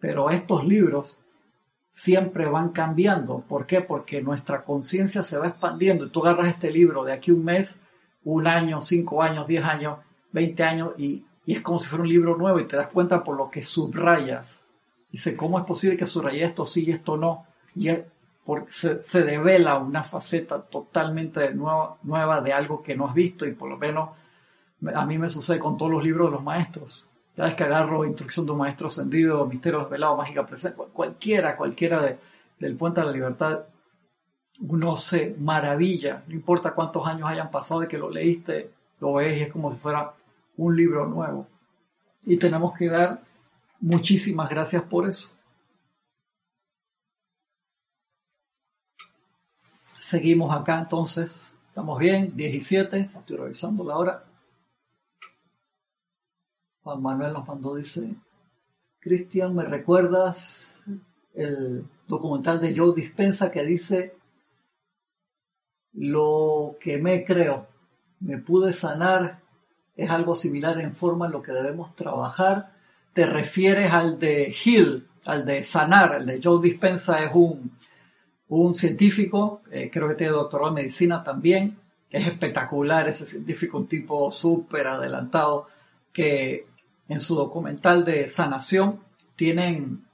Pero 0.00 0.30
estos 0.30 0.64
libros 0.66 1.23
siempre 1.94 2.46
van 2.46 2.70
cambiando. 2.70 3.44
¿Por 3.48 3.66
qué? 3.66 3.80
Porque 3.80 4.20
nuestra 4.20 4.64
conciencia 4.64 5.22
se 5.22 5.38
va 5.38 5.46
expandiendo. 5.46 6.10
Tú 6.10 6.26
agarras 6.26 6.48
este 6.48 6.72
libro 6.72 7.04
de 7.04 7.12
aquí 7.12 7.30
un 7.30 7.44
mes, 7.44 7.82
un 8.24 8.48
año, 8.48 8.80
cinco 8.80 9.22
años, 9.22 9.46
diez 9.46 9.62
años, 9.62 10.00
veinte 10.32 10.64
años, 10.64 10.90
y, 10.98 11.24
y 11.46 11.54
es 11.54 11.60
como 11.60 11.78
si 11.78 11.86
fuera 11.86 12.02
un 12.02 12.08
libro 12.08 12.36
nuevo 12.36 12.58
y 12.58 12.66
te 12.66 12.76
das 12.76 12.88
cuenta 12.88 13.22
por 13.22 13.36
lo 13.36 13.48
que 13.48 13.62
subrayas 13.62 14.64
Dice, 15.12 15.36
¿cómo 15.36 15.60
es 15.60 15.64
posible 15.64 15.96
que 15.96 16.08
subrayé 16.08 16.42
esto 16.42 16.66
sí 16.66 16.86
y 16.88 16.90
esto 16.90 17.16
no? 17.16 17.46
Y 17.76 17.88
porque 18.44 18.72
se, 18.72 19.00
se 19.04 19.22
devela 19.22 19.78
una 19.78 20.02
faceta 20.02 20.60
totalmente 20.60 21.54
nueva, 21.54 21.98
nueva 22.02 22.40
de 22.40 22.52
algo 22.52 22.82
que 22.82 22.96
no 22.96 23.06
has 23.06 23.14
visto 23.14 23.46
y 23.46 23.52
por 23.52 23.70
lo 23.70 23.76
menos 23.76 24.10
a 24.92 25.06
mí 25.06 25.16
me 25.16 25.28
sucede 25.28 25.60
con 25.60 25.76
todos 25.76 25.92
los 25.92 26.02
libros 26.04 26.26
de 26.26 26.32
los 26.32 26.42
maestros. 26.42 27.06
Cada 27.36 27.48
vez 27.48 27.56
que 27.56 27.64
agarro 27.64 28.04
Instrucción 28.04 28.46
de 28.46 28.52
un 28.52 28.58
Maestro 28.58 28.86
Ascendido, 28.88 29.44
Misterio 29.46 29.80
Desvelado, 29.80 30.16
Mágica 30.16 30.46
Presente, 30.46 30.76
cualquiera, 30.92 31.56
cualquiera 31.56 32.00
de, 32.00 32.18
del 32.58 32.76
Puente 32.76 33.00
de 33.00 33.06
la 33.06 33.12
Libertad, 33.12 33.64
uno 34.60 34.96
se 34.96 35.34
maravilla, 35.38 36.22
no 36.28 36.34
importa 36.34 36.74
cuántos 36.74 37.06
años 37.06 37.28
hayan 37.28 37.50
pasado 37.50 37.80
de 37.80 37.88
que 37.88 37.98
lo 37.98 38.08
leíste, 38.08 38.70
lo 39.00 39.14
ves 39.14 39.36
y 39.36 39.42
es 39.42 39.52
como 39.52 39.72
si 39.72 39.78
fuera 39.78 40.14
un 40.56 40.76
libro 40.76 41.06
nuevo. 41.06 41.48
Y 42.24 42.36
tenemos 42.36 42.76
que 42.78 42.88
dar 42.88 43.20
muchísimas 43.80 44.48
gracias 44.48 44.82
por 44.84 45.08
eso. 45.08 45.34
Seguimos 49.98 50.54
acá 50.54 50.78
entonces, 50.78 51.52
estamos 51.68 51.98
bien, 51.98 52.36
17, 52.36 53.10
estoy 53.16 53.36
revisando 53.36 53.82
la 53.82 53.96
hora. 53.96 54.24
Juan 56.84 57.00
Manuel 57.00 57.32
nos 57.32 57.48
mandó, 57.48 57.74
dice, 57.76 58.14
Cristian, 59.00 59.54
¿me 59.54 59.64
recuerdas 59.64 60.78
el 61.32 61.86
documental 62.06 62.60
de 62.60 62.76
Joe 62.76 62.94
Dispensa 62.94 63.50
que 63.50 63.64
dice, 63.64 64.14
lo 65.94 66.76
que 66.78 66.98
me 66.98 67.24
creo, 67.24 67.66
me 68.20 68.36
pude 68.36 68.74
sanar, 68.74 69.40
es 69.96 70.10
algo 70.10 70.34
similar 70.34 70.78
en 70.78 70.94
forma 70.94 71.24
en 71.24 71.32
lo 71.32 71.40
que 71.40 71.52
debemos 71.52 71.96
trabajar? 71.96 72.74
¿Te 73.14 73.24
refieres 73.24 73.90
al 73.90 74.18
de 74.18 74.54
Hill, 74.64 75.08
al 75.24 75.46
de 75.46 75.64
sanar? 75.64 76.16
El 76.16 76.26
de 76.26 76.40
Joe 76.42 76.60
Dispensa 76.60 77.24
es 77.24 77.30
un, 77.32 77.78
un 78.48 78.74
científico, 78.74 79.62
eh, 79.70 79.88
creo 79.90 80.08
que 80.08 80.16
tiene 80.16 80.34
doctorado 80.34 80.68
en 80.68 80.74
medicina 80.74 81.24
también, 81.24 81.78
es 82.10 82.26
espectacular 82.26 83.08
ese 83.08 83.24
científico, 83.24 83.78
un 83.78 83.86
tipo 83.86 84.30
súper 84.30 84.86
adelantado, 84.86 85.68
que 86.12 86.73
en 87.08 87.20
su 87.20 87.34
documental 87.34 88.04
de 88.04 88.28
sanación. 88.28 89.00
Tienen, 89.36 90.04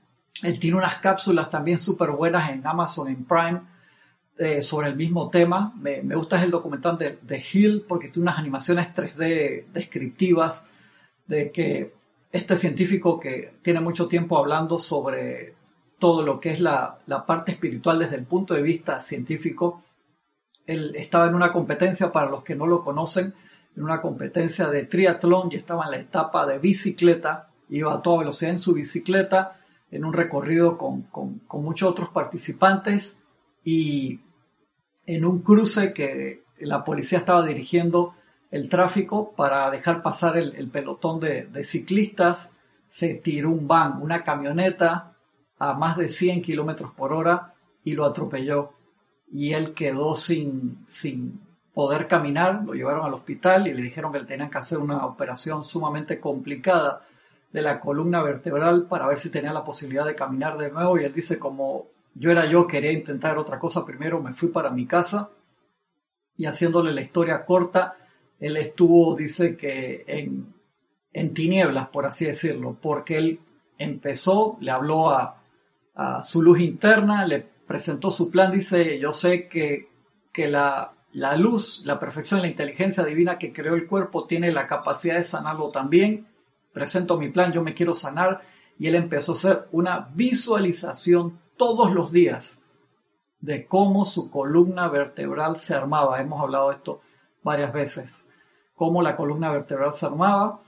él 0.43 0.59
tiene 0.59 0.77
unas 0.77 0.97
cápsulas 0.97 1.51
también 1.51 1.79
súper 1.79 2.11
buenas 2.11 2.51
en 2.51 2.67
Amazon, 2.67 3.09
en 3.09 3.25
Prime, 3.25 3.61
eh, 4.39 4.63
sobre 4.63 4.89
el 4.89 4.97
mismo 4.97 5.29
tema. 5.29 5.73
Me, 5.77 6.01
gusta 6.01 6.43
el 6.43 6.51
documental 6.51 6.97
de, 6.97 7.19
de, 7.23 7.45
Hill 7.53 7.85
porque 7.87 8.09
tiene 8.09 8.23
unas 8.23 8.39
animaciones 8.39 8.95
3D 8.95 9.67
descriptivas 9.73 10.67
de 11.27 11.53
que 11.53 11.95
este 12.33 12.57
científico 12.57 13.21
que 13.21 13.55
tiene 13.63 13.81
mucho 13.81 14.09
tiempo 14.09 14.39
hablando 14.39 14.79
sobre 14.79 15.53
todo 15.99 16.23
lo 16.23 16.41
que 16.41 16.53
es 16.53 16.61
la, 16.61 16.99
la 17.07 17.27
parte 17.27 17.53
espiritual 17.53 17.99
desde 17.99 18.17
el 18.17 18.25
punto 18.25 18.55
de 18.55 18.63
vista 18.63 18.99
científico, 19.01 19.85
él 20.67 20.93
estaba 20.97 21.27
en 21.27 21.35
una 21.35 21.53
competencia, 21.53 22.11
para 22.11 22.31
los 22.31 22.43
que 22.43 22.55
no 22.55 22.67
lo 22.67 22.83
conocen, 22.83 23.35
en 23.77 23.83
una 23.83 24.01
competencia 24.01 24.69
de 24.69 24.85
triatlón 24.85 25.49
y 25.51 25.57
estaba 25.57 25.85
en 25.85 25.93
la 25.93 25.99
etapa 25.99 26.47
de 26.47 26.59
bicicleta, 26.59 27.51
iba 27.69 27.95
a 27.95 28.03
toda 28.03 28.19
velocidad 28.19 28.53
en 28.53 28.59
su 28.59 28.75
bicicleta, 28.75 29.61
en 29.91 30.05
un 30.05 30.13
recorrido 30.13 30.79
con, 30.79 31.09
muchos 31.53 31.91
otros 31.91 32.11
participantes 32.11 33.21
y 33.65 34.21
en 35.07 35.25
un 35.25 35.41
cruce 35.41 35.93
que 35.93 36.43
la 36.59 36.85
policía 36.85 37.19
estaba 37.19 37.45
dirigiendo 37.47 38.15
el 38.51 38.69
tráfico 38.69 39.33
para 39.33 39.71
dejar 39.71 40.03
pasar 40.03 40.37
el, 40.37 40.69
pelotón 40.71 41.21
de, 41.21 41.47
de, 41.47 41.65
ciclistas, 41.65 42.53
se 42.89 43.15
tiró 43.15 43.51
un 43.51 43.69
van, 43.69 44.03
una 44.03 44.25
camioneta 44.25 45.17
a 45.59 45.75
más 45.75 45.97
de 45.97 46.09
100 46.09 46.43
kilómetros 46.43 46.93
por 46.93 47.13
hora 47.13 47.55
y 47.85 47.95
lo 47.95 48.05
atropelló. 48.05 48.73
Y 49.31 49.53
él 49.53 49.75
quedó 49.75 50.17
sin, 50.17 50.83
sin, 50.87 51.41
poder 51.75 52.07
caminar, 52.07 52.63
lo 52.65 52.75
llevaron 52.75 53.07
al 53.07 53.15
hospital 53.15 53.67
y 53.67 53.75
le 53.75 53.83
dijeron 53.83 54.13
que 54.13 54.21
tenían 54.21 54.51
que 54.51 54.59
hacer 54.59 54.79
una 54.79 55.07
operación 55.07 55.65
sumamente 55.65 56.19
complicada 56.19 57.07
de 57.53 57.63
la 57.63 57.81
columna 57.81 58.23
vertebral 58.23 58.87
para 58.87 59.07
ver 59.07 59.19
si 59.19 59.31
tenía 59.31 59.53
la 59.53 59.65
posibilidad 59.65 60.05
de 60.05 60.15
caminar 60.15 60.59
de 60.59 60.71
nuevo. 60.71 60.99
Y 60.99 61.05
él 61.05 61.13
dice 61.13 61.39
como 61.39 61.87
yo 62.15 62.31
era 62.31 62.47
yo, 62.47 62.67
quería 62.67 62.93
intentar 62.93 63.39
otra 63.39 63.59
cosa 63.59 63.85
primero, 63.85 64.21
me 64.21 64.33
fui 64.33 64.49
para 64.49 64.71
mi 64.71 64.87
casa. 64.87 65.31
Y 66.37 66.47
haciéndole 66.47 66.93
la 66.93 67.03
historia 67.03 67.45
corta, 67.45 67.97
él 68.39 68.57
estuvo, 68.57 69.15
dice 69.15 69.57
que 69.57 70.05
en, 70.07 70.55
en 71.13 71.35
tinieblas, 71.35 71.89
por 71.89 72.07
así 72.07 72.25
decirlo, 72.25 72.77
porque 72.81 73.19
él 73.19 73.41
empezó, 73.79 74.57
le 74.61 74.71
habló 74.71 75.11
a, 75.11 75.43
a 75.95 76.23
su 76.23 76.43
luz 76.43 76.61
interna, 76.61 77.27
le 77.27 77.47
presentó 77.67 78.11
su 78.11 78.31
plan, 78.31 78.51
dice, 78.51 78.99
yo 78.99 79.13
sé 79.13 79.49
que, 79.49 79.89
que 80.33 80.49
la, 80.49 80.93
la 81.13 81.37
luz, 81.37 81.83
la 81.85 81.99
perfección, 81.99 82.41
la 82.41 82.49
inteligencia 82.49 83.05
divina 83.05 83.39
que 83.39 83.53
creó 83.53 83.75
el 83.75 83.87
cuerpo 83.87 84.27
tiene 84.27 84.53
la 84.53 84.67
capacidad 84.67 85.17
de 85.17 85.25
sanarlo 85.25 85.71
también. 85.71 86.27
Presento 86.73 87.19
mi 87.19 87.29
plan, 87.29 87.53
yo 87.53 87.63
me 87.63 87.75
quiero 87.75 87.95
sanar. 87.95 88.43
Y 88.79 88.87
él 88.87 88.95
empezó 88.95 89.33
a 89.33 89.35
hacer 89.35 89.69
una 89.73 90.09
visualización 90.15 91.39
todos 91.57 91.93
los 91.93 92.13
días 92.13 92.63
de 93.41 93.67
cómo 93.67 94.05
su 94.05 94.31
columna 94.31 94.89
vertebral 94.89 95.57
se 95.57 95.75
armaba. 95.75 96.21
Hemos 96.21 96.41
hablado 96.41 96.71
de 96.71 96.77
esto 96.77 97.01
varias 97.43 97.73
veces. 97.73 98.25
Cómo 98.75 99.03
la 99.03 99.17
columna 99.17 99.51
vertebral 99.51 99.93
se 99.93 100.07
armaba 100.07 100.61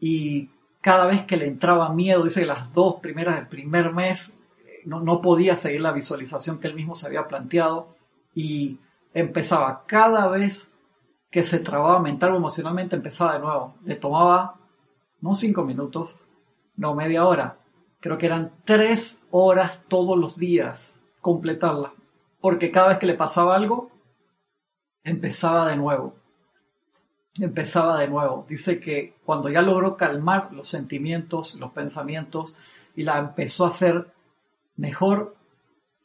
y 0.00 0.50
cada 0.80 1.06
vez 1.06 1.26
que 1.26 1.36
le 1.36 1.46
entraba 1.46 1.92
miedo, 1.92 2.24
dice 2.24 2.46
las 2.46 2.72
dos 2.72 2.96
primeras 3.00 3.36
del 3.36 3.48
primer 3.48 3.92
mes, 3.92 4.38
no, 4.84 5.00
no 5.00 5.20
podía 5.20 5.56
seguir 5.56 5.82
la 5.82 5.92
visualización 5.92 6.58
que 6.58 6.68
él 6.68 6.74
mismo 6.74 6.94
se 6.94 7.06
había 7.06 7.28
planteado 7.28 7.94
y 8.34 8.80
empezaba 9.14 9.84
cada 9.86 10.28
vez 10.28 10.72
que 11.30 11.42
se 11.42 11.58
trababa 11.58 12.00
mental 12.00 12.32
o 12.32 12.36
emocionalmente, 12.36 12.96
empezaba 12.96 13.34
de 13.34 13.40
nuevo. 13.40 13.74
Le 13.84 13.94
tomaba 13.94 14.56
no 15.20 15.34
cinco 15.34 15.64
minutos, 15.64 16.16
no 16.76 16.94
media 16.94 17.24
hora. 17.24 17.58
Creo 18.00 18.18
que 18.18 18.26
eran 18.26 18.52
tres 18.64 19.22
horas 19.30 19.84
todos 19.88 20.18
los 20.18 20.38
días 20.38 21.00
completarla. 21.20 21.92
Porque 22.40 22.70
cada 22.70 22.88
vez 22.88 22.98
que 22.98 23.06
le 23.06 23.14
pasaba 23.14 23.54
algo, 23.54 23.90
empezaba 25.04 25.68
de 25.68 25.76
nuevo. 25.76 26.14
Empezaba 27.38 28.00
de 28.00 28.08
nuevo. 28.08 28.44
Dice 28.48 28.80
que 28.80 29.14
cuando 29.24 29.50
ya 29.50 29.62
logró 29.62 29.96
calmar 29.96 30.52
los 30.52 30.68
sentimientos, 30.68 31.54
los 31.56 31.72
pensamientos, 31.72 32.56
y 32.96 33.04
la 33.04 33.18
empezó 33.18 33.64
a 33.64 33.68
hacer 33.68 34.12
mejor, 34.76 35.36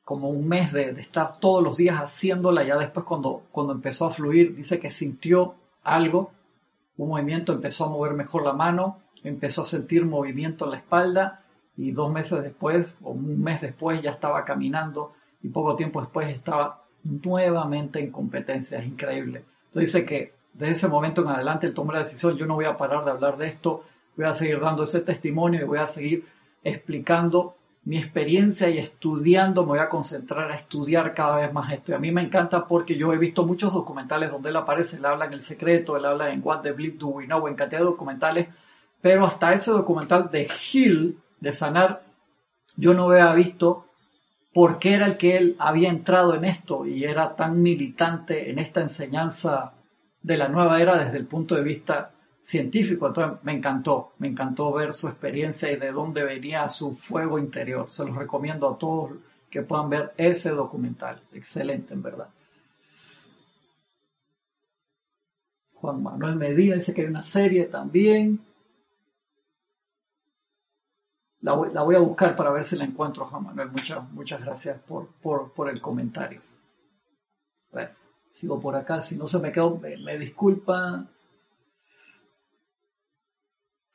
como 0.06 0.30
un 0.30 0.48
mes 0.48 0.72
de, 0.72 0.92
estar 0.92 1.40
todos 1.40 1.64
los 1.64 1.78
días 1.78 1.98
haciéndola, 1.98 2.64
ya 2.64 2.78
después 2.78 3.06
cuando, 3.06 3.42
cuando 3.52 3.74
empezó 3.74 4.06
a 4.06 4.12
fluir, 4.12 4.56
dice 4.56 4.80
que 4.80 4.92
sintió 4.92 5.56
algo, 5.84 6.32
un 6.98 7.10
movimiento, 7.10 7.52
empezó 7.52 7.86
a 7.86 7.90
mover 7.90 8.14
mejor 8.14 8.44
la 8.44 8.54
mano, 8.54 9.00
empezó 9.24 9.64
a 9.64 9.66
sentir 9.66 10.06
movimiento 10.06 10.66
en 10.66 10.72
la 10.72 10.78
espalda 10.78 11.44
y 11.76 11.92
dos 11.92 12.12
meses 12.12 12.42
después 12.44 12.96
o 13.02 13.12
un 13.12 13.42
mes 13.42 13.62
después 13.62 14.02
ya 14.02 14.12
estaba 14.12 14.46
caminando 14.46 15.14
y 15.42 15.50
poco 15.50 15.76
tiempo 15.76 16.00
después 16.00 16.30
estaba 16.30 16.84
nuevamente 17.04 18.00
en 18.00 18.12
competencia, 18.12 18.80
es 18.80 18.86
increíble. 18.86 19.44
Entonces 19.68 19.94
dice 19.94 20.06
que 20.06 20.34
desde 20.54 20.74
ese 20.74 20.88
momento 20.88 21.24
en 21.24 21.30
adelante 21.30 21.66
él 21.66 21.74
tomó 21.74 21.92
la 21.92 22.00
decisión, 22.00 22.38
yo 22.38 22.46
no 22.46 22.54
voy 22.54 22.66
a 22.66 22.78
parar 22.78 23.04
de 23.04 23.12
hablar 23.12 23.38
de 23.38 23.48
esto, 23.48 23.84
voy 24.16 24.28
a 24.28 24.34
seguir 24.36 24.60
dando 24.60 24.84
ese 24.84 25.02
testimonio 25.02 25.62
y 25.62 25.66
voy 25.66 25.80
a 25.80 25.88
seguir 25.88 26.26
explicando 26.64 27.56
mi 27.86 27.98
experiencia 27.98 28.68
y 28.70 28.80
estudiando, 28.80 29.62
me 29.62 29.70
voy 29.70 29.80
a 29.80 29.90
concentrar 29.90 30.52
a 30.52 30.56
estudiar 30.56 31.14
cada 31.14 31.38
vez 31.38 31.54
más 31.54 31.72
esto. 31.72 31.92
Y 31.92 31.96
a 31.96 32.00
mí 32.00 32.12
me 32.12 32.24
encanta 32.24 32.66
porque 32.66 32.98
yo 32.98 33.14
he 33.14 33.18
visto 33.18 33.46
muchos 33.46 33.74
documentales 33.74 34.32
donde 34.32 34.50
él 34.50 34.56
aparece, 34.56 34.98
él 34.98 35.06
habla 35.06 35.26
en 35.26 35.34
El 35.34 35.42
Secreto, 35.42 35.96
él 35.96 36.06
habla 36.06 36.32
en 36.32 36.42
What 36.44 36.62
the 36.62 36.72
Bleep 36.72 36.98
Do 36.98 37.08
We 37.08 37.26
Know, 37.26 37.48
en 37.48 37.56
cantidad 37.56 37.82
de 37.82 37.86
documentales, 37.86 38.48
pero 39.02 39.26
hasta 39.26 39.54
ese 39.54 39.70
documental 39.70 40.32
de 40.32 40.50
Hill, 40.74 41.20
de 41.40 41.54
Sanar, 41.54 42.02
yo 42.76 42.96
no 42.96 43.12
había 43.12 43.32
visto 43.34 43.86
por 44.52 44.80
qué 44.80 44.96
era 44.96 45.06
el 45.06 45.18
que 45.18 45.38
él 45.38 45.56
había 45.60 45.90
entrado 45.90 46.34
en 46.34 46.46
esto 46.46 46.88
y 46.88 47.04
era 47.04 47.36
tan 47.36 47.62
militante 47.62 48.50
en 48.50 48.58
esta 48.58 48.82
enseñanza 48.82 49.74
de 50.24 50.38
la 50.38 50.48
nueva 50.48 50.82
era 50.82 50.98
desde 50.98 51.18
el 51.18 51.28
punto 51.28 51.54
de 51.54 51.62
vista 51.62 52.15
científico, 52.46 53.08
entonces 53.08 53.44
me 53.44 53.54
encantó, 53.54 54.12
me 54.20 54.28
encantó 54.28 54.72
ver 54.72 54.94
su 54.94 55.08
experiencia 55.08 55.72
y 55.72 55.78
de 55.78 55.92
dónde 55.92 56.24
venía 56.24 56.70
su 56.70 56.96
fuego 56.98 57.40
interior. 57.40 57.90
Se 57.90 58.06
los 58.06 58.16
recomiendo 58.16 58.70
a 58.70 58.78
todos 58.78 59.14
que 59.50 59.64
puedan 59.64 59.90
ver 59.90 60.14
ese 60.16 60.52
documental, 60.52 61.20
excelente 61.34 61.96
en 61.96 62.04
verdad. 62.04 62.30
Juan 65.74 66.04
Manuel 66.04 66.36
Medina 66.36 66.76
dice 66.76 66.94
que 66.94 67.02
hay 67.02 67.08
una 67.08 67.24
serie 67.24 67.66
también. 67.66 68.40
La 71.42 71.54
voy, 71.56 71.96
a 71.96 72.00
buscar 72.00 72.36
para 72.36 72.52
ver 72.52 72.64
si 72.64 72.76
la 72.76 72.86
encuentro, 72.86 73.26
Juan 73.26 73.44
Manuel. 73.44 73.72
Muchas, 73.72 74.08
muchas 74.12 74.42
gracias 74.42 74.80
por, 74.82 75.08
por, 75.20 75.70
el 75.70 75.82
comentario. 75.82 76.42
sigo 78.34 78.60
por 78.60 78.76
acá. 78.76 79.02
Si 79.02 79.16
no 79.16 79.26
se 79.26 79.40
me 79.40 79.52
quedó, 79.52 79.80
me 79.80 80.18
disculpa 80.18 81.08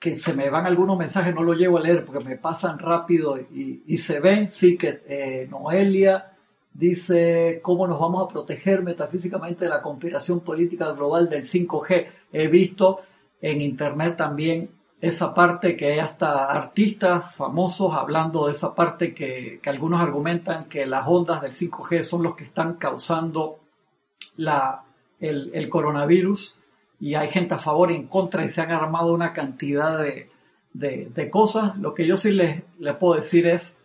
que 0.01 0.19
se 0.19 0.35
me 0.35 0.51
van 0.51 0.67
algunos 0.67 0.99
mensajes, 0.99 1.33
no 1.33 1.45
lo 1.45 1.55
llevo 1.55 1.79
a 1.79 1.83
leer 1.83 2.05
porque 2.05 2.25
me 2.25 2.37
pasan 2.37 2.79
rápido 2.79 3.39
y, 3.39 3.97
se 3.99 4.19
ven, 4.19 4.51
sí 4.51 4.77
que 4.77 5.03
eh, 5.07 5.47
Noelia 5.49 6.31
Dice, 6.73 7.59
¿cómo 7.63 7.87
nos 7.87 7.99
vamos 7.99 8.25
a 8.25 8.29
proteger 8.29 8.83
metafísicamente 8.83 9.65
de 9.65 9.71
la 9.71 9.83
conspiración 9.83 10.41
política 10.41 10.93
global 10.93 11.29
del 11.29 11.43
5G? 11.43 12.07
He 12.33 12.47
visto 12.47 13.01
en 13.41 13.61
internet 13.61 14.17
también 14.17 14.71
esa 15.01 15.35
parte 15.35 15.77
que 15.77 15.93
hay 15.93 15.99
hasta 15.99 16.45
artistas 16.45 17.35
famosos 17.35 17.95
hablando 17.95 18.47
de 18.47 18.53
esa 18.53 18.75
parte 18.75 19.13
que, 19.13 19.59
que 19.61 19.71
algunos 19.71 20.01
argumentan 20.01 20.67
que 20.69 20.87
las 20.87 21.07
ondas 21.07 21.43
del 21.43 21.53
5G 21.53 22.03
son 22.03 22.23
los 22.23 22.37
que 22.37 22.45
están 22.45 22.75
causando 22.75 23.59
la, 24.37 24.85
el, 25.19 25.51
el, 25.53 25.69
coronavirus 25.69 26.60
y 27.01 27.15
hay 27.15 27.29
gente 27.29 27.55
a 27.55 27.59
favor 27.59 27.91
y 27.91 27.97
en 27.97 28.07
contra 28.07 28.45
y 28.45 28.51
se 28.51 28.61
han 28.61 28.71
armado 28.73 29.15
una 29.15 29.33
cantidad 29.33 29.99
de, 29.99 30.31
de, 30.73 31.31
cosas. 31.31 31.77
Lo 31.79 31.95
que 31.95 32.07
yo 32.07 32.17
sí 32.17 32.31
les, 32.31 32.63
les 32.79 32.97
puedo 32.97 33.15
decir 33.15 33.47
es, 33.47 33.79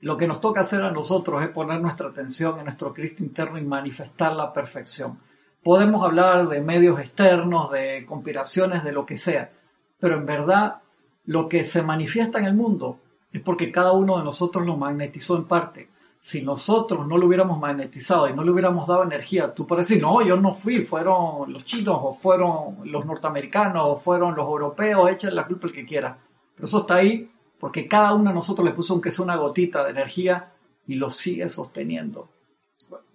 lo 0.00 0.16
que 0.16 0.26
nos 0.26 0.40
toca 0.40 0.62
hacer 0.62 0.82
a 0.82 0.90
nosotros 0.90 1.42
es 1.42 1.48
poner 1.48 1.80
nuestra 1.80 2.08
atención 2.08 2.58
en 2.58 2.64
nuestro 2.64 2.92
Cristo 2.92 3.22
interno 3.22 3.56
y 3.56 3.64
manifestar 3.64 4.34
la 4.34 4.52
perfección. 4.52 5.18
Podemos 5.62 6.04
hablar 6.04 6.48
de 6.48 6.60
medios 6.60 7.00
externos, 7.00 7.70
de 7.70 8.04
conspiraciones, 8.04 8.84
de 8.84 8.92
lo 8.92 9.06
que 9.06 9.16
sea, 9.16 9.50
pero 9.98 10.16
en 10.16 10.26
verdad 10.26 10.82
lo 11.24 11.48
que 11.48 11.64
se 11.64 11.82
manifiesta 11.82 12.38
en 12.38 12.46
el 12.46 12.54
mundo 12.54 12.98
es 13.32 13.40
porque 13.40 13.72
cada 13.72 13.92
uno 13.92 14.18
de 14.18 14.24
nosotros 14.24 14.66
lo 14.66 14.76
magnetizó 14.76 15.36
en 15.36 15.44
parte. 15.44 15.88
Si 16.24 16.40
nosotros 16.40 17.06
no 17.06 17.18
lo 17.18 17.26
hubiéramos 17.26 17.60
magnetizado 17.60 18.26
y 18.26 18.32
no 18.32 18.42
le 18.42 18.50
hubiéramos 18.50 18.88
dado 18.88 19.02
energía, 19.02 19.52
tú 19.52 19.66
puedes 19.66 19.86
decir, 19.86 20.02
no, 20.02 20.22
yo 20.22 20.36
no 20.36 20.54
fui, 20.54 20.80
fueron 20.80 21.52
los 21.52 21.66
chinos 21.66 21.98
o 22.00 22.14
fueron 22.14 22.78
los 22.84 23.04
norteamericanos 23.04 23.82
o 23.84 23.96
fueron 23.98 24.34
los 24.34 24.48
europeos, 24.48 25.10
echen 25.10 25.34
la 25.34 25.46
culpa 25.46 25.66
el 25.66 25.74
que 25.74 25.84
quiera. 25.84 26.16
Pero 26.54 26.64
eso 26.64 26.78
está 26.78 26.94
ahí 26.94 27.30
porque 27.60 27.86
cada 27.86 28.14
uno 28.14 28.30
de 28.30 28.34
nosotros 28.34 28.64
le 28.64 28.72
puso 28.72 28.94
aunque 28.94 29.10
sea 29.10 29.22
una 29.22 29.36
gotita 29.36 29.84
de 29.84 29.90
energía 29.90 30.50
y 30.86 30.94
lo 30.94 31.10
sigue 31.10 31.46
sosteniendo. 31.46 32.30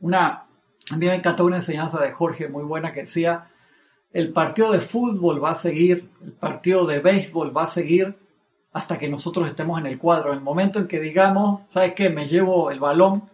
Una, 0.01 0.45
a 0.91 0.95
mí 0.95 1.07
me 1.07 1.15
encantó 1.15 1.45
una 1.45 1.57
enseñanza 1.57 1.99
de 1.99 2.11
Jorge 2.11 2.47
muy 2.47 2.63
buena 2.63 2.91
que 2.91 3.01
decía, 3.01 3.49
el 4.13 4.31
partido 4.31 4.71
de 4.71 4.81
fútbol 4.81 5.43
va 5.43 5.49
a 5.49 5.55
seguir, 5.55 6.11
el 6.23 6.33
partido 6.33 6.85
de 6.85 6.99
béisbol 6.99 7.57
va 7.57 7.63
a 7.63 7.67
seguir 7.67 8.15
hasta 8.71 8.97
que 8.97 9.09
nosotros 9.09 9.49
estemos 9.49 9.79
en 9.79 9.87
el 9.87 9.97
cuadro. 9.97 10.31
En 10.31 10.39
el 10.39 10.43
momento 10.43 10.79
en 10.79 10.87
que 10.87 10.99
digamos, 10.99 11.61
¿sabes 11.69 11.93
qué? 11.93 12.09
Me 12.09 12.27
llevo 12.27 12.71
el 12.71 12.79
balón 12.79 13.29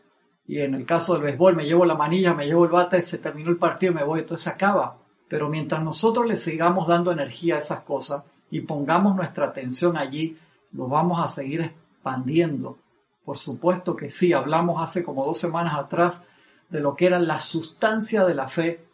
y 0.48 0.60
en 0.60 0.76
el 0.76 0.86
caso 0.86 1.14
del 1.14 1.24
béisbol 1.24 1.56
me 1.56 1.66
llevo 1.66 1.86
la 1.86 1.96
manilla, 1.96 2.34
me 2.34 2.46
llevo 2.46 2.66
el 2.66 2.72
bate, 2.72 3.02
se 3.02 3.18
terminó 3.18 3.50
el 3.50 3.58
partido 3.58 3.94
me 3.94 4.04
voy, 4.04 4.22
entonces 4.22 4.44
se 4.44 4.50
acaba. 4.50 4.98
Pero 5.28 5.50
mientras 5.50 5.84
nosotros 5.84 6.26
le 6.28 6.38
sigamos 6.38 6.88
dando 6.88 7.12
energía 7.12 7.56
a 7.56 7.60
esas 7.60 7.82
cosas 7.82 8.24
y 8.52 8.62
pongamos 8.62 9.16
nuestra 9.16 9.48
atención 9.48 9.98
allí, 9.98 10.38
lo 10.72 10.88
vamos 10.88 11.24
a 11.24 11.28
seguir 11.28 11.62
expandiendo. 11.62 12.78
Por 13.24 13.38
supuesto 13.38 13.96
que 13.96 14.12
sí, 14.12 14.34
hablamos 14.34 14.82
hace 14.82 15.04
como 15.04 15.26
dos 15.26 15.40
semanas 15.40 15.74
atrás 15.78 16.22
de 16.70 16.80
lo 16.80 16.96
que 16.96 17.08
era 17.08 17.20
la 17.20 17.40
sustancia 17.40 18.24
de 18.24 18.36
la 18.36 18.48
fe 18.48 18.86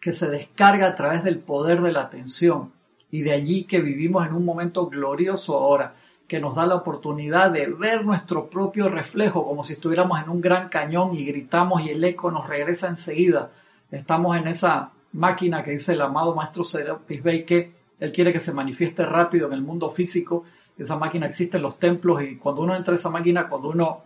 que 0.00 0.12
se 0.12 0.28
descarga 0.28 0.86
a 0.86 0.94
través 0.94 1.24
del 1.24 1.38
poder 1.38 1.80
de 1.82 1.92
la 1.92 2.02
atención 2.02 2.72
y 3.12 3.22
de 3.22 3.30
allí 3.30 3.62
que 3.64 3.80
vivimos 3.80 4.26
en 4.26 4.34
un 4.34 4.44
momento 4.44 4.88
glorioso 4.88 5.56
ahora, 5.56 5.94
que 6.26 6.40
nos 6.40 6.56
da 6.56 6.66
la 6.66 6.74
oportunidad 6.74 7.52
de 7.52 7.66
ver 7.66 8.04
nuestro 8.04 8.50
propio 8.50 8.88
reflejo 8.88 9.46
como 9.46 9.62
si 9.62 9.74
estuviéramos 9.74 10.20
en 10.20 10.30
un 10.30 10.40
gran 10.40 10.68
cañón 10.68 11.14
y 11.14 11.24
gritamos 11.24 11.82
y 11.82 11.90
el 11.90 12.02
eco 12.02 12.32
nos 12.32 12.48
regresa 12.48 12.88
enseguida. 12.88 13.52
Estamos 13.90 14.36
en 14.36 14.48
esa 14.48 14.90
máquina 15.12 15.62
que 15.62 15.72
dice 15.72 15.92
el 15.92 16.00
amado 16.00 16.34
maestro 16.34 16.64
Serapis 16.64 17.22
Bey 17.22 17.44
que 17.44 17.72
él 18.00 18.10
quiere 18.10 18.32
que 18.32 18.40
se 18.40 18.52
manifieste 18.52 19.06
rápido 19.06 19.46
en 19.46 19.52
el 19.52 19.62
mundo 19.62 19.90
físico 19.90 20.44
esa 20.82 20.96
máquina 20.96 21.26
existe 21.26 21.56
en 21.56 21.62
los 21.62 21.78
templos 21.78 22.22
y 22.22 22.36
cuando 22.36 22.62
uno 22.62 22.74
entra 22.74 22.94
a 22.94 22.96
esa 22.96 23.10
máquina, 23.10 23.48
cuando 23.48 23.70
uno 23.70 24.04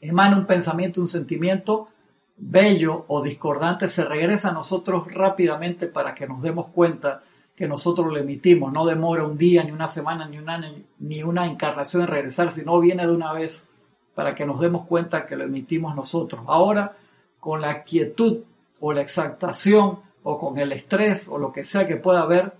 emana 0.00 0.36
un 0.36 0.46
pensamiento, 0.46 1.00
un 1.00 1.08
sentimiento 1.08 1.88
bello 2.36 3.04
o 3.08 3.22
discordante, 3.22 3.88
se 3.88 4.04
regresa 4.04 4.50
a 4.50 4.52
nosotros 4.52 5.12
rápidamente 5.12 5.86
para 5.86 6.14
que 6.14 6.26
nos 6.26 6.42
demos 6.42 6.68
cuenta 6.68 7.22
que 7.56 7.66
nosotros 7.66 8.08
lo 8.08 8.18
emitimos. 8.18 8.72
No 8.72 8.84
demora 8.84 9.24
un 9.24 9.38
día, 9.38 9.64
ni 9.64 9.72
una 9.72 9.88
semana, 9.88 10.28
ni 10.28 10.38
un 10.38 10.48
año, 10.48 10.74
ni 10.98 11.22
una 11.22 11.46
encarnación 11.46 12.02
en 12.02 12.08
regresar, 12.08 12.52
sino 12.52 12.78
viene 12.78 13.06
de 13.06 13.12
una 13.12 13.32
vez 13.32 13.68
para 14.14 14.34
que 14.34 14.46
nos 14.46 14.60
demos 14.60 14.84
cuenta 14.84 15.26
que 15.26 15.36
lo 15.36 15.44
emitimos 15.44 15.96
nosotros. 15.96 16.42
Ahora, 16.46 16.96
con 17.40 17.62
la 17.62 17.82
quietud 17.82 18.42
o 18.80 18.92
la 18.92 19.00
exaltación 19.00 20.00
o 20.22 20.38
con 20.38 20.58
el 20.58 20.72
estrés 20.72 21.28
o 21.28 21.38
lo 21.38 21.52
que 21.52 21.64
sea 21.64 21.86
que 21.86 21.96
pueda 21.96 22.20
haber, 22.20 22.54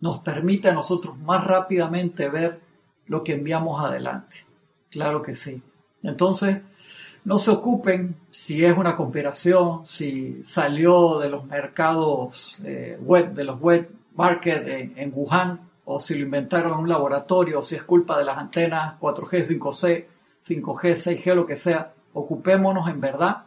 nos 0.00 0.20
permite 0.20 0.68
a 0.68 0.74
nosotros 0.74 1.18
más 1.18 1.46
rápidamente 1.46 2.28
ver 2.28 2.60
lo 3.06 3.24
que 3.24 3.32
enviamos 3.32 3.82
adelante. 3.82 4.44
Claro 4.90 5.22
que 5.22 5.34
sí. 5.34 5.62
Entonces, 6.02 6.58
no 7.24 7.38
se 7.38 7.50
ocupen 7.50 8.16
si 8.30 8.64
es 8.64 8.76
una 8.76 8.96
conspiración, 8.96 9.86
si 9.86 10.42
salió 10.44 11.18
de 11.18 11.28
los 11.28 11.44
mercados 11.44 12.60
eh, 12.64 12.98
web, 13.00 13.32
de 13.32 13.44
los 13.44 13.60
web 13.60 13.90
market 14.14 14.94
en, 14.96 15.12
Wuhan, 15.14 15.60
o 15.84 16.00
si 16.00 16.16
lo 16.16 16.24
inventaron 16.24 16.72
en 16.72 16.78
un 16.80 16.88
laboratorio, 16.88 17.58
o 17.60 17.62
si 17.62 17.76
es 17.76 17.82
culpa 17.82 18.18
de 18.18 18.24
las 18.24 18.38
antenas 18.38 18.98
4G, 19.00 19.58
5C, 19.58 20.04
5G, 20.46 20.94
6G, 20.94 21.34
lo 21.34 21.46
que 21.46 21.56
sea. 21.56 21.92
Ocupémonos 22.12 22.88
en 22.88 23.00
verdad 23.00 23.44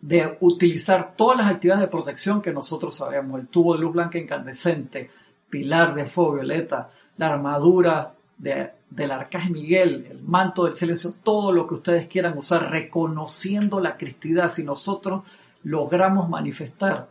de 0.00 0.36
utilizar 0.40 1.14
todas 1.16 1.38
las 1.38 1.46
actividades 1.48 1.82
de 1.82 1.88
protección 1.88 2.42
que 2.42 2.52
nosotros 2.52 2.94
sabemos, 2.94 3.40
el 3.40 3.48
tubo 3.48 3.74
de 3.74 3.80
luz 3.80 3.92
blanca 3.92 4.18
incandescente, 4.18 5.10
pilar 5.48 5.94
de 5.94 6.06
fuego 6.06 6.34
violeta, 6.34 6.90
la 7.16 7.28
armadura 7.28 8.12
de, 8.36 8.72
del 8.90 9.10
arcaje 9.12 9.50
Miguel, 9.50 10.08
el 10.10 10.22
manto 10.22 10.64
del 10.64 10.74
silencio, 10.74 11.14
todo 11.22 11.52
lo 11.52 11.66
que 11.66 11.74
ustedes 11.74 12.08
quieran 12.08 12.36
usar, 12.36 12.70
reconociendo 12.70 13.78
la 13.78 13.96
cristidad, 13.96 14.48
si 14.48 14.64
nosotros 14.64 15.22
logramos 15.62 16.28
manifestar 16.28 17.08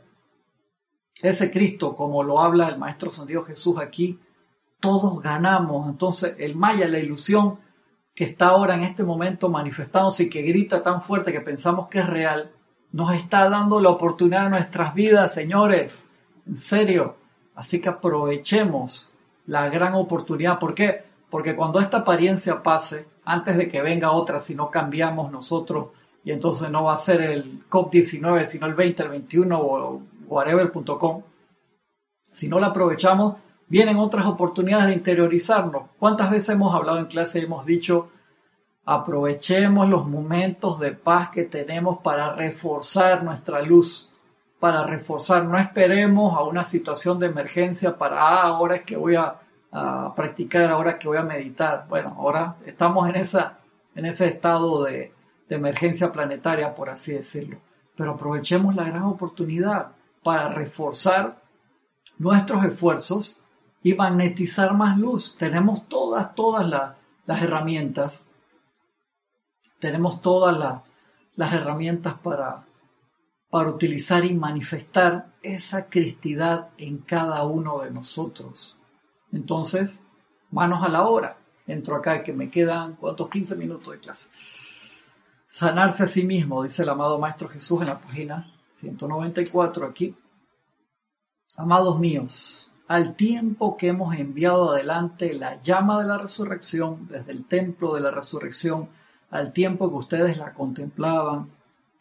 ese 1.21 1.51
Cristo, 1.51 1.95
como 1.95 2.23
lo 2.23 2.39
habla 2.39 2.69
el 2.69 2.77
Maestro 2.77 3.11
San 3.11 3.27
Dios 3.27 3.47
Jesús 3.47 3.77
aquí, 3.79 4.19
todos 4.79 5.21
ganamos. 5.21 5.89
Entonces, 5.89 6.35
el 6.39 6.55
Maya, 6.55 6.87
la 6.87 6.99
ilusión 6.99 7.59
que 8.13 8.23
está 8.25 8.47
ahora 8.47 8.75
en 8.75 8.83
este 8.83 9.03
momento 9.03 9.49
manifestándose 9.49 10.23
y 10.23 10.29
que 10.29 10.41
grita 10.41 10.83
tan 10.83 11.01
fuerte 11.01 11.31
que 11.31 11.41
pensamos 11.41 11.87
que 11.87 11.99
es 11.99 12.07
real, 12.07 12.51
nos 12.91 13.13
está 13.13 13.47
dando 13.49 13.79
la 13.79 13.89
oportunidad 13.89 14.45
en 14.45 14.51
nuestras 14.51 14.93
vidas, 14.93 15.33
señores. 15.33 16.07
En 16.45 16.57
serio, 16.57 17.15
Así 17.55 17.81
que 17.81 17.89
aprovechemos 17.89 19.11
la 19.45 19.69
gran 19.69 19.93
oportunidad. 19.93 20.57
¿Por 20.57 20.73
qué? 20.73 21.03
Porque 21.29 21.55
cuando 21.55 21.79
esta 21.79 21.97
apariencia 21.97 22.63
pase, 22.63 23.05
antes 23.23 23.57
de 23.57 23.67
que 23.67 23.81
venga 23.81 24.11
otra, 24.11 24.39
si 24.39 24.55
no 24.55 24.71
cambiamos 24.71 25.31
nosotros, 25.31 25.89
y 26.23 26.31
entonces 26.31 26.69
no 26.69 26.85
va 26.85 26.93
a 26.93 26.97
ser 26.97 27.21
el 27.21 27.67
COP19, 27.69 28.45
sino 28.45 28.67
el 28.67 28.73
20, 28.73 29.03
el 29.03 29.09
21 29.09 29.59
o 29.59 30.01
whatever.com, 30.31 31.23
si 32.31 32.47
no 32.47 32.59
la 32.59 32.67
aprovechamos, 32.67 33.35
vienen 33.67 33.97
otras 33.97 34.25
oportunidades 34.25 34.87
de 34.87 34.93
interiorizarnos. 34.93 35.83
¿Cuántas 35.99 36.29
veces 36.29 36.49
hemos 36.49 36.73
hablado 36.73 36.99
en 36.99 37.05
clase 37.05 37.39
y 37.39 37.43
hemos 37.43 37.65
dicho, 37.65 38.09
aprovechemos 38.85 39.89
los 39.89 40.07
momentos 40.07 40.79
de 40.79 40.93
paz 40.93 41.29
que 41.29 41.43
tenemos 41.43 41.99
para 41.99 42.33
reforzar 42.35 43.23
nuestra 43.23 43.61
luz? 43.61 44.11
para 44.61 44.83
reforzar. 44.83 45.43
No 45.43 45.57
esperemos 45.57 46.37
a 46.37 46.43
una 46.43 46.63
situación 46.63 47.17
de 47.19 47.25
emergencia 47.25 47.97
para, 47.97 48.21
ah, 48.21 48.43
ahora 48.43 48.75
es 48.75 48.83
que 48.83 48.95
voy 48.95 49.15
a, 49.15 49.35
practicar, 50.15 50.69
ahora 50.69 50.99
que 50.99 51.07
voy 51.07 51.17
a 51.17 51.23
meditar. 51.23 51.85
Bueno, 51.89 52.13
ahora 52.19 52.57
estamos 52.65 53.09
en, 53.09 53.15
esa, 53.15 53.57
en 53.95 54.05
ese 54.05 54.27
estado 54.27 54.83
de, 54.83 55.13
de 55.47 55.55
emergencia 55.55 56.11
planetaria, 56.11 56.75
por 56.75 56.89
así 56.89 57.13
decirlo. 57.13 57.57
Pero 57.95 58.11
aprovechemos 58.11 58.75
la 58.75 58.83
gran 58.83 59.03
oportunidad 59.03 59.93
para 60.23 60.49
reforzar 60.49 61.41
nuestros 62.17 62.63
esfuerzos 62.65 63.41
y 63.83 63.93
magnetizar 63.93 64.73
más 64.73 64.97
luz. 64.97 65.35
Tenemos 65.37 65.87
todas, 65.87 66.35
todas 66.35 66.67
las 67.25 67.41
herramientas. 67.41 68.25
Tenemos 69.79 70.21
todas 70.21 70.81
las 71.35 71.53
herramientas 71.53 72.13
para, 72.21 72.65
para 73.49 73.69
utilizar 73.69 74.23
y 74.25 74.33
manifestar 74.33 75.33
esa 75.41 75.87
cristidad 75.87 76.69
en 76.77 76.99
cada 76.99 77.43
uno 77.43 77.79
de 77.79 77.91
nosotros. 77.91 78.77
Entonces, 79.31 80.03
manos 80.51 80.83
a 80.83 80.89
la 80.89 81.07
obra. 81.07 81.37
Entro 81.65 81.95
acá 81.95 82.21
que 82.21 82.33
me 82.33 82.49
quedan, 82.49 82.95
¿cuántos? 82.95 83.29
15 83.29 83.55
minutos 83.55 83.93
de 83.93 83.99
clase. 83.99 84.29
Sanarse 85.47 86.03
a 86.03 86.07
sí 86.07 86.23
mismo, 86.23 86.63
dice 86.63 86.83
el 86.83 86.89
amado 86.89 87.17
Maestro 87.17 87.49
Jesús 87.49 87.81
en 87.81 87.87
la 87.87 87.99
página 87.99 88.50
194 88.81 89.85
aquí. 89.85 90.15
Amados 91.55 91.99
míos, 91.99 92.71
al 92.87 93.15
tiempo 93.15 93.77
que 93.77 93.89
hemos 93.89 94.15
enviado 94.15 94.71
adelante 94.71 95.33
la 95.33 95.61
llama 95.61 96.01
de 96.01 96.07
la 96.07 96.17
resurrección 96.17 97.07
desde 97.07 97.31
el 97.31 97.45
templo 97.45 97.93
de 97.93 98.01
la 98.01 98.11
resurrección, 98.11 98.89
al 99.29 99.53
tiempo 99.53 99.89
que 99.89 99.97
ustedes 99.97 100.37
la 100.37 100.53
contemplaban, 100.53 101.51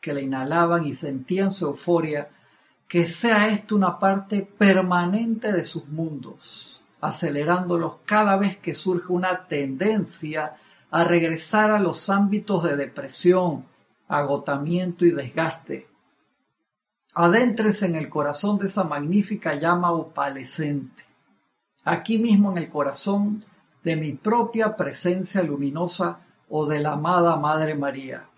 que 0.01 0.14
la 0.14 0.22
inhalaban 0.22 0.87
y 0.87 0.95
sentían 0.95 1.51
su 1.51 1.66
euforia, 1.66 2.31
que 2.89 3.07
sea 3.07 3.49
esto 3.49 3.76
una 3.76 3.99
parte 3.99 4.43
permanente 4.43 5.53
de 5.53 5.64
sus 5.64 5.87
mundos, 5.87 6.81
acelerándolos 7.01 7.99
cada 8.05 8.37
vez 8.37 8.57
que 8.57 8.74
surge 8.74 9.12
una 9.12 9.47
tendencia 9.47 10.57
a 10.91 11.05
regresar 11.05 11.70
a 11.70 11.78
los 11.78 12.09
ámbitos 12.09 12.64
de 12.64 12.76
depresión, 12.76 13.66
agotamiento 14.09 15.05
y 15.05 15.11
desgaste. 15.11 15.89
Adéntrese 17.15 17.87
en 17.87 17.97
el 17.97 18.09
corazón 18.09 18.59
de 18.59 18.67
esa 18.67 18.85
magnífica 18.85 19.55
llama 19.55 19.93
opalescente. 19.93 21.05
Aquí 21.85 22.19
mismo 22.19 22.53
en 22.53 22.59
el 22.59 22.69
corazón 22.69 23.43
de 23.83 23.97
mi 23.97 24.13
propia 24.13 24.77
presencia 24.77 25.43
luminosa 25.43 26.21
o 26.49 26.67
de 26.67 26.81
la 26.81 26.93
amada 26.93 27.37
Madre 27.37 27.75
María 27.75 28.29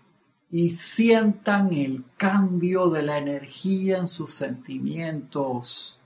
y 0.49 0.71
sientan 0.71 1.73
el 1.73 2.03
cambio 2.15 2.89
de 2.89 3.01
la 3.01 3.17
energía 3.17 3.97
en 3.97 4.07
sus 4.07 4.33
sentimientos, 4.33 5.99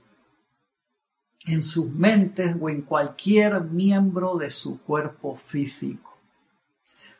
en 1.46 1.62
sus 1.62 1.90
mentes 1.90 2.56
o 2.60 2.68
en 2.68 2.82
cualquier 2.82 3.62
miembro 3.62 4.36
de 4.36 4.50
su 4.50 4.82
cuerpo 4.82 5.36
físico. 5.36 6.16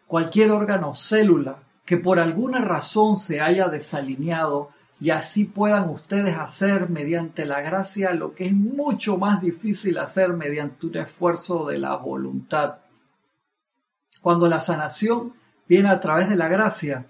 Cualquier 0.07 0.51
órgano 0.51 0.91
o 0.91 0.95
célula 0.95 1.63
que 1.85 1.99
por 1.99 2.19
alguna 2.19 2.61
razón 2.61 3.17
se 3.17 3.41
haya 3.41 3.69
desalineado 3.69 4.71
y 5.01 5.11
así 5.11 5.45
puedan 5.45 5.91
ustedes 5.91 6.37
hacer 6.37 6.91
mediante 6.91 7.47
la 7.47 7.61
gracia 7.61 8.13
lo 8.13 8.35
que 8.35 8.47
es 8.47 8.53
mucho 8.53 9.17
más 9.17 9.41
difícil 9.41 9.99
hacer 9.99 10.33
mediante 10.33 10.87
un 10.87 10.97
esfuerzo 10.97 11.67
de 11.67 11.79
la 11.79 11.95
voluntad. 11.97 12.79
Cuando 14.21 14.49
la 14.49 14.61
sanación 14.61 15.35
viene 15.69 15.91
a 15.91 16.01
través 16.01 16.29
de 16.29 16.37
la 16.37 16.49
gracia, 16.49 17.07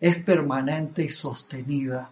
es 0.00 0.16
permanente 0.22 1.04
y 1.04 1.08
sostenida. 1.08 2.10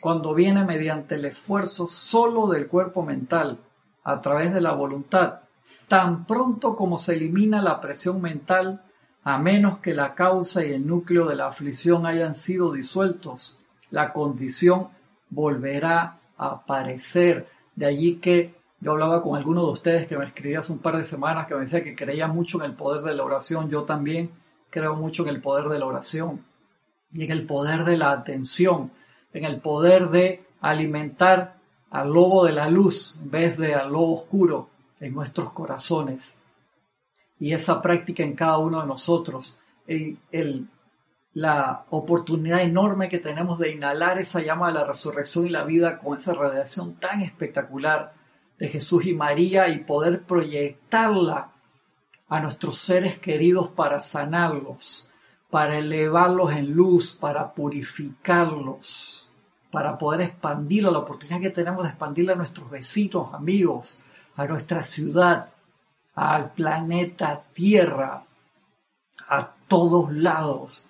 Cuando 0.00 0.34
viene 0.34 0.64
mediante 0.64 1.16
el 1.16 1.26
esfuerzo 1.26 1.88
solo 1.88 2.48
del 2.48 2.68
cuerpo 2.68 3.02
mental, 3.02 3.58
a 4.04 4.20
través 4.20 4.52
de 4.54 4.60
la 4.60 4.72
voluntad, 4.72 5.40
tan 5.88 6.24
pronto 6.24 6.74
como 6.74 6.96
se 6.96 7.14
elimina 7.14 7.60
la 7.60 7.80
presión 7.80 8.20
mental, 8.20 8.82
a 9.24 9.38
menos 9.38 9.78
que 9.78 9.94
la 9.94 10.14
causa 10.14 10.64
y 10.64 10.72
el 10.72 10.86
núcleo 10.86 11.26
de 11.28 11.36
la 11.36 11.46
aflicción 11.46 12.06
hayan 12.06 12.34
sido 12.34 12.72
disueltos, 12.72 13.58
la 13.92 14.12
condición 14.12 14.88
volverá 15.30 16.18
a 16.36 16.46
aparecer. 16.46 17.46
De 17.76 17.86
allí 17.86 18.16
que 18.16 18.54
yo 18.80 18.92
hablaba 18.92 19.22
con 19.22 19.36
alguno 19.36 19.64
de 19.64 19.72
ustedes 19.72 20.08
que 20.08 20.16
me 20.16 20.24
escribía 20.24 20.58
hace 20.58 20.72
un 20.72 20.80
par 20.80 20.96
de 20.96 21.04
semanas 21.04 21.46
que 21.46 21.54
me 21.54 21.60
decía 21.60 21.84
que 21.84 21.94
creía 21.94 22.26
mucho 22.26 22.58
en 22.58 22.70
el 22.70 22.74
poder 22.74 23.04
de 23.04 23.14
la 23.14 23.22
oración. 23.22 23.70
Yo 23.70 23.84
también 23.84 24.30
creo 24.70 24.96
mucho 24.96 25.22
en 25.22 25.28
el 25.28 25.40
poder 25.40 25.68
de 25.68 25.78
la 25.78 25.86
oración 25.86 26.44
y 27.12 27.26
en 27.26 27.30
el 27.30 27.46
poder 27.46 27.84
de 27.84 27.98
la 27.98 28.10
atención, 28.10 28.90
en 29.32 29.44
el 29.44 29.60
poder 29.60 30.08
de 30.08 30.44
alimentar 30.60 31.56
al 31.90 32.08
lobo 32.08 32.46
de 32.46 32.52
la 32.52 32.70
luz 32.70 33.18
en 33.22 33.30
vez 33.30 33.58
de 33.58 33.74
al 33.74 33.92
lobo 33.92 34.14
oscuro 34.14 34.70
en 35.00 35.14
nuestros 35.14 35.52
corazones. 35.52 36.38
Y 37.38 37.52
esa 37.52 37.82
práctica 37.82 38.22
en 38.22 38.34
cada 38.34 38.56
uno 38.56 38.80
de 38.80 38.86
nosotros, 38.86 39.58
el 39.86 40.68
la 41.34 41.86
oportunidad 41.90 42.60
enorme 42.60 43.08
que 43.08 43.18
tenemos 43.18 43.58
de 43.58 43.70
inhalar 43.70 44.18
esa 44.18 44.40
llama 44.40 44.68
de 44.68 44.74
la 44.74 44.84
resurrección 44.84 45.46
y 45.46 45.50
la 45.50 45.64
vida 45.64 45.98
con 45.98 46.18
esa 46.18 46.34
radiación 46.34 46.96
tan 46.96 47.22
espectacular 47.22 48.12
de 48.58 48.68
Jesús 48.68 49.06
y 49.06 49.14
María 49.14 49.68
y 49.68 49.78
poder 49.78 50.22
proyectarla 50.22 51.52
a 52.28 52.40
nuestros 52.40 52.78
seres 52.78 53.18
queridos 53.18 53.70
para 53.70 54.00
sanarlos, 54.02 55.10
para 55.50 55.78
elevarlos 55.78 56.52
en 56.52 56.72
luz, 56.72 57.16
para 57.18 57.52
purificarlos, 57.52 59.30
para 59.70 59.96
poder 59.96 60.20
expandirlo, 60.20 60.90
la 60.90 60.98
oportunidad 60.98 61.40
que 61.40 61.50
tenemos 61.50 61.82
de 61.82 61.90
expandirla 61.90 62.34
a 62.34 62.36
nuestros 62.36 62.70
vecinos, 62.70 63.32
amigos, 63.32 64.02
a 64.36 64.46
nuestra 64.46 64.84
ciudad, 64.84 65.48
al 66.14 66.52
planeta 66.52 67.42
Tierra, 67.54 68.24
a 69.28 69.50
todos 69.66 70.12
lados 70.12 70.86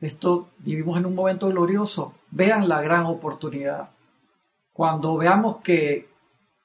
esto 0.00 0.48
vivimos 0.58 0.98
en 0.98 1.06
un 1.06 1.14
momento 1.14 1.48
glorioso. 1.48 2.14
Vean 2.30 2.68
la 2.68 2.80
gran 2.80 3.06
oportunidad. 3.06 3.90
Cuando 4.72 5.16
veamos 5.16 5.58
que 5.58 6.08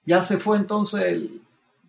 ya 0.05 0.21
se 0.21 0.37
fue 0.37 0.57
entonces 0.57 1.29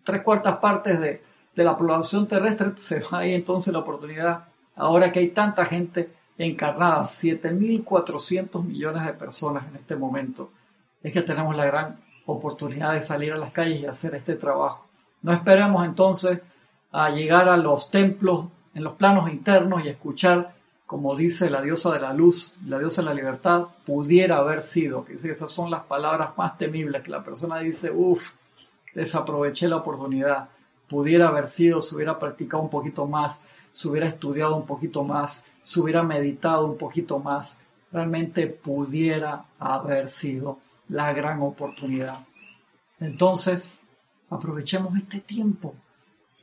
tres 0.03 0.21
cuartas 0.21 0.57
partes 0.57 0.99
de, 0.99 1.21
la 1.55 1.75
población 1.75 2.27
terrestre, 2.27 2.73
se 2.77 2.99
va 2.99 3.19
ahí 3.19 3.33
entonces 3.33 3.73
la 3.73 3.79
oportunidad. 3.79 4.45
Ahora 4.75 5.11
que 5.11 5.19
hay 5.19 5.29
tanta 5.29 5.65
gente 5.65 6.13
encarnada, 6.37 7.01
7.400 7.01 8.63
millones 8.63 9.05
de 9.05 9.13
personas 9.13 9.65
en 9.67 9.77
este 9.77 9.95
momento, 9.95 10.51
es 11.01 11.11
que 11.11 11.23
tenemos 11.23 11.55
la 11.55 11.65
gran 11.65 11.99
oportunidad 12.27 12.93
de 12.93 13.01
salir 13.01 13.33
a 13.33 13.37
las 13.37 13.51
calles 13.51 13.79
y 13.79 13.85
hacer 13.87 14.13
este 14.13 14.35
trabajo. 14.35 14.85
No 15.23 15.33
esperemos 15.33 15.83
entonces 15.83 16.41
a 16.91 17.09
llegar 17.09 17.49
a 17.49 17.57
los 17.57 17.89
templos 17.89 18.45
en 18.75 18.83
los 18.83 18.93
planos 18.93 19.31
internos 19.31 19.83
y 19.83 19.87
escuchar 19.87 20.53
como 20.87 21.17
dice 21.17 21.49
la 21.49 21.61
diosa 21.61 21.93
de 21.93 21.99
la 21.99 22.13
luz, 22.13 22.55
la 22.65 22.79
diosa 22.79 23.01
de 23.01 23.09
la 23.09 23.13
libertad, 23.13 23.67
pudiera 23.85 24.37
haber 24.37 24.61
sido. 24.61 25.03
Que 25.03 25.15
esas 25.15 25.51
son 25.51 25.69
las 25.69 25.83
palabras 25.83 26.29
más 26.37 26.57
temibles 26.57 27.03
que 27.03 27.11
la 27.11 27.25
persona 27.25 27.59
dice, 27.59 27.91
uff, 27.91 28.37
desaproveché 28.95 29.67
la 29.67 29.75
oportunidad. 29.75 30.47
Pudiera 30.87 31.27
haber 31.27 31.47
sido, 31.47 31.81
se 31.81 31.93
hubiera 31.93 32.17
practicado 32.17 32.63
un 32.63 32.69
poquito 32.69 33.05
más, 33.05 33.43
se 33.69 33.89
hubiera 33.89 34.07
estudiado 34.07 34.55
un 34.55 34.65
poquito 34.65 35.03
más, 35.03 35.45
se 35.61 35.81
hubiera 35.81 36.03
meditado 36.03 36.65
un 36.65 36.77
poquito 36.77 37.19
más. 37.19 37.61
Realmente 37.91 38.47
pudiera 38.47 39.43
haber 39.59 40.07
sido 40.07 40.59
la 40.87 41.11
gran 41.11 41.41
oportunidad. 41.41 42.25
Entonces, 43.01 43.69
aprovechemos 44.29 44.95
este 44.95 45.19
tiempo 45.19 45.75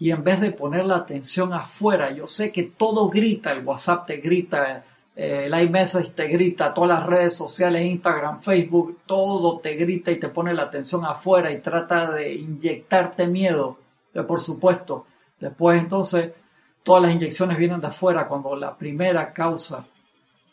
y 0.05 0.11
en 0.11 0.23
vez 0.23 0.39
de 0.39 0.51
poner 0.51 0.85
la 0.85 0.97
atención 0.97 1.55
afuera, 1.55 2.13
yo 2.13 2.27
sé 2.27 2.53
que 2.53 2.65
todo 2.65 3.09
grita, 3.09 3.53
el 3.53 3.65
WhatsApp 3.65 4.07
te 4.07 4.19
grita, 4.19 4.85
eh, 5.17 5.47
el 5.47 5.59
iMessage 5.59 6.11
te 6.11 6.29
grita, 6.29 6.75
todas 6.75 6.91
las 6.91 7.07
redes 7.07 7.33
sociales, 7.33 7.87
Instagram, 7.87 8.43
Facebook, 8.43 8.99
todo 9.07 9.61
te 9.61 9.77
grita 9.77 10.11
y 10.11 10.21
te 10.21 10.29
pone 10.29 10.53
la 10.53 10.65
atención 10.65 11.07
afuera 11.07 11.51
y 11.51 11.61
trata 11.61 12.11
de 12.11 12.35
inyectarte 12.35 13.27
miedo, 13.29 13.79
eh, 14.13 14.23
por 14.25 14.43
supuesto. 14.43 15.07
Después 15.41 15.81
entonces 15.81 16.33
todas 16.83 17.05
las 17.05 17.15
inyecciones 17.15 17.57
vienen 17.57 17.81
de 17.81 17.87
afuera 17.87 18.29
cuando 18.29 18.55
la 18.57 18.77
primera 18.77 19.33
causa 19.33 19.87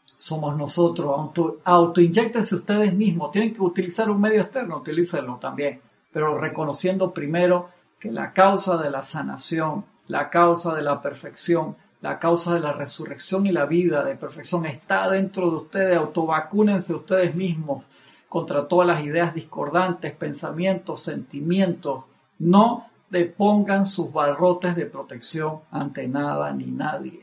somos 0.05 0.55
nosotros. 0.55 1.07
Auto, 1.09 1.57
autoinyectense 1.65 2.55
ustedes 2.55 2.93
mismos. 2.93 3.33
Tienen 3.33 3.53
que 3.53 3.61
utilizar 3.61 4.09
un 4.09 4.21
medio 4.21 4.43
externo, 4.43 4.77
utilícenlo 4.77 5.35
también. 5.41 5.81
Pero 6.09 6.37
reconociendo 6.37 7.11
primero 7.11 7.80
que 8.01 8.11
la 8.11 8.33
causa 8.33 8.77
de 8.77 8.89
la 8.89 9.03
sanación, 9.03 9.85
la 10.07 10.31
causa 10.31 10.73
de 10.73 10.81
la 10.81 11.03
perfección, 11.03 11.75
la 12.01 12.17
causa 12.17 12.55
de 12.55 12.59
la 12.59 12.73
resurrección 12.73 13.45
y 13.45 13.51
la 13.51 13.67
vida 13.67 14.03
de 14.03 14.15
perfección 14.15 14.65
está 14.65 15.07
dentro 15.07 15.51
de 15.51 15.57
ustedes. 15.57 15.97
Autovacúnense 15.99 16.95
ustedes 16.95 17.35
mismos 17.35 17.85
contra 18.27 18.67
todas 18.67 18.87
las 18.87 19.03
ideas 19.03 19.35
discordantes, 19.35 20.13
pensamientos, 20.13 21.01
sentimientos. 21.03 22.05
No 22.39 22.87
depongan 23.11 23.85
sus 23.85 24.11
barrotes 24.11 24.75
de 24.75 24.87
protección 24.87 25.59
ante 25.69 26.07
nada 26.07 26.51
ni 26.53 26.71
nadie. 26.71 27.21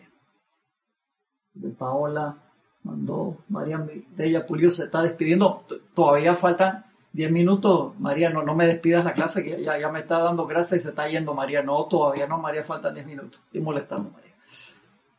De 1.54 1.70
Paola 1.70 2.36
mandó 2.84 3.38
María 3.48 3.78
de 3.78 4.26
ella 4.26 4.46
Pulio 4.46 4.70
se 4.70 4.84
está 4.84 5.02
despidiendo. 5.02 5.64
Todavía 5.92 6.36
faltan 6.36 6.84
10 7.12 7.32
minutos, 7.32 7.98
María, 7.98 8.30
no, 8.30 8.42
no 8.42 8.54
me 8.54 8.66
despidas 8.66 9.04
la 9.04 9.14
clase, 9.14 9.42
que 9.42 9.62
ya, 9.62 9.88
me 9.90 10.00
está 10.00 10.18
dando 10.18 10.46
gracias 10.46 10.80
y 10.80 10.82
se 10.84 10.90
está 10.90 11.08
yendo 11.08 11.34
María. 11.34 11.62
No, 11.62 11.84
todavía 11.86 12.26
no, 12.26 12.38
María, 12.38 12.62
faltan 12.62 12.94
10 12.94 13.06
minutos. 13.06 13.40
Estoy 13.46 13.60
molestando, 13.60 14.10
María. 14.10 14.34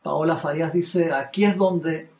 Paola 0.02 0.36
Farías 0.36 0.72
dice, 0.72 1.12
aquí 1.12 1.44
es 1.44 1.56
donde 1.56 2.10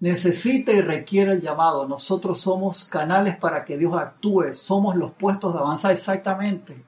necesita 0.00 0.72
y 0.72 0.80
requiere 0.80 1.32
el 1.32 1.40
llamado. 1.40 1.88
Nosotros 1.88 2.38
somos 2.38 2.84
canales 2.84 3.36
para 3.36 3.64
que 3.64 3.78
Dios 3.78 3.94
actúe, 3.94 4.52
somos 4.52 4.96
los 4.96 5.12
puestos 5.12 5.54
de 5.54 5.60
avanzar. 5.60 5.92
Exactamente, 5.92 6.84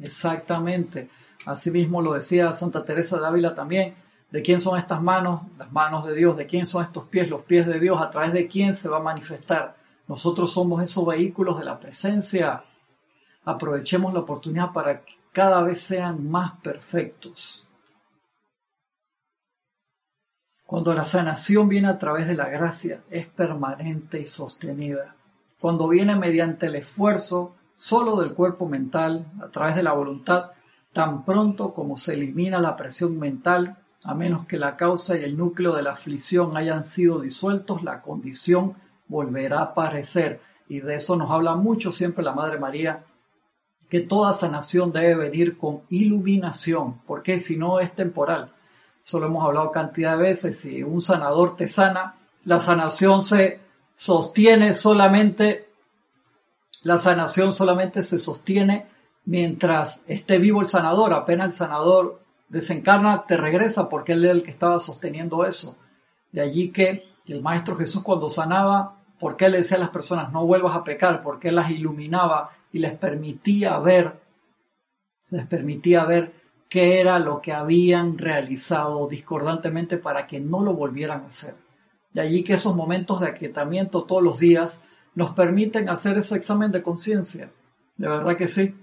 exactamente. 0.00 1.08
Asimismo 1.46 2.00
lo 2.00 2.14
decía 2.14 2.52
Santa 2.52 2.84
Teresa 2.84 3.18
de 3.20 3.26
Ávila 3.26 3.54
también. 3.54 3.94
¿De 4.30 4.42
quién 4.42 4.60
son 4.60 4.78
estas 4.78 5.00
manos? 5.00 5.42
Las 5.58 5.70
manos 5.70 6.04
de 6.06 6.14
Dios. 6.14 6.36
¿De 6.36 6.46
quién 6.46 6.66
son 6.66 6.82
estos 6.82 7.06
pies? 7.06 7.30
Los 7.30 7.42
pies 7.42 7.66
de 7.66 7.78
Dios. 7.78 8.00
¿A 8.00 8.10
través 8.10 8.32
de 8.32 8.48
quién 8.48 8.74
se 8.74 8.88
va 8.88 8.96
a 8.96 9.00
manifestar? 9.00 9.76
Nosotros 10.06 10.52
somos 10.52 10.82
esos 10.82 11.06
vehículos 11.06 11.58
de 11.58 11.64
la 11.64 11.78
presencia. 11.78 12.64
Aprovechemos 13.44 14.12
la 14.12 14.20
oportunidad 14.20 14.72
para 14.72 15.04
que 15.04 15.14
cada 15.32 15.62
vez 15.62 15.80
sean 15.80 16.28
más 16.28 16.52
perfectos. 16.60 17.66
Cuando 20.66 20.94
la 20.94 21.04
sanación 21.04 21.68
viene 21.68 21.88
a 21.88 21.98
través 21.98 22.26
de 22.26 22.34
la 22.34 22.48
gracia, 22.48 23.02
es 23.10 23.26
permanente 23.26 24.20
y 24.20 24.24
sostenida. 24.24 25.14
Cuando 25.60 25.88
viene 25.88 26.16
mediante 26.16 26.66
el 26.66 26.76
esfuerzo 26.76 27.54
solo 27.74 28.20
del 28.20 28.34
cuerpo 28.34 28.66
mental, 28.66 29.30
a 29.42 29.48
través 29.48 29.76
de 29.76 29.82
la 29.82 29.92
voluntad, 29.92 30.52
tan 30.92 31.24
pronto 31.24 31.74
como 31.74 31.96
se 31.96 32.14
elimina 32.14 32.60
la 32.60 32.76
presión 32.76 33.18
mental, 33.18 33.78
a 34.04 34.14
menos 34.14 34.46
que 34.46 34.58
la 34.58 34.76
causa 34.76 35.16
y 35.18 35.24
el 35.24 35.36
núcleo 35.36 35.74
de 35.74 35.82
la 35.82 35.92
aflicción 35.92 36.56
hayan 36.56 36.84
sido 36.84 37.20
disueltos, 37.20 37.82
la 37.82 38.00
condición 38.00 38.74
volverá 39.06 39.60
a 39.60 39.64
aparecer. 39.64 40.40
Y 40.68 40.80
de 40.80 40.96
eso 40.96 41.16
nos 41.16 41.30
habla 41.30 41.54
mucho 41.54 41.92
siempre 41.92 42.24
la 42.24 42.32
Madre 42.32 42.58
María, 42.58 43.04
que 43.88 44.00
toda 44.00 44.32
sanación 44.32 44.92
debe 44.92 45.14
venir 45.14 45.58
con 45.58 45.82
iluminación, 45.90 47.00
porque 47.06 47.40
si 47.40 47.56
no 47.56 47.80
es 47.80 47.94
temporal. 47.94 48.52
Eso 49.04 49.20
lo 49.20 49.26
hemos 49.26 49.44
hablado 49.44 49.70
cantidad 49.70 50.16
de 50.16 50.22
veces. 50.22 50.58
Si 50.58 50.82
un 50.82 51.02
sanador 51.02 51.56
te 51.56 51.68
sana, 51.68 52.16
la 52.44 52.60
sanación 52.60 53.22
se 53.22 53.60
sostiene 53.94 54.74
solamente, 54.74 55.68
la 56.82 56.98
sanación 56.98 57.52
solamente 57.52 58.02
se 58.02 58.18
sostiene 58.18 58.86
mientras 59.26 60.02
esté 60.06 60.38
vivo 60.38 60.62
el 60.62 60.68
sanador. 60.68 61.12
Apenas 61.12 61.48
el 61.48 61.52
sanador 61.52 62.22
desencarna, 62.48 63.24
te 63.26 63.36
regresa 63.36 63.88
porque 63.88 64.12
él 64.12 64.24
era 64.24 64.32
el 64.32 64.42
que 64.42 64.50
estaba 64.50 64.78
sosteniendo 64.78 65.44
eso. 65.44 65.76
De 66.32 66.40
allí 66.40 66.70
que 66.70 67.06
el 67.26 67.42
Maestro 67.42 67.76
Jesús 67.76 68.02
cuando 68.02 68.28
sanaba, 68.28 68.93
porque 69.18 69.46
él 69.46 69.52
le 69.52 69.58
decía 69.58 69.76
a 69.76 69.80
las 69.80 69.90
personas, 69.90 70.32
no 70.32 70.46
vuelvas 70.46 70.76
a 70.76 70.84
pecar, 70.84 71.20
porque 71.22 71.48
él 71.48 71.56
las 71.56 71.70
iluminaba 71.70 72.50
y 72.72 72.78
les 72.78 72.96
permitía 72.96 73.78
ver, 73.78 74.20
les 75.30 75.46
permitía 75.46 76.04
ver 76.04 76.32
qué 76.68 77.00
era 77.00 77.18
lo 77.18 77.40
que 77.40 77.52
habían 77.52 78.18
realizado 78.18 79.06
discordantemente 79.06 79.98
para 79.98 80.26
que 80.26 80.40
no 80.40 80.62
lo 80.62 80.74
volvieran 80.74 81.22
a 81.22 81.26
hacer. 81.28 81.54
De 82.12 82.20
allí 82.20 82.44
que 82.44 82.54
esos 82.54 82.74
momentos 82.74 83.20
de 83.20 83.28
aquietamiento 83.28 84.04
todos 84.04 84.22
los 84.22 84.38
días 84.38 84.84
nos 85.14 85.32
permiten 85.32 85.88
hacer 85.88 86.18
ese 86.18 86.36
examen 86.36 86.72
de 86.72 86.82
conciencia. 86.82 87.50
De 87.96 88.08
verdad 88.08 88.36
que 88.36 88.48
sí. 88.48 88.74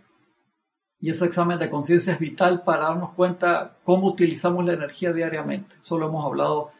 Y 1.00 1.10
ese 1.10 1.26
examen 1.26 1.60
de 1.60 1.70
conciencia 1.70 2.14
es 2.14 2.20
vital 2.20 2.64
para 2.64 2.84
darnos 2.84 3.12
cuenta 3.14 3.78
cómo 3.84 4.08
utilizamos 4.08 4.64
la 4.64 4.74
energía 4.74 5.12
diariamente. 5.12 5.76
Solo 5.82 6.08
hemos 6.08 6.26
hablado 6.26 6.72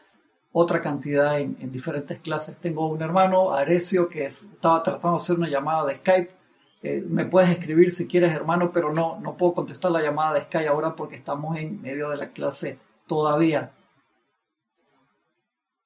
otra 0.52 0.80
cantidad 0.80 1.40
en, 1.40 1.72
diferentes 1.72 2.18
clases. 2.20 2.58
Tengo 2.58 2.86
un 2.88 3.02
hermano, 3.02 3.52
Arecio, 3.52 4.08
que 4.08 4.26
estaba 4.26 4.82
tratando 4.82 5.16
de 5.16 5.22
hacer 5.22 5.36
una 5.36 5.48
llamada 5.48 5.86
de 5.86 5.96
Skype. 5.96 6.30
Eh, 6.82 7.04
me 7.08 7.24
puedes 7.24 7.50
escribir 7.50 7.92
si 7.92 8.06
quieres, 8.06 8.32
hermano, 8.32 8.70
pero 8.72 8.92
no, 8.92 9.18
no 9.20 9.36
puedo 9.36 9.54
contestar 9.54 9.90
la 9.90 10.02
llamada 10.02 10.34
de 10.34 10.42
Skype 10.42 10.68
ahora 10.68 10.94
porque 10.94 11.16
estamos 11.16 11.56
en 11.56 11.80
medio 11.80 12.10
de 12.10 12.16
la 12.16 12.30
clase 12.30 12.78
todavía. 13.06 13.70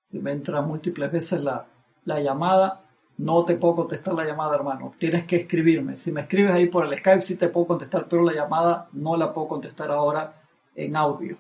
Si 0.07 0.19
me 0.19 0.33
entra 0.33 0.63
múltiples 0.63 1.13
veces 1.13 1.41
la, 1.41 1.67
la 2.05 2.21
llamada, 2.21 2.83
no 3.19 3.45
te 3.45 3.57
puedo 3.57 3.77
contestar 3.77 4.15
la 4.15 4.25
llamada, 4.25 4.57
hermano. 4.57 4.95
Tienes 4.99 5.27
que 5.27 5.37
escribirme. 5.37 5.97
Si 5.97 6.13
me 6.13 6.23
escribes 6.23 6.53
ahí 6.53 6.67
por 6.69 6.87
el 6.87 6.99
Skype, 6.99 7.23
sí 7.23 7.37
te 7.37 7.49
puedo 7.49 7.67
contestar, 7.67 8.07
pero 8.09 8.23
la 8.23 8.33
llamada 8.33 8.89
no 8.93 9.17
la 9.17 9.33
puedo 9.33 9.49
contestar 9.49 9.91
ahora 9.91 10.35
en 10.75 10.97
audio. 10.97 11.37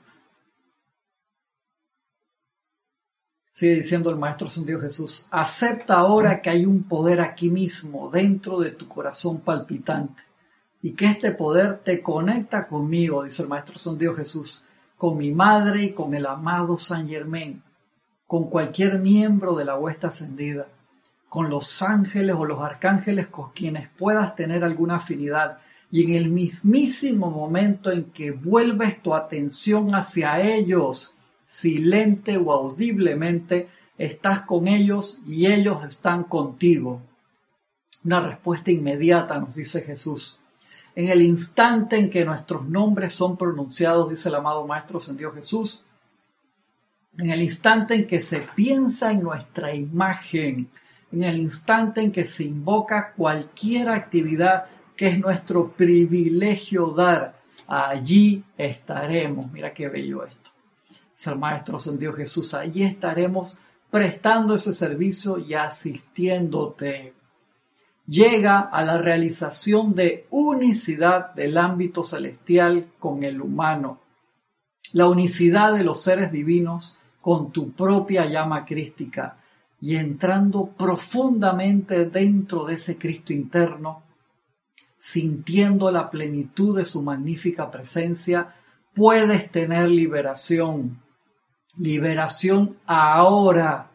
Sigue 3.57 3.77
diciendo 3.77 4.11
el 4.11 4.17
Maestro 4.17 4.51
Dios 4.67 4.83
Jesús, 4.83 5.27
acepta 5.31 5.95
ahora 5.95 6.43
que 6.43 6.51
hay 6.51 6.67
un 6.67 6.83
poder 6.83 7.23
aquí 7.23 7.49
mismo, 7.49 8.11
dentro 8.11 8.61
de 8.61 8.73
tu 8.73 8.87
corazón 8.87 9.41
palpitante, 9.41 10.25
y 10.83 10.93
que 10.93 11.07
este 11.07 11.33
poder 11.33 11.79
te 11.79 12.03
conecta 12.03 12.67
conmigo, 12.67 13.25
dice 13.25 13.45
el 13.45 13.49
Maestro 13.49 13.95
Dios 13.95 14.15
Jesús, 14.15 14.63
con 14.99 15.17
mi 15.17 15.33
madre 15.33 15.85
y 15.85 15.93
con 15.93 16.13
el 16.13 16.27
amado 16.27 16.77
San 16.77 17.09
Germán 17.09 17.63
con 18.27 18.51
cualquier 18.51 18.99
miembro 18.99 19.57
de 19.57 19.65
la 19.65 19.79
huesta 19.79 20.09
ascendida, 20.09 20.67
con 21.31 21.49
los 21.49 21.81
ángeles 21.81 22.37
o 22.39 22.45
los 22.45 22.61
arcángeles 22.61 23.29
con 23.29 23.53
quienes 23.53 23.89
puedas 23.89 24.37
tener 24.37 24.65
alguna 24.65 24.97
afinidad, 24.97 25.61
y 25.91 26.05
en 26.05 26.11
el 26.11 26.29
mismísimo 26.29 27.31
momento 27.31 27.91
en 27.91 28.05
que 28.11 28.33
vuelves 28.33 29.01
tu 29.01 29.15
atención 29.15 29.95
hacia 29.95 30.43
ellos, 30.43 31.15
silente 31.47 32.36
o 32.36 32.53
audiblemente, 32.53 33.68
estás 33.97 34.42
con 34.42 34.68
ellos 34.68 35.20
y 35.24 35.47
ellos 35.47 35.82
están 35.84 36.24
contigo. 36.24 37.01
Una 38.05 38.20
respuesta 38.20 38.70
inmediata, 38.70 39.38
nos 39.38 39.55
dice 39.55 39.80
Jesús. 39.80 40.38
En 40.94 41.09
el 41.09 41.22
instante 41.22 41.97
en 41.97 42.11
que 42.11 42.24
nuestros 42.24 42.66
nombres 42.68 43.12
son 43.12 43.36
pronunciados, 43.36 44.11
dice 44.11 44.28
el 44.28 44.34
amado 44.34 44.66
Maestro 44.66 44.99
Dios 45.14 45.34
Jesús, 45.34 45.84
en 47.18 47.30
el 47.30 47.42
instante 47.42 47.94
en 47.94 48.07
que 48.07 48.20
se 48.20 48.40
piensa 48.40 49.12
en 49.12 49.22
nuestra 49.22 49.74
imagen, 49.74 50.68
en 51.12 51.22
el 51.22 51.38
instante 51.38 52.03
en 52.03 52.12
que 52.12 52.24
se 52.24 52.44
invoca 52.44 53.12
cualquier 53.16 53.88
actividad 53.88 54.66
que 54.97 55.09
es 55.09 55.20
nuestro 55.20 55.72
privilegio 55.72 56.88
dar, 56.88 57.34
allí 57.66 58.44
estaremos. 58.57 59.51
Mira 59.53 59.72
qué 59.72 59.88
bello 59.88 60.24
esto. 60.24 60.56
Ser 61.17 61.37
maestros 61.37 61.87
en 61.87 61.99
Dios 61.99 62.14
Jesús, 62.14 62.55
allí 62.55 62.85
estaremos 62.85 63.59
prestando 63.91 64.55
ese 64.55 64.75
servicio 64.75 65.39
y 65.39 65.55
asistiéndote. 65.55 67.14
Llega 68.07 68.61
a 68.61 68.83
la 68.83 68.99
realización 68.99 69.95
de 69.95 70.27
unicidad 70.31 71.33
del 71.35 71.57
ámbito 71.57 72.05
celestial 72.05 72.89
con 72.99 73.25
el 73.25 73.41
humano. 73.41 73.99
La 74.93 75.09
unicidad 75.09 75.73
de 75.73 75.83
los 75.83 76.03
seres 76.03 76.31
divinos 76.31 76.99
con 77.23 77.51
tu 77.51 77.73
propia 77.73 78.27
llama 78.27 78.67
crística 78.67 79.39
y 79.81 79.97
entrando 79.97 80.67
profundamente 80.67 82.05
dentro 82.05 82.67
de 82.67 82.75
ese 82.75 82.99
Cristo 82.99 83.33
interno, 83.33 84.03
sintiendo 84.99 85.91
la 85.91 86.11
plenitud 86.11 86.77
de 86.77 86.85
su 86.85 87.03
magnífica 87.03 87.71
presencia, 87.71 88.55
puedes 88.95 89.51
tener 89.51 89.89
liberación. 89.89 91.06
Liberación 91.79 92.79
ahora, 92.87 93.89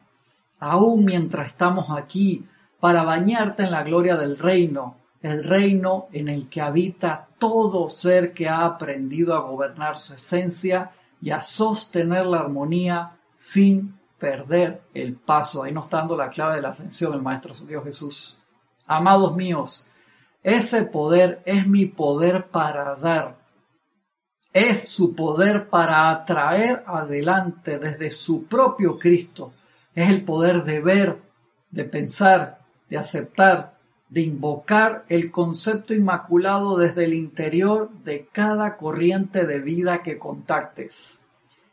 aún 0.59 1.05
mientras 1.05 1.47
estamos 1.47 1.87
aquí, 1.89 2.45
para 2.79 3.03
bañarte 3.03 3.63
en 3.63 3.71
la 3.71 3.83
gloria 3.83 4.17
del 4.17 4.37
reino, 4.37 4.97
el 5.21 5.43
reino 5.43 6.07
en 6.11 6.29
el 6.29 6.49
que 6.49 6.61
habita 6.61 7.27
todo 7.37 7.87
ser 7.89 8.33
que 8.33 8.47
ha 8.47 8.65
aprendido 8.65 9.35
a 9.35 9.41
gobernar 9.41 9.97
su 9.97 10.13
esencia 10.13 10.91
y 11.21 11.29
a 11.31 11.41
sostener 11.41 12.25
la 12.25 12.39
armonía 12.39 13.17
sin 13.35 13.99
perder 14.17 14.81
el 14.93 15.15
paso. 15.15 15.63
Ahí 15.63 15.71
nos 15.71 15.85
está 15.85 15.97
dando 15.97 16.15
la 16.15 16.29
clave 16.29 16.55
de 16.55 16.61
la 16.61 16.69
ascensión 16.69 17.13
el 17.13 17.21
Maestro 17.21 17.53
Dios 17.67 17.83
Jesús. 17.83 18.37
Amados 18.85 19.35
míos, 19.35 19.87
ese 20.43 20.83
poder 20.83 21.41
es 21.45 21.67
mi 21.67 21.85
poder 21.85 22.47
para 22.47 22.95
dar. 22.95 23.40
Es 24.53 24.89
su 24.89 25.15
poder 25.15 25.69
para 25.69 26.09
atraer 26.09 26.83
adelante 26.85 27.79
desde 27.79 28.11
su 28.11 28.45
propio 28.45 28.99
Cristo. 28.99 29.53
Es 29.95 30.09
el 30.09 30.23
poder 30.23 30.63
de 30.63 30.81
ver, 30.81 31.21
de 31.69 31.85
pensar, 31.85 32.59
de 32.89 32.97
aceptar, 32.97 33.77
de 34.09 34.21
invocar 34.21 35.05
el 35.07 35.31
concepto 35.31 35.93
inmaculado 35.93 36.77
desde 36.77 37.05
el 37.05 37.13
interior 37.13 37.89
de 38.03 38.27
cada 38.29 38.75
corriente 38.75 39.47
de 39.47 39.59
vida 39.59 40.03
que 40.03 40.17
contactes 40.17 41.21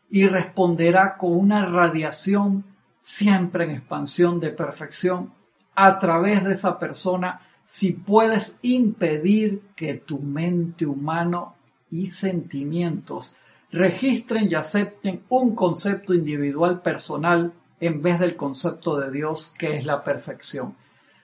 y 0.09 0.25
responderá 0.25 1.17
con 1.17 1.33
una 1.37 1.65
radiación 1.65 2.63
siempre 3.01 3.65
en 3.65 3.71
expansión 3.71 4.39
de 4.39 4.51
perfección 4.51 5.33
a 5.75 5.99
través 5.99 6.43
de 6.45 6.53
esa 6.53 6.79
persona 6.79 7.41
si 7.65 7.91
puedes 7.91 8.57
impedir 8.61 9.61
que 9.75 9.95
tu 9.95 10.19
mente 10.19 10.85
humano 10.85 11.55
y 11.91 12.07
sentimientos 12.07 13.35
registren 13.71 14.49
y 14.49 14.55
acepten 14.55 15.23
un 15.29 15.55
concepto 15.55 16.13
individual 16.13 16.81
personal 16.81 17.53
en 17.79 18.01
vez 18.01 18.19
del 18.19 18.35
concepto 18.35 18.97
de 18.97 19.11
Dios 19.11 19.53
que 19.57 19.77
es 19.77 19.85
la 19.85 20.03
perfección. 20.03 20.75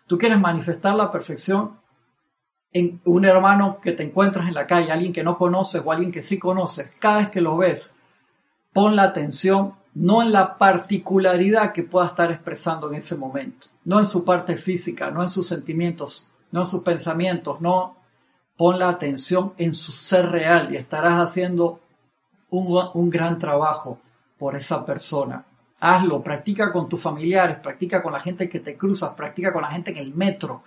Tú 0.08 0.18
quieres 0.18 0.40
manifestar 0.40 0.96
la 0.96 1.12
perfección 1.12 1.80
en 2.72 3.02
un 3.06 3.26
hermano 3.26 3.80
que 3.82 3.94
te 3.94 4.04
encuentras 4.04 4.48
en 4.48 4.54
la 4.54 4.68
calle, 4.68 4.92
alguien 4.92 5.14
que 5.14 5.24
no 5.24 5.38
conoces 5.38 5.82
o 5.84 5.92
alguien 5.92 6.12
que 6.12 6.22
sí 6.22 6.38
conoces, 6.38 6.92
cada 7.00 7.18
vez 7.18 7.30
que 7.30 7.42
lo 7.42 7.58
ves, 7.58 7.94
pon 8.74 8.96
la 8.96 9.04
atención 9.04 9.74
no 9.96 10.22
en 10.22 10.34
la 10.34 10.58
particularidad 10.58 11.72
que 11.72 11.84
pueda 11.84 12.08
estar 12.08 12.30
expresando 12.30 12.90
en 12.90 12.96
ese 12.96 13.16
momento, 13.16 13.68
no 13.86 14.00
en 14.00 14.06
su 14.06 14.26
parte 14.26 14.58
física, 14.58 15.10
no 15.10 15.24
en 15.24 15.30
sus 15.30 15.48
sentimientos, 15.48 16.30
no 16.52 16.62
en 16.62 16.68
sus 16.68 16.84
pensamientos, 16.84 17.62
no, 17.62 17.96
pon 18.58 18.80
la 18.80 18.90
atención 18.90 19.54
en 19.58 19.74
su 19.74 19.92
ser 19.92 20.30
real 20.30 20.74
y 20.74 20.78
estarás 20.78 21.16
haciendo 21.16 21.80
un, 22.50 22.90
un 22.94 23.10
gran 23.10 23.38
trabajo 23.38 24.00
por 24.38 24.56
esa 24.56 24.86
persona. 24.86 25.46
Hazlo, 25.80 26.24
practica 26.24 26.72
con 26.72 26.88
tus 26.88 27.02
familiares, 27.02 27.58
practica 27.58 28.02
con 28.02 28.14
la 28.14 28.20
gente 28.20 28.50
que 28.50 28.60
te 28.60 28.78
cruzas, 28.78 29.14
practica 29.14 29.52
con 29.52 29.62
la 29.62 29.72
gente 29.72 29.92
en 29.92 29.98
el 29.98 30.14
metro, 30.14 30.64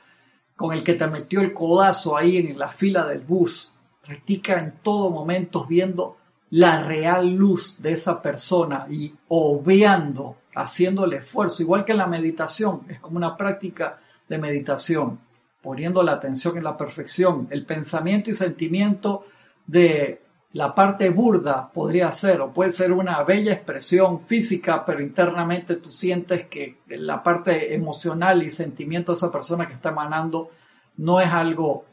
con 0.55 0.73
el 0.73 0.83
que 0.83 0.95
te 0.95 1.07
metió 1.07 1.41
el 1.41 1.55
codazo 1.55 2.17
ahí 2.17 2.37
en 2.37 2.59
la 2.59 2.69
fila 2.69 3.07
del 3.07 3.21
bus. 3.21 3.75
Practica 4.05 4.59
en 4.59 4.75
todo 4.83 5.11
momento 5.11 5.65
viendo 5.65 6.17
la 6.51 6.81
real 6.81 7.35
luz 7.35 7.81
de 7.81 7.93
esa 7.93 8.23
persona 8.23 8.87
y 8.91 9.15
obviando, 9.29 10.37
haciendo 10.55 11.05
el 11.05 11.15
esfuerzo, 11.15 11.63
igual 11.63 11.85
que 11.85 11.95
la 11.95 12.07
meditación, 12.07 12.83
es 12.89 13.01
como 13.01 13.19
una 13.19 13.37
práctica 13.37 13.99
de 14.29 14.39
meditación, 14.39 15.21
poniendo 15.63 16.03
la 16.03 16.13
atención 16.13 16.57
en 16.57 16.65
la 16.65 16.77
perfección, 16.77 17.49
el 17.51 17.67
pensamiento 17.67 18.31
y 18.31 18.35
sentimiento 18.35 19.25
de 19.67 20.23
la 20.53 20.75
parte 20.75 21.11
burda 21.11 21.71
podría 21.71 22.11
ser, 22.11 22.41
o 22.41 22.53
puede 22.53 22.73
ser 22.73 22.93
una 22.93 23.23
bella 23.23 23.53
expresión 23.53 24.21
física, 24.21 24.85
pero 24.85 25.03
internamente 25.03 25.77
tú 25.77 25.91
sientes 25.91 26.47
que 26.47 26.79
la 26.89 27.23
parte 27.23 27.75
emocional 27.75 28.43
y 28.43 28.51
sentimiento 28.51 29.13
de 29.13 29.19
esa 29.19 29.31
persona 29.31 29.67
que 29.67 29.75
está 29.75 29.91
emanando 29.91 30.51
no 30.97 31.21
es 31.21 31.29
algo 31.29 31.85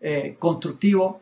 eh, 0.00 0.36
constructivo, 0.38 1.20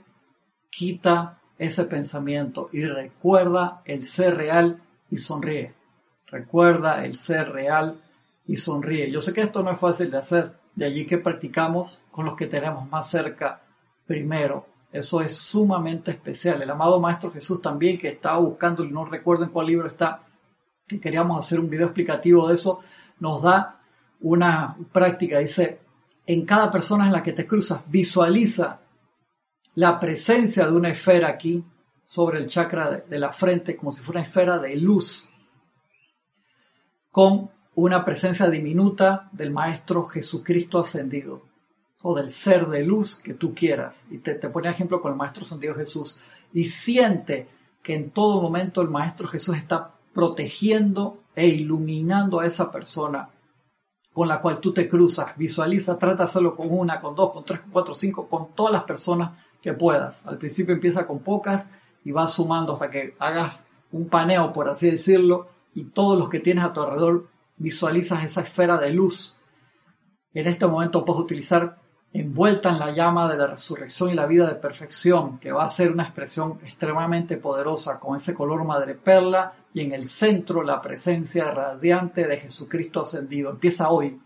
quita 0.71 1.39
ese 1.59 1.85
pensamiento 1.85 2.71
y 2.73 2.85
recuerda 2.85 3.83
el 3.85 4.07
ser 4.07 4.37
real 4.37 4.81
y 5.11 5.17
sonríe. 5.17 5.75
Recuerda 6.27 7.05
el 7.05 7.17
ser 7.17 7.51
real 7.51 8.01
y 8.47 8.57
sonríe. 8.57 9.11
Yo 9.11 9.21
sé 9.21 9.33
que 9.33 9.43
esto 9.43 9.63
no 9.63 9.73
es 9.73 9.81
fácil 9.81 10.11
de 10.11 10.19
hacer, 10.19 10.53
de 10.79 10.87
allí 10.87 11.05
que 11.05 11.19
practicamos 11.19 12.03
con 12.13 12.25
los 12.25 12.37
que 12.37 12.47
tenemos 12.47 12.89
más 12.89 13.11
cerca 13.11 13.61
primero. 14.07 14.65
Eso 14.93 15.21
es 15.21 15.35
sumamente 15.35 16.13
especial. 16.13 16.63
El 16.63 16.71
amado 16.71 17.01
Maestro 17.01 17.33
Jesús 17.33 17.61
también, 17.61 17.99
que 17.99 18.11
estaba 18.11 18.39
buscando, 18.39 18.85
y 18.85 18.93
no 18.93 19.05
recuerdo 19.05 19.43
en 19.43 19.51
cuál 19.51 19.67
libro 19.67 19.89
está, 19.89 20.23
que 20.87 21.01
queríamos 21.01 21.45
hacer 21.45 21.59
un 21.59 21.69
video 21.69 21.87
explicativo 21.87 22.47
de 22.47 22.55
eso, 22.55 22.81
nos 23.19 23.43
da 23.43 23.81
una 24.21 24.77
práctica. 24.93 25.41
Dice, 25.41 25.81
en 26.25 26.47
cada 26.47 26.71
persona 26.71 27.07
en 27.07 27.13
la 27.13 27.25
que 27.25 27.33
te 27.33 27.45
cruzas, 27.45 27.85
visualiza 27.91 28.79
la 29.75 29.99
presencia 29.99 30.65
de 30.65 30.73
una 30.73 30.91
esfera 30.91 31.29
aquí 31.29 31.65
sobre 32.07 32.39
el 32.39 32.47
chakra 32.47 33.03
de, 33.05 33.19
la 33.19 33.33
frente, 33.33 33.75
como 33.75 33.91
si 33.91 34.01
fuera 34.01 34.21
una 34.21 34.29
esfera 34.29 34.59
de 34.59 34.77
luz, 34.77 35.29
con 37.11 37.51
una 37.85 38.05
presencia 38.05 38.51
diminuta 38.51 39.29
del 39.31 39.53
Maestro 39.53 40.05
Jesucristo 40.05 40.81
ascendido, 40.81 41.43
o 42.03 42.15
del 42.15 42.31
ser 42.33 42.67
de 42.67 42.83
luz 42.83 43.15
que 43.17 43.35
tú 43.35 43.55
quieras. 43.55 44.05
Y 44.11 44.19
te, 44.19 44.35
te 44.35 44.49
pone 44.49 44.69
ejemplo 44.69 45.01
con 45.01 45.13
el 45.13 45.19
Maestro 45.19 45.45
ascendido 45.45 45.75
Jesús. 45.75 46.19
Y 46.53 46.65
siente 46.65 47.47
que 47.83 47.95
en 47.95 48.11
todo 48.11 48.43
momento 48.43 48.83
el 48.83 48.89
Maestro 48.89 49.29
Jesús 49.29 49.57
está 49.57 49.93
protegiendo 50.13 51.19
e 51.37 51.47
iluminando 51.47 52.41
a 52.41 52.47
esa 52.47 52.73
persona 52.73 53.29
con 54.13 54.27
la 54.27 54.41
cual 54.41 54.59
tú 54.59 54.73
te 54.73 54.89
cruzas. 54.89 55.37
Visualiza, 55.37 55.97
trata 55.99 56.25
de 56.25 56.25
hacerlo 56.25 56.57
con 56.57 56.67
una, 56.71 57.01
con 57.01 57.15
dos, 57.15 57.31
con 57.31 57.45
tres, 57.45 57.61
con 57.61 57.71
cuatro, 57.71 57.95
cinco, 57.95 58.29
con 58.29 58.49
todas 58.57 58.73
las 58.73 58.83
personas 58.83 59.39
que 59.63 59.73
puedas. 59.73 60.27
Al 60.27 60.39
principio 60.39 60.75
empieza 60.75 61.07
con 61.07 61.21
pocas 61.21 61.71
y 62.03 62.11
vas 62.11 62.33
sumando 62.33 62.73
hasta 62.73 62.91
que 62.91 63.15
hagas 63.21 63.67
un 63.93 64.09
paneo, 64.09 64.53
por 64.53 64.69
así 64.69 64.91
decirlo, 64.91 65.47
y 65.75 65.85
todos 65.85 66.19
los 66.19 66.29
que 66.29 66.41
tienes 66.41 66.65
a 66.65 66.73
tu 66.73 66.81
alrededor 66.81 67.29
visualizas 67.59 68.25
esa 68.25 68.43
esfera 68.43 68.79
de 68.79 68.93
luz. 68.93 69.37
En 70.33 70.47
este 70.47 70.67
momento 70.67 71.05
puedes 71.05 71.23
utilizar 71.23 71.79
envuelta 72.13 72.71
en 72.71 72.79
la 72.79 72.91
llama 72.91 73.31
de 73.31 73.37
la 73.37 73.47
resurrección 73.47 74.11
y 74.11 74.15
la 74.15 74.27
vida 74.27 74.49
de 74.49 74.55
perfección, 74.55 75.39
que 75.39 75.53
va 75.53 75.65
a 75.65 75.69
ser 75.69 75.93
una 75.93 76.05
expresión 76.05 76.59
extremadamente 76.63 77.37
poderosa 77.37 78.01
con 78.01 78.17
ese 78.17 78.35
color 78.35 78.65
madre 78.65 78.95
perla 78.95 79.53
y 79.75 79.83
en 79.83 79.93
el 79.93 80.09
centro 80.09 80.63
la 80.63 80.81
presencia 80.81 81.51
radiante 81.51 82.27
de 82.27 82.39
Jesucristo 82.39 83.03
ascendido. 83.03 83.51
Empieza 83.51 83.91
hoy. 83.91 84.21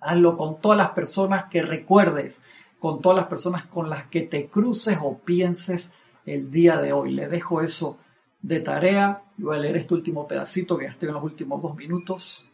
Hazlo 0.00 0.36
con 0.36 0.60
todas 0.60 0.78
las 0.78 0.90
personas 0.90 1.44
que 1.50 1.62
recuerdes, 1.62 2.42
con 2.78 3.00
todas 3.00 3.18
las 3.18 3.26
personas 3.26 3.66
con 3.66 3.88
las 3.88 4.06
que 4.06 4.22
te 4.22 4.48
cruces 4.48 4.98
o 5.00 5.18
pienses 5.18 5.92
el 6.26 6.50
día 6.50 6.78
de 6.78 6.92
hoy. 6.92 7.12
Le 7.12 7.28
dejo 7.28 7.60
eso 7.60 7.98
de 8.40 8.60
tarea 8.60 9.22
y 9.38 9.42
voy 9.42 9.56
a 9.56 9.60
leer 9.60 9.76
este 9.76 9.94
último 9.94 10.26
pedacito 10.26 10.76
que 10.76 10.86
ya 10.86 10.90
estoy 10.90 11.08
en 11.08 11.14
los 11.14 11.22
últimos 11.22 11.62
dos 11.62 11.76
minutos. 11.76 12.48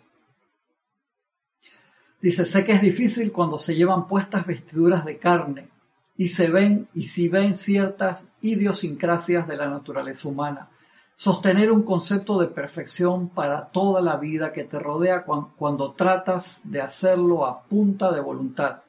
Dice, 2.21 2.45
sé 2.45 2.65
que 2.65 2.73
es 2.73 2.83
difícil 2.83 3.31
cuando 3.31 3.59
se 3.59 3.77
llevan 3.77 4.07
puestas 4.07 4.45
vestiduras 4.47 5.05
de 5.05 5.19
carne 5.19 5.69
y 6.17 6.29
se 6.29 6.51
ven 6.51 6.89
y 6.95 7.05
si 7.05 7.29
ven 7.29 7.55
ciertas 7.55 8.33
idiosincrasias 8.41 9.47
de 9.47 9.57
la 9.57 9.69
naturaleza 9.69 10.29
humana. 10.29 10.69
Sostener 11.15 11.71
un 11.71 11.83
concepto 11.83 12.39
de 12.41 12.49
perfección 12.49 13.29
para 13.29 13.67
toda 13.67 14.01
la 14.01 14.17
vida 14.17 14.53
que 14.53 14.65
te 14.65 14.79
rodea 14.79 15.25
cuando 15.25 15.93
tratas 15.93 16.61
de 16.65 16.81
hacerlo 16.81 17.47
a 17.47 17.63
punta 17.63 18.13
de 18.13 18.21
voluntad. 18.21 18.83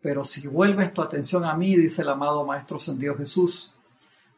Pero 0.00 0.22
si 0.22 0.46
vuelves 0.46 0.92
tu 0.92 1.02
atención 1.02 1.44
a 1.44 1.54
mí, 1.54 1.76
dice 1.76 2.02
el 2.02 2.08
amado 2.08 2.44
Maestro 2.44 2.78
Sendido 2.78 3.16
Jesús, 3.16 3.72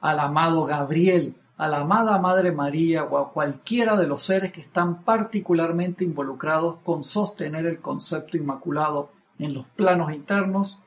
al 0.00 0.20
amado 0.20 0.64
Gabriel, 0.64 1.34
a 1.57 1.68
la 1.68 1.80
amada 1.80 2.18
Madre 2.18 2.52
María 2.52 3.04
o 3.04 3.18
a 3.18 3.32
cualquiera 3.32 3.96
de 3.96 4.07
los 4.07 4.22
seres 4.22 4.52
que 4.52 4.61
están 4.61 5.02
particularmente 5.02 6.04
involucrados 6.04 6.76
con 6.84 7.02
sostener 7.02 7.66
el 7.66 7.80
concepto 7.80 8.36
inmaculado 8.36 9.11
en 9.38 9.54
los 9.54 9.66
planos 9.68 10.12
internos, 10.12 10.78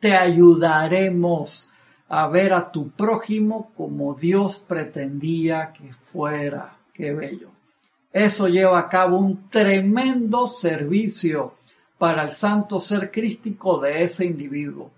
te 0.00 0.16
ayudaremos 0.16 1.72
a 2.08 2.26
ver 2.28 2.52
a 2.54 2.72
tu 2.72 2.90
prójimo 2.90 3.70
como 3.76 4.14
Dios 4.14 4.64
pretendía 4.66 5.72
que 5.72 5.92
fuera. 5.92 6.76
Qué 6.92 7.12
bello. 7.12 7.50
Eso 8.12 8.48
lleva 8.48 8.78
a 8.78 8.88
cabo 8.88 9.18
un 9.18 9.48
tremendo 9.48 10.46
servicio 10.46 11.54
para 11.98 12.22
el 12.22 12.32
santo 12.32 12.80
ser 12.80 13.10
crístico 13.10 13.78
de 13.78 14.04
ese 14.04 14.24
individuo 14.24 14.90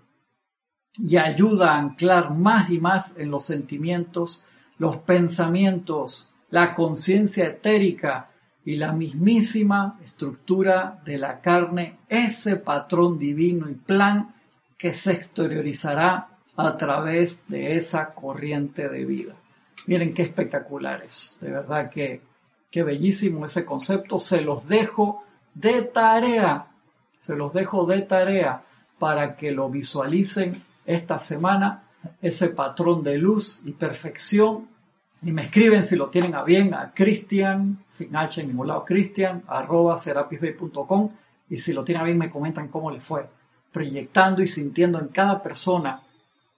y 0.97 1.17
ayuda 1.17 1.73
a 1.73 1.79
anclar 1.79 2.31
más 2.31 2.69
y 2.69 2.79
más 2.79 3.17
en 3.17 3.31
los 3.31 3.45
sentimientos 3.45 4.45
los 4.81 4.97
pensamientos, 4.97 6.31
la 6.49 6.73
conciencia 6.73 7.45
etérica 7.45 8.31
y 8.65 8.77
la 8.77 8.93
mismísima 8.93 9.99
estructura 10.03 10.99
de 11.05 11.19
la 11.19 11.39
carne, 11.39 11.99
ese 12.09 12.55
patrón 12.55 13.19
divino 13.19 13.69
y 13.69 13.75
plan 13.75 14.33
que 14.79 14.95
se 14.95 15.11
exteriorizará 15.11 16.29
a 16.57 16.77
través 16.77 17.47
de 17.47 17.77
esa 17.77 18.15
corriente 18.15 18.89
de 18.89 19.05
vida. 19.05 19.35
Miren 19.85 20.15
qué 20.15 20.23
espectaculares, 20.23 21.37
de 21.41 21.51
verdad 21.51 21.91
que 21.91 22.23
bellísimo 22.73 23.45
ese 23.45 23.63
concepto, 23.63 24.17
se 24.17 24.41
los 24.41 24.67
dejo 24.67 25.23
de 25.53 25.83
tarea, 25.83 26.65
se 27.19 27.35
los 27.35 27.53
dejo 27.53 27.85
de 27.85 28.01
tarea 28.01 28.63
para 28.97 29.35
que 29.35 29.51
lo 29.51 29.69
visualicen 29.69 30.63
esta 30.87 31.19
semana, 31.19 31.83
ese 32.19 32.49
patrón 32.49 33.03
de 33.03 33.19
luz 33.19 33.61
y 33.63 33.73
perfección 33.73 34.70
y 35.23 35.31
me 35.31 35.43
escriben 35.43 35.85
si 35.85 35.95
lo 35.95 36.09
tienen 36.09 36.35
a 36.35 36.43
bien 36.43 36.73
a 36.73 36.91
Cristian, 36.93 37.83
sin 37.85 38.15
H 38.15 38.41
en 38.41 38.47
ningún 38.47 38.67
lado, 38.67 38.83
Cristian, 38.85 39.43
arroba 39.47 39.97
serapisbay.com 39.97 41.11
y 41.49 41.57
si 41.57 41.73
lo 41.73 41.83
tienen 41.83 42.01
a 42.01 42.05
bien 42.05 42.17
me 42.17 42.29
comentan 42.29 42.69
cómo 42.69 42.89
le 42.89 43.01
fue. 43.01 43.27
Proyectando 43.71 44.41
y 44.41 44.47
sintiendo 44.47 44.99
en 44.99 45.09
cada 45.09 45.41
persona, 45.41 46.01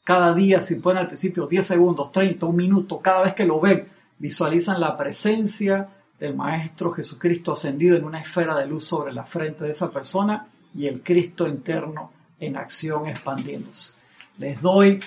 cada 0.04 0.34
día, 0.34 0.62
si 0.62 0.76
pueden 0.76 1.00
al 1.00 1.08
principio 1.08 1.48
10 1.48 1.66
segundos, 1.66 2.12
30, 2.12 2.46
un 2.46 2.56
minuto, 2.56 3.00
cada 3.00 3.24
vez 3.24 3.34
que 3.34 3.46
lo 3.46 3.60
ven, 3.60 3.88
visualizan 4.18 4.80
la 4.80 4.98
presencia 4.98 5.90
del 6.20 6.36
Maestro 6.36 6.92
Jesucristo 6.92 7.52
ascendido 7.52 7.98
en 7.98 8.06
una 8.06 8.22
esfera 8.22 8.58
de 8.58 8.66
luz 8.66 8.86
sobre 8.86 9.14
la 9.14 9.26
frente 9.26 9.66
de 9.66 9.72
esa 9.72 9.92
persona 9.92 10.48
y 10.74 10.88
el 10.88 11.04
Cristo 11.04 11.48
interno 11.48 12.12
en 12.40 12.58
acción 12.58 13.08
expandiéndose. 13.08 13.94
Les 14.38 14.62
doy 14.62 15.00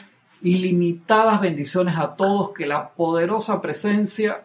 ilimitadas 0.43 1.41
bendiciones 1.41 1.97
a 1.97 2.15
todos, 2.17 2.53
que 2.53 2.67
la 2.67 2.91
poderosa 2.91 3.61
presencia 3.61 4.43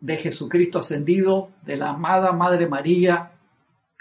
de 0.00 0.16
Jesucristo 0.16 0.78
ascendido, 0.78 1.50
de 1.62 1.76
la 1.76 1.90
amada 1.90 2.32
Madre 2.32 2.66
María, 2.66 3.32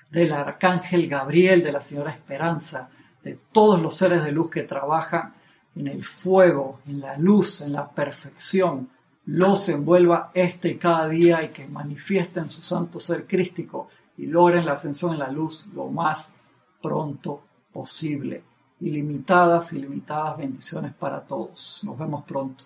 del 0.09 0.31
Arcángel 0.33 1.07
Gabriel, 1.07 1.63
de 1.63 1.71
la 1.71 1.81
Señora 1.81 2.11
Esperanza, 2.11 2.89
de 3.23 3.37
todos 3.51 3.81
los 3.81 3.95
seres 3.95 4.23
de 4.23 4.31
luz 4.31 4.49
que 4.49 4.63
trabajan 4.63 5.33
en 5.75 5.87
el 5.87 6.03
fuego, 6.03 6.79
en 6.87 7.01
la 7.01 7.17
luz, 7.17 7.61
en 7.61 7.73
la 7.73 7.89
perfección, 7.89 8.89
los 9.25 9.69
envuelva 9.69 10.31
este 10.33 10.69
y 10.69 10.77
cada 10.77 11.07
día 11.07 11.43
y 11.43 11.49
que 11.49 11.67
manifiesten 11.67 12.49
su 12.49 12.61
santo 12.61 12.99
ser 12.99 13.27
crístico 13.27 13.89
y 14.17 14.25
logren 14.25 14.65
la 14.65 14.73
ascensión 14.73 15.13
en 15.13 15.19
la 15.19 15.31
luz 15.31 15.67
lo 15.73 15.87
más 15.87 16.33
pronto 16.81 17.43
posible 17.71 18.48
ilimitadas, 18.79 19.73
ilimitadas 19.73 20.37
bendiciones 20.37 20.93
para 20.93 21.21
todos. 21.21 21.81
Nos 21.83 21.97
vemos 21.97 22.23
pronto. 22.25 22.65